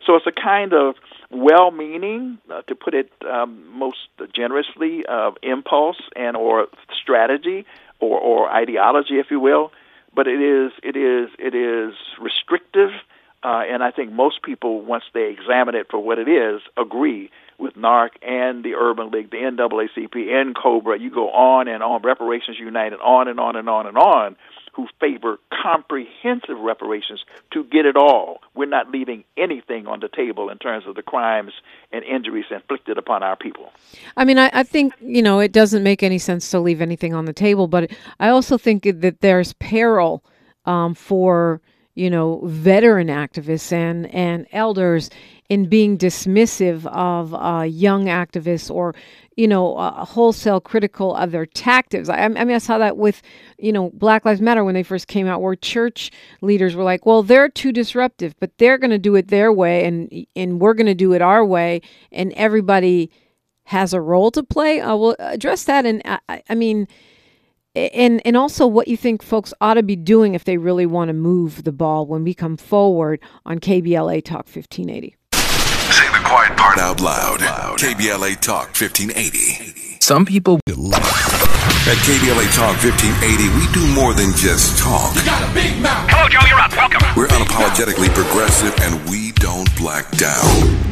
So 0.06 0.16
it's 0.16 0.28
a 0.28 0.32
kind 0.32 0.74
of 0.74 0.95
well-meaning, 1.32 2.38
uh, 2.51 2.62
to 2.64 2.76
put 2.76 2.93
it 2.93 3.12
um, 3.30 3.66
most 3.78 4.08
generously, 4.34 5.03
uh, 5.08 5.32
impulse 5.41 5.97
and 6.16 6.38
or 6.38 6.68
strategy 7.01 7.66
or, 7.99 8.20
or 8.20 8.49
ideology, 8.49 9.16
if 9.16 9.28
you 9.32 9.39
will. 9.39 9.72
But 10.14 10.28
it 10.28 10.41
is 10.41 10.72
it 10.82 10.95
is 10.95 11.30
it 11.38 11.53
is 11.53 11.93
restrictive, 12.22 12.91
uh, 13.43 13.64
and 13.70 13.84
I 13.84 13.91
think 13.91 14.14
most 14.14 14.43
people, 14.43 14.82
once 14.82 15.03
they 15.14 15.30
examine 15.30 15.76
it 15.76 15.88
for 15.89 15.99
what 15.99 16.20
it 16.20 16.30
is, 16.30 16.62
agree 16.78 17.32
with 17.58 17.74
NAARC 17.76 18.12
and 18.22 18.64
the 18.64 18.76
Urban 18.76 19.10
League, 19.12 19.32
the 19.32 19.38
NAACP, 19.38 20.14
N'COBRA. 20.14 20.99
You 21.01 21.10
go 21.10 21.30
on 21.32 21.68
and 21.68 21.84
on, 21.84 22.01
Reparations 22.01 22.58
United, 22.60 22.99
on 23.01 23.28
and 23.28 23.39
on 23.39 23.56
and 23.56 23.68
on 23.68 23.88
and 23.88 23.97
on 23.97 24.36
who 24.76 24.88
favor 24.99 25.38
comprehensive 25.63 26.59
reparations 26.59 27.23
to 27.51 27.63
get 27.63 27.86
it 27.86 27.95
all. 27.95 28.39
We're 28.53 28.65
not 28.65 28.91
leaving 28.91 29.23
anything 29.38 29.88
on 29.88 30.01
the 30.01 30.09
table 30.09 30.49
in 30.49 30.57
terms 30.57 30.86
of 30.86 30.95
the 30.95 31.01
crimes 31.01 31.53
and 31.91 32.03
injuries 32.03 32.45
inflicted 32.51 32.97
upon 32.97 33.23
our 33.23 33.36
people. 33.36 33.71
I 34.17 34.26
mean, 34.26 34.38
I, 34.38 34.49
I 34.53 34.63
think, 34.63 34.93
you 34.99 35.21
know, 35.21 35.39
it 35.39 35.53
doesn't 35.53 35.84
make 35.84 36.03
any 36.03 36.17
sense 36.17 36.51
to 36.51 36.59
leave 36.59 36.82
anything 36.82 37.13
on 37.13 37.26
the 37.26 37.34
table, 37.34 37.67
but 37.67 37.89
I 38.19 38.30
also 38.30 38.57
think 38.57 38.84
that 38.84 39.21
there's 39.21 39.53
peril 39.53 40.23
um, 40.65 40.93
for 40.93 41.61
you 41.95 42.09
know, 42.09 42.41
veteran 42.43 43.07
activists 43.07 43.71
and, 43.71 44.13
and 44.13 44.45
elders 44.51 45.09
in 45.47 45.67
being 45.67 45.97
dismissive 45.97 46.86
of 46.88 47.34
uh, 47.34 47.61
young 47.61 48.05
activists 48.05 48.69
or, 48.69 48.93
you 49.36 49.47
know, 49.47 49.75
uh, 49.75 50.05
wholesale 50.05 50.61
critical 50.61 51.15
of 51.15 51.31
their 51.31 51.45
tactics. 51.45 52.07
I, 52.07 52.19
I, 52.23 52.27
mean, 52.29 52.51
I 52.51 52.57
saw 52.59 52.77
that 52.77 52.97
with, 52.97 53.21
you 53.57 53.73
know, 53.73 53.91
Black 53.93 54.23
Lives 54.23 54.41
Matter 54.41 54.63
when 54.63 54.75
they 54.75 54.83
first 54.83 55.07
came 55.07 55.27
out, 55.27 55.41
where 55.41 55.55
church 55.55 56.11
leaders 56.41 56.75
were 56.75 56.83
like, 56.83 57.05
well, 57.05 57.21
they're 57.21 57.49
too 57.49 57.71
disruptive, 57.71 58.36
but 58.39 58.57
they're 58.57 58.77
going 58.77 58.91
to 58.91 58.97
do 58.97 59.15
it 59.15 59.27
their 59.27 59.51
way 59.51 59.86
and, 59.86 60.25
and 60.36 60.61
we're 60.61 60.73
going 60.73 60.86
to 60.86 60.95
do 60.95 61.13
it 61.13 61.21
our 61.21 61.43
way. 61.43 61.81
And 62.11 62.31
everybody 62.33 63.11
has 63.65 63.93
a 63.93 64.01
role 64.01 64.31
to 64.31 64.43
play. 64.43 64.79
I 64.79 64.93
will 64.93 65.15
address 65.19 65.65
that. 65.65 65.86
And 65.86 66.01
I, 66.05 66.43
I 66.47 66.55
mean, 66.55 66.88
and 67.75 68.21
and 68.25 68.38
also 68.38 68.65
what 68.65 68.88
you 68.88 68.95
think 68.95 69.21
folks 69.21 69.53
ought 69.59 69.73
to 69.73 69.83
be 69.83 69.97
doing 69.97 70.33
if 70.33 70.45
they 70.45 70.57
really 70.57 70.86
want 70.86 71.09
to 71.09 71.13
move 71.13 71.63
the 71.63 71.73
ball 71.73 72.05
when 72.05 72.23
we 72.23 72.33
come 72.33 72.55
forward 72.55 73.19
on 73.45 73.59
KBLA 73.59 74.23
Talk 74.23 74.45
1580. 74.45 75.15
Say 76.36 76.49
the 76.49 76.55
quiet 76.55 76.57
part 76.57 76.77
out 76.77 77.01
loud. 77.01 77.39
KBLA 77.79 78.39
Talk 78.41 78.67
1580. 78.67 79.97
Some 80.01 80.25
people 80.25 80.59
at 80.67 81.97
KBLA 82.03 82.53
Talk 82.55 82.75
1580, 82.83 83.49
we 83.55 83.71
do 83.73 83.88
more 83.93 84.13
than 84.13 84.33
just 84.36 84.77
talk. 84.77 85.15
You 85.15 85.23
got 85.23 85.49
a 85.49 85.53
big 85.53 85.79
mouth. 85.81 86.09
Hello, 86.09 86.27
Joe. 86.27 86.45
You're 86.47 86.59
up. 86.59 86.71
Welcome. 86.75 87.01
We're 87.15 87.27
unapologetically 87.27 88.13
progressive, 88.13 88.73
and 88.81 89.09
we 89.09 89.31
don't 89.33 89.73
black 89.77 90.09
down. 90.17 90.84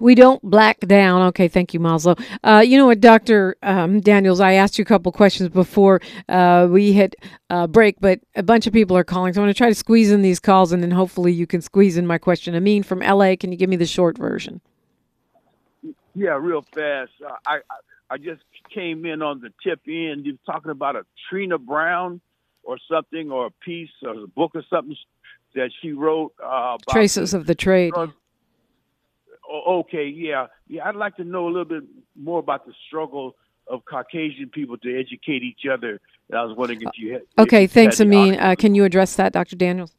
We 0.00 0.14
don't 0.14 0.42
black 0.42 0.80
down. 0.80 1.22
Okay, 1.28 1.46
thank 1.46 1.74
you, 1.74 1.80
Maslow. 1.80 2.20
Uh, 2.42 2.62
you 2.66 2.76
know 2.78 2.86
what, 2.86 3.00
Dr. 3.00 3.56
Um, 3.62 4.00
Daniels, 4.00 4.40
I 4.40 4.54
asked 4.54 4.78
you 4.78 4.82
a 4.82 4.86
couple 4.86 5.12
questions 5.12 5.50
before 5.50 6.00
uh, 6.28 6.66
we 6.70 6.92
hit 6.92 7.14
uh, 7.50 7.66
break, 7.66 8.00
but 8.00 8.20
a 8.34 8.42
bunch 8.42 8.66
of 8.66 8.72
people 8.72 8.96
are 8.96 9.04
calling. 9.04 9.34
So 9.34 9.40
I'm 9.40 9.44
going 9.44 9.54
to 9.54 9.58
try 9.58 9.68
to 9.68 9.74
squeeze 9.74 10.10
in 10.10 10.22
these 10.22 10.40
calls 10.40 10.72
and 10.72 10.82
then 10.82 10.90
hopefully 10.90 11.32
you 11.32 11.46
can 11.46 11.60
squeeze 11.60 11.96
in 11.96 12.06
my 12.06 12.18
question. 12.18 12.54
Amin 12.54 12.82
from 12.82 13.00
LA, 13.00 13.36
can 13.36 13.52
you 13.52 13.58
give 13.58 13.68
me 13.68 13.76
the 13.76 13.86
short 13.86 14.16
version? 14.16 14.60
Yeah, 16.14 16.38
real 16.40 16.62
fast. 16.74 17.12
Uh, 17.24 17.34
I, 17.46 17.56
I, 17.56 18.14
I 18.14 18.16
just 18.18 18.42
came 18.74 19.04
in 19.04 19.22
on 19.22 19.40
the 19.40 19.52
tip 19.62 19.80
end. 19.86 20.26
You're 20.26 20.36
talking 20.46 20.70
about 20.70 20.96
a 20.96 21.04
Trina 21.28 21.58
Browne 21.58 22.20
or 22.62 22.78
something, 22.90 23.30
or 23.30 23.46
a 23.46 23.50
piece 23.64 23.90
or 24.02 24.24
a 24.24 24.26
book 24.26 24.52
or 24.54 24.64
something 24.68 24.96
that 25.54 25.70
she 25.80 25.92
wrote. 25.92 26.32
Uh, 26.42 26.78
Traces 26.90 27.34
of 27.34 27.46
the 27.46 27.54
Trade. 27.54 27.92
Drug, 27.92 28.12
okay, 29.50 30.06
yeah, 30.06 30.46
yeah. 30.68 30.88
I'd 30.88 30.96
like 30.96 31.16
to 31.16 31.24
know 31.24 31.46
a 31.46 31.50
little 31.50 31.64
bit 31.64 31.84
more 32.16 32.38
about 32.38 32.66
the 32.66 32.72
struggle 32.86 33.34
of 33.66 33.84
Caucasian 33.84 34.50
people 34.50 34.78
to 34.78 34.98
educate 34.98 35.42
each 35.42 35.66
other. 35.70 36.00
And 36.28 36.38
I 36.38 36.44
was 36.44 36.56
wondering 36.56 36.80
if 36.82 36.90
you 36.96 37.14
had. 37.14 37.22
Okay, 37.38 37.62
you 37.62 37.68
thanks, 37.68 38.00
Amin. 38.00 38.38
Uh, 38.38 38.54
can 38.56 38.74
you 38.74 38.84
address 38.84 39.16
that, 39.16 39.32
Dr. 39.32 39.56
Daniels? 39.56 39.92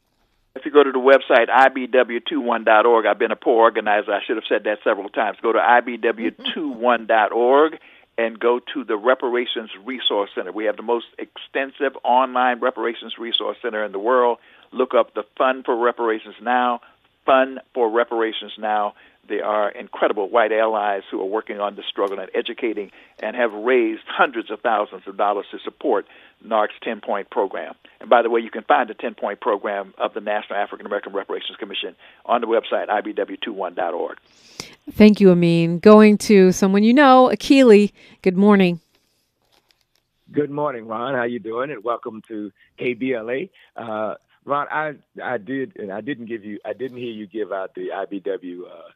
If 0.56 0.66
you 0.66 0.72
go 0.72 0.84
to 0.84 0.92
the 0.92 1.00
website 1.00 1.48
ibw21.org, 1.48 3.06
I've 3.06 3.20
been 3.20 3.32
a 3.32 3.38
poor 3.38 3.62
organizer. 3.62 4.12
I 4.12 4.20
should 4.26 4.36
have 4.36 4.44
said 4.50 4.66
that 4.66 4.80
several 4.84 5.08
times. 5.10 5.38
Go 5.42 5.54
to 5.54 5.60
ibw21.org 5.60 7.80
and 8.18 8.40
go 8.40 8.60
to 8.74 8.84
the 8.84 8.98
Reparations 8.98 9.70
Resource 9.86 10.32
Center. 10.36 10.52
We 10.52 10.66
have 10.66 10.76
the 10.76 10.84
most 10.84 11.06
extensive 11.18 11.94
online 12.04 12.60
reparations 12.60 13.14
resource 13.18 13.56
center 13.62 13.86
in 13.86 13.94
the 13.94 14.00
world. 14.00 14.40
Look 14.74 14.94
up 14.94 15.14
the 15.14 15.24
Fund 15.38 15.64
for 15.66 15.78
Reparations 15.78 16.36
Now, 16.42 16.82
Fund 17.26 17.62
for 17.74 17.90
Reparations 17.90 18.52
Now. 18.60 18.96
They 19.28 19.40
are 19.40 19.70
incredible 19.70 20.30
white 20.30 20.52
allies 20.52 21.04
who 21.10 21.22
are 21.22 21.26
working 21.26 21.60
on 21.60 21.76
the 21.76 21.84
struggle 21.84 22.20
and 22.20 22.30
educating 22.34 22.92
and 23.20 23.36
have 23.36 23.54
raised 23.54 24.02
hundreds 24.08 24.50
of 24.52 24.62
thousands 24.62 25.04
of 25.08 25.16
dollars 25.16 25.46
to 25.52 25.60
support 25.60 26.06
NAARC's 26.46 26.74
10 26.84 27.02
point 27.02 27.30
program. 27.30 27.76
And 28.00 28.10
by 28.10 28.24
the 28.24 28.30
way, 28.30 28.42
you 28.42 28.50
can 28.50 28.64
find 28.64 28.90
the 28.90 28.94
10 28.94 29.16
point 29.16 29.40
program 29.40 29.94
of 29.98 30.14
the 30.14 30.22
National 30.22 30.60
African 30.60 30.86
American 30.86 31.14
Reparations 31.14 31.56
Commission 31.58 31.96
on 32.26 32.42
the 32.42 32.48
website 32.48 32.88
ibw21.org. 32.88 34.18
Thank 34.92 35.22
you, 35.22 35.32
Amin. 35.32 35.80
Going 35.80 36.18
to 36.20 36.52
someone 36.52 36.84
you 36.84 36.94
know, 36.94 37.30
Akili. 37.32 37.92
Good 38.24 38.36
morning. 38.36 38.80
Good 40.32 40.50
morning, 40.50 40.88
Ron. 40.88 41.14
How 41.14 41.24
you 41.24 41.40
doing? 41.40 41.72
And 41.72 41.84
welcome 41.84 42.22
to 42.30 42.52
KBLA. 42.80 43.50
Uh, 43.76 44.16
Ron, 44.46 44.68
I 44.72 44.94
I 45.22 45.38
did, 45.38 45.78
and 45.78 45.92
I 45.92 46.02
didn't 46.02 46.26
give 46.26 46.44
you, 46.44 46.60
I 46.66 46.74
didn't 46.74 46.98
hear 46.98 47.12
you 47.12 47.28
give 47.28 47.52
out 47.52 47.76
the 47.76 47.90
IBW 47.94 48.62
uh, 48.62 48.90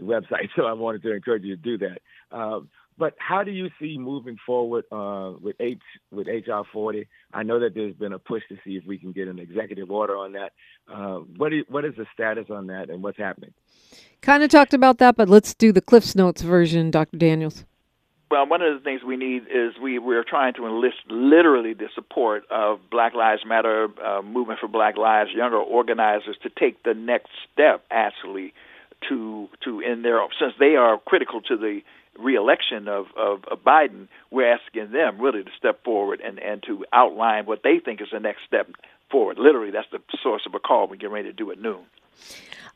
website, 0.00 0.48
so 0.56 0.64
I 0.64 0.72
wanted 0.72 1.02
to 1.02 1.12
encourage 1.12 1.44
you 1.44 1.56
to 1.56 1.62
do 1.62 1.78
that. 1.78 2.00
Uh, 2.30 2.60
but 3.00 3.14
how 3.18 3.42
do 3.42 3.50
you 3.50 3.70
see 3.80 3.96
moving 3.96 4.36
forward 4.44 4.84
uh, 4.92 5.32
with 5.40 5.56
H 5.58 5.80
with 6.10 6.26
HR 6.26 6.62
40? 6.70 7.08
I 7.32 7.42
know 7.42 7.58
that 7.60 7.74
there's 7.74 7.94
been 7.94 8.12
a 8.12 8.18
push 8.18 8.42
to 8.50 8.56
see 8.62 8.76
if 8.76 8.84
we 8.84 8.98
can 8.98 9.12
get 9.12 9.26
an 9.26 9.38
executive 9.38 9.90
order 9.90 10.16
on 10.16 10.32
that. 10.32 10.52
Uh, 10.86 11.20
what 11.38 11.52
is, 11.54 11.64
what 11.68 11.86
is 11.86 11.94
the 11.96 12.04
status 12.12 12.50
on 12.50 12.66
that, 12.66 12.90
and 12.90 13.02
what's 13.02 13.16
happening? 13.16 13.54
Kind 14.20 14.42
of 14.42 14.50
talked 14.50 14.74
about 14.74 14.98
that, 14.98 15.16
but 15.16 15.30
let's 15.30 15.54
do 15.54 15.72
the 15.72 15.80
Cliff's 15.80 16.14
Notes 16.14 16.42
version, 16.42 16.90
Dr. 16.90 17.16
Daniels. 17.16 17.64
well, 18.30 18.46
one 18.46 18.60
of 18.60 18.74
the 18.74 18.84
things 18.84 19.02
we 19.02 19.16
need 19.16 19.44
is 19.44 19.78
we 19.82 19.98
we're 19.98 20.22
trying 20.22 20.52
to 20.54 20.66
enlist 20.66 20.98
literally 21.08 21.72
the 21.72 21.88
support 21.94 22.44
of 22.50 22.80
Black 22.90 23.14
Lives 23.14 23.46
Matter 23.46 23.88
uh, 24.04 24.20
movement 24.20 24.60
for 24.60 24.68
Black 24.68 24.98
Lives, 24.98 25.30
younger 25.34 25.56
organizers 25.56 26.36
to 26.42 26.50
take 26.50 26.82
the 26.82 26.92
next 26.92 27.30
step 27.50 27.82
actually 27.90 28.52
to 29.08 29.48
to 29.64 29.80
in 29.80 30.02
their 30.02 30.20
since 30.38 30.54
they 30.58 30.76
are 30.76 30.98
critical 30.98 31.40
to 31.42 31.56
the 31.56 31.80
reelection 32.18 32.88
of, 32.88 33.06
of, 33.16 33.44
of 33.50 33.60
Biden, 33.64 34.08
we're 34.30 34.52
asking 34.52 34.92
them 34.92 35.20
really 35.20 35.42
to 35.42 35.50
step 35.56 35.82
forward 35.84 36.20
and, 36.20 36.38
and 36.38 36.62
to 36.64 36.84
outline 36.92 37.46
what 37.46 37.62
they 37.62 37.78
think 37.82 38.00
is 38.00 38.08
the 38.12 38.20
next 38.20 38.40
step 38.46 38.68
forward. 39.10 39.38
Literally, 39.38 39.70
that's 39.70 39.88
the 39.90 40.00
source 40.22 40.42
of 40.46 40.54
a 40.54 40.58
call 40.58 40.86
we 40.86 40.98
get 40.98 41.10
ready 41.10 41.28
to 41.28 41.32
do 41.32 41.50
at 41.50 41.60
noon. 41.60 41.84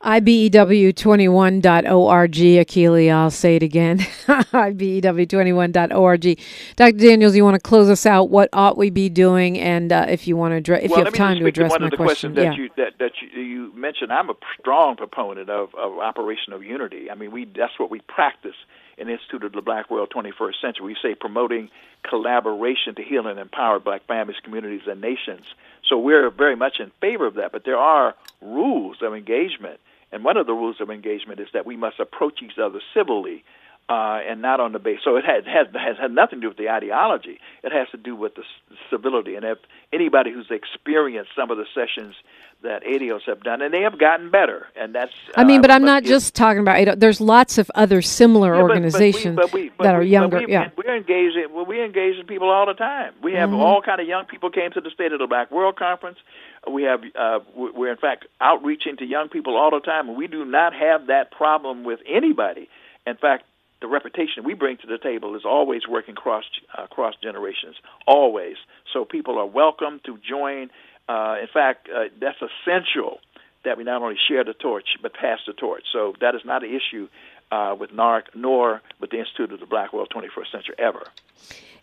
IBW21.org, 0.05 2.33
Akili, 2.33 3.11
I'll 3.11 3.31
say 3.31 3.57
it 3.57 3.63
again. 3.63 3.99
IBW21.org. 4.27 6.39
Dr. 6.77 6.99
Daniels, 6.99 7.35
you 7.35 7.43
want 7.43 7.55
to 7.55 7.61
close 7.61 7.89
us 7.89 8.05
out? 8.05 8.29
What 8.29 8.51
ought 8.53 8.77
we 8.77 8.91
be 8.91 9.09
doing? 9.09 9.59
And 9.59 9.91
uh, 9.91 10.05
if 10.09 10.29
you 10.29 10.37
want 10.37 10.53
to 10.53 10.57
address, 10.57 10.83
if 10.83 10.91
well, 10.91 11.01
you 11.01 11.07
have 11.07 11.15
time 11.15 11.39
to 11.39 11.47
address 11.47 11.71
one 11.71 11.81
my 11.81 11.87
of 11.87 11.93
the 11.93 11.97
question. 11.97 12.35
questions 12.35 12.37
that, 12.37 12.45
yeah. 12.45 12.53
you, 12.53 12.69
that, 12.77 12.99
that 12.99 13.13
you, 13.23 13.29
you 13.41 13.73
mentioned, 13.75 14.13
I'm 14.13 14.29
a 14.29 14.35
strong 14.61 14.97
proponent 14.97 15.49
of, 15.49 15.75
of 15.75 15.99
Operation 15.99 16.53
of 16.53 16.63
Unity. 16.63 17.11
I 17.11 17.15
mean, 17.15 17.33
we 17.33 17.47
that's 17.47 17.79
what 17.79 17.91
we 17.91 18.01
practice 18.01 18.57
the 18.97 19.13
Institute 19.13 19.45
of 19.45 19.53
the 19.53 19.63
Black 19.63 19.91
World 19.91 20.13
21st 20.15 20.61
Century. 20.61 20.87
We 20.87 20.97
say 21.03 21.15
promoting 21.15 21.71
collaboration 22.09 22.95
to 22.97 23.03
heal 23.03 23.27
and 23.27 23.39
empower 23.39 23.79
black 23.81 24.07
families, 24.07 24.37
communities, 24.43 24.87
and 24.87 25.01
nations. 25.01 25.45
So 25.89 25.99
we're 25.99 26.31
very 26.31 26.57
much 26.57 26.81
in 26.81 26.91
favor 27.01 27.27
of 27.27 27.35
that, 27.35 27.53
but 27.53 27.65
there 27.65 27.79
are 27.79 28.15
rules 28.41 28.99
of 29.03 29.15
engagement. 29.15 29.81
And 30.13 30.25
one 30.25 30.37
of 30.37 30.47
the 30.47 30.53
rules 30.53 30.81
of 30.81 30.91
engagement 30.91 31.41
is 31.41 31.49
that 31.53 31.67
we 31.67 31.77
must 31.77 31.99
approach 31.99 32.43
each 32.43 32.59
other 32.59 32.81
civilly 32.93 33.45
uh, 33.89 34.21
and 34.27 34.41
not 34.41 34.61
on 34.61 34.73
the 34.73 34.79
base. 34.79 35.01
So 35.05 35.17
it 35.17 35.25
has, 35.27 35.45
has 35.45 35.67
has 35.75 35.97
had 35.99 36.11
nothing 36.13 36.41
to 36.41 36.43
do 36.43 36.49
with 36.49 36.57
the 36.57 36.71
ideology. 36.71 37.39
It 37.63 37.73
has 37.73 37.89
to 37.91 37.97
do 37.99 38.17
with 38.17 38.35
the 38.35 38.43
civility. 38.91 39.35
And 39.35 39.45
if 39.45 39.59
anybody 39.93 40.33
who's 40.33 40.51
experienced 40.51 41.31
some 41.37 41.51
of 41.51 41.59
the 41.59 41.67
sessions 41.75 42.15
that 42.63 42.83
ADOS 42.85 43.21
have 43.27 43.43
done, 43.43 43.61
and 43.61 43.75
they 43.75 43.83
have 43.83 43.99
gotten 43.99 44.31
better, 44.31 44.69
and 44.75 44.95
that's. 44.95 45.13
I 45.37 45.45
mean, 45.45 45.59
uh, 45.59 45.63
but 45.63 45.71
I'm 45.71 45.85
not 45.85 46.03
just 46.03 46.35
talking 46.35 46.61
about 46.61 46.79
ADO. 46.79 46.95
There's 46.97 47.21
lots 47.21 47.59
of 47.59 47.71
other 47.75 48.01
similar 48.01 48.55
yeah, 48.55 48.63
but- 48.63 48.69
but 48.69 48.71
organizations 48.77 49.37
but 49.37 49.53
we- 49.53 49.69
but 49.77 49.85
that 49.85 49.95
are 49.95 49.99
but 49.99 50.09
younger. 50.09 50.39
we- 50.39 50.47
yeah. 50.49 50.71
we're 50.77 50.97
engaging. 50.97 51.49
Well, 51.53 51.67
we 51.67 51.83
engage 51.85 52.17
in 52.19 52.25
people 52.27 52.49
all 52.49 52.65
the 52.65 52.73
time. 52.73 53.13
We 53.23 53.35
have 53.35 53.51
Mhm. 53.51 53.59
all 53.59 53.83
kind 53.83 54.01
of 54.01 54.07
young 54.07 54.25
people 54.25 54.49
came 54.49 54.71
to 54.73 54.81
the 54.81 54.91
State 54.91 55.13
of 55.13 55.19
the 55.19 55.27
Black 55.27 55.51
World 55.51 55.77
Conference. 55.77 56.19
We 56.67 56.85
have 56.85 57.03
uh, 57.15 57.41
we- 57.55 57.71
we're 57.71 57.91
in 57.91 57.99
fact 57.99 58.25
outreaching 58.41 58.97
to 58.97 59.05
young 59.05 59.29
people 59.29 59.59
all 59.59 59.71
the 59.71 59.81
time, 59.81 60.09
and 60.09 60.17
we 60.17 60.27
do 60.27 60.47
not 60.47 60.73
have 60.73 61.09
that 61.09 61.33
problem 61.33 61.85
with 61.85 62.01
anybody. 62.07 62.71
In 63.07 63.17
fact, 63.17 63.45
the 63.85 63.89
reputation 63.89 64.45
we 64.45 64.55
bring 64.55 64.79
to 64.79 64.87
the 64.87 64.97
table 64.97 65.37
is 65.37 65.43
always 65.45 65.83
working 65.87 66.15
cross 66.15 66.45
uh, 66.77 66.87
cross 66.87 67.13
generations, 67.23 67.77
always. 68.07 68.57
So 68.95 69.05
people 69.05 69.39
are 69.39 69.45
welcome 69.45 70.01
to 70.07 70.17
join. 70.27 70.71
Uh, 71.07 71.37
in 71.43 71.49
fact, 71.53 71.91
uh, 71.95 72.05
that's 72.19 72.39
essential 72.41 73.19
that 73.67 73.77
we 73.77 73.85
not 73.85 74.01
only 74.01 74.17
share 74.27 74.43
the 74.43 74.55
torch 74.55 74.97
but 75.03 75.13
pass 75.13 75.41
the 75.47 75.53
torch. 75.53 75.83
So 75.93 76.15
that 76.23 76.35
is 76.35 76.41
not 76.47 76.65
an 76.65 76.71
issue 76.71 77.09
uh, 77.53 77.77
with 77.79 77.91
NAARC 77.91 78.23
nor 78.35 78.81
with 79.01 79.11
the 79.11 79.19
Institute 79.19 79.53
of 79.53 79.61
the 79.61 79.67
Black 79.67 79.93
World 79.93 80.11
21st 80.17 80.51
Century 80.51 80.75
ever. 80.79 81.03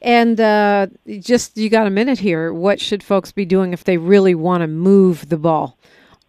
And 0.01 0.41
uh, 0.41 0.87
just 1.19 1.55
you 1.55 1.69
got 1.69 1.85
a 1.85 1.91
minute 1.91 2.17
here. 2.17 2.51
What 2.51 2.81
should 2.81 3.03
folks 3.03 3.31
be 3.31 3.45
doing 3.45 3.73
if 3.73 3.83
they 3.83 3.97
really 3.97 4.33
want 4.33 4.61
to 4.61 4.67
move 4.67 5.29
the 5.29 5.37
ball 5.37 5.77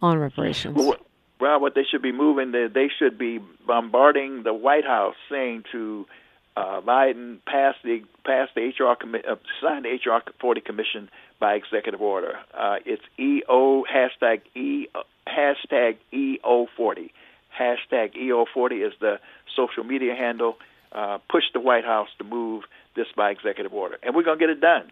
on 0.03 0.19
reparations? 0.19 0.75
Well, 0.75 0.97
well, 1.43 1.59
what 1.59 1.75
they 1.75 1.83
should 1.83 2.01
be 2.01 2.13
moving, 2.13 2.53
they, 2.53 2.89
should 2.97 3.17
be 3.17 3.37
bombarding 3.67 4.43
the 4.43 4.53
White 4.53 4.85
House, 4.85 5.15
saying 5.29 5.65
to 5.73 6.05
uh, 6.55 6.79
Biden, 6.79 7.39
pass 7.45 7.75
the 7.83 8.01
pass 8.23 8.47
the 8.55 8.61
HR 8.61 8.95
commi- 8.95 9.27
uh, 9.29 9.35
sign 9.61 9.83
the 9.83 9.89
HR 9.89 10.21
40 10.39 10.61
commission 10.61 11.09
by 11.41 11.55
executive 11.55 12.01
order. 12.01 12.39
Uh, 12.57 12.77
it's 12.85 13.03
EO 13.19 13.83
hashtag 13.83 14.43
E 14.55 14.87
hashtag 15.27 15.97
EO40. 16.13 17.11
Hashtag 17.59 18.15
EO40 18.15 18.87
is 18.87 18.93
the 19.01 19.19
social 19.53 19.83
media 19.83 20.15
handle. 20.15 20.55
Uh, 20.93 21.17
push 21.29 21.43
the 21.53 21.59
White 21.59 21.83
House 21.83 22.09
to 22.19 22.23
move 22.23 22.63
this 22.95 23.07
by 23.17 23.31
executive 23.31 23.73
order, 23.73 23.97
and 24.01 24.15
we're 24.15 24.23
gonna 24.23 24.39
get 24.39 24.49
it 24.49 24.61
done. 24.61 24.89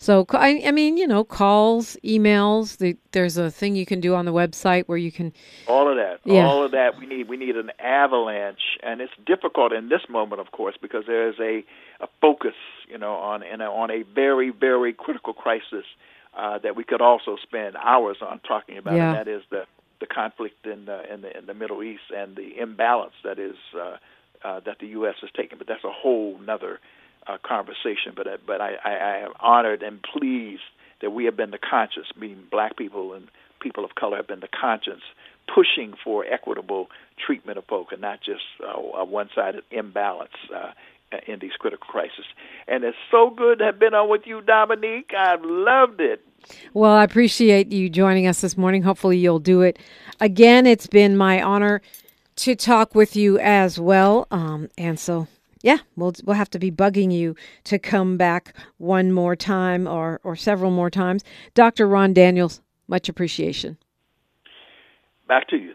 So 0.00 0.24
I, 0.30 0.62
I 0.64 0.70
mean, 0.70 0.96
you 0.96 1.06
know, 1.08 1.24
calls, 1.24 1.96
emails. 2.04 2.76
The, 2.78 2.96
there's 3.10 3.36
a 3.36 3.50
thing 3.50 3.74
you 3.74 3.84
can 3.84 4.00
do 4.00 4.14
on 4.14 4.24
the 4.26 4.32
website 4.32 4.84
where 4.86 4.96
you 4.96 5.10
can. 5.10 5.32
All 5.66 5.90
of 5.90 5.96
that, 5.96 6.20
Yeah. 6.24 6.46
all 6.46 6.64
of 6.64 6.70
that. 6.70 6.96
We 6.98 7.06
need 7.06 7.28
we 7.28 7.36
need 7.36 7.56
an 7.56 7.72
avalanche, 7.80 8.78
and 8.82 9.00
it's 9.00 9.12
difficult 9.26 9.72
in 9.72 9.88
this 9.88 10.02
moment, 10.08 10.40
of 10.40 10.52
course, 10.52 10.76
because 10.80 11.04
there 11.06 11.28
is 11.28 11.34
a, 11.40 11.64
a 12.00 12.08
focus, 12.20 12.54
you 12.88 12.96
know, 12.96 13.14
on 13.14 13.42
in 13.42 13.60
a, 13.60 13.64
on 13.70 13.90
a 13.90 14.02
very 14.02 14.50
very 14.50 14.92
critical 14.92 15.32
crisis 15.32 15.84
uh, 16.36 16.58
that 16.58 16.76
we 16.76 16.84
could 16.84 17.00
also 17.00 17.36
spend 17.42 17.74
hours 17.76 18.18
on 18.22 18.38
talking 18.46 18.78
about, 18.78 18.94
Yeah. 18.94 19.08
and 19.18 19.26
that 19.26 19.28
is 19.30 19.42
the 19.50 19.66
the 20.00 20.06
conflict 20.06 20.64
in 20.64 20.84
the 20.84 21.12
in 21.12 21.22
the, 21.22 21.36
in 21.36 21.46
the 21.46 21.54
Middle 21.54 21.82
East 21.82 22.12
and 22.16 22.36
the 22.36 22.56
imbalance 22.60 23.14
that 23.24 23.40
is 23.40 23.56
uh, 23.74 23.96
uh, 24.44 24.60
that 24.60 24.78
the 24.78 24.86
U.S. 24.98 25.16
has 25.22 25.30
taken. 25.36 25.58
But 25.58 25.66
that's 25.66 25.82
a 25.82 25.90
whole 25.90 26.38
nother 26.38 26.78
uh, 27.28 27.38
conversation. 27.46 28.12
But 28.16 28.26
uh, 28.26 28.36
but 28.46 28.60
I, 28.60 28.72
I, 28.84 28.90
I 28.90 29.16
am 29.18 29.32
honored 29.40 29.82
and 29.82 30.02
pleased 30.02 30.62
that 31.00 31.10
we 31.10 31.26
have 31.26 31.36
been 31.36 31.50
the 31.50 31.58
conscience, 31.58 32.06
meaning 32.18 32.44
black 32.50 32.76
people 32.76 33.12
and 33.12 33.28
people 33.60 33.84
of 33.84 33.94
color 33.94 34.16
have 34.16 34.26
been 34.26 34.40
the 34.40 34.48
conscience 34.48 35.02
pushing 35.52 35.94
for 36.02 36.24
equitable 36.24 36.88
treatment 37.24 37.58
of 37.58 37.64
folk 37.64 37.92
and 37.92 38.00
not 38.00 38.20
just 38.20 38.42
uh, 38.62 38.98
a 38.98 39.04
one-sided 39.04 39.64
imbalance 39.70 40.32
uh, 40.54 40.72
in 41.26 41.38
these 41.40 41.52
critical 41.58 41.86
crises. 41.88 42.24
And 42.66 42.84
it's 42.84 42.96
so 43.10 43.30
good 43.30 43.58
to 43.60 43.64
have 43.64 43.78
been 43.78 43.94
on 43.94 44.10
with 44.10 44.22
you, 44.26 44.42
Dominique. 44.42 45.12
I've 45.16 45.42
loved 45.42 46.00
it. 46.00 46.24
Well, 46.74 46.92
I 46.92 47.04
appreciate 47.04 47.72
you 47.72 47.88
joining 47.88 48.26
us 48.26 48.40
this 48.40 48.56
morning. 48.56 48.82
Hopefully, 48.82 49.18
you'll 49.18 49.38
do 49.38 49.62
it 49.62 49.78
again. 50.20 50.66
It's 50.66 50.86
been 50.86 51.16
my 51.16 51.42
honor 51.42 51.80
to 52.36 52.54
talk 52.54 52.94
with 52.94 53.16
you 53.16 53.38
as 53.38 53.80
well. 53.80 54.26
Um, 54.30 54.68
so, 54.96 55.26
yeah, 55.62 55.78
we'll 55.96 56.14
we'll 56.24 56.36
have 56.36 56.50
to 56.50 56.58
be 56.58 56.70
bugging 56.70 57.12
you 57.12 57.34
to 57.64 57.78
come 57.78 58.16
back 58.16 58.54
one 58.78 59.12
more 59.12 59.36
time 59.36 59.86
or 59.86 60.20
or 60.24 60.36
several 60.36 60.70
more 60.70 60.90
times. 60.90 61.24
Dr. 61.54 61.86
Ron 61.88 62.12
Daniels, 62.12 62.60
much 62.86 63.08
appreciation. 63.08 63.76
Back 65.26 65.48
to 65.48 65.56
you. 65.56 65.74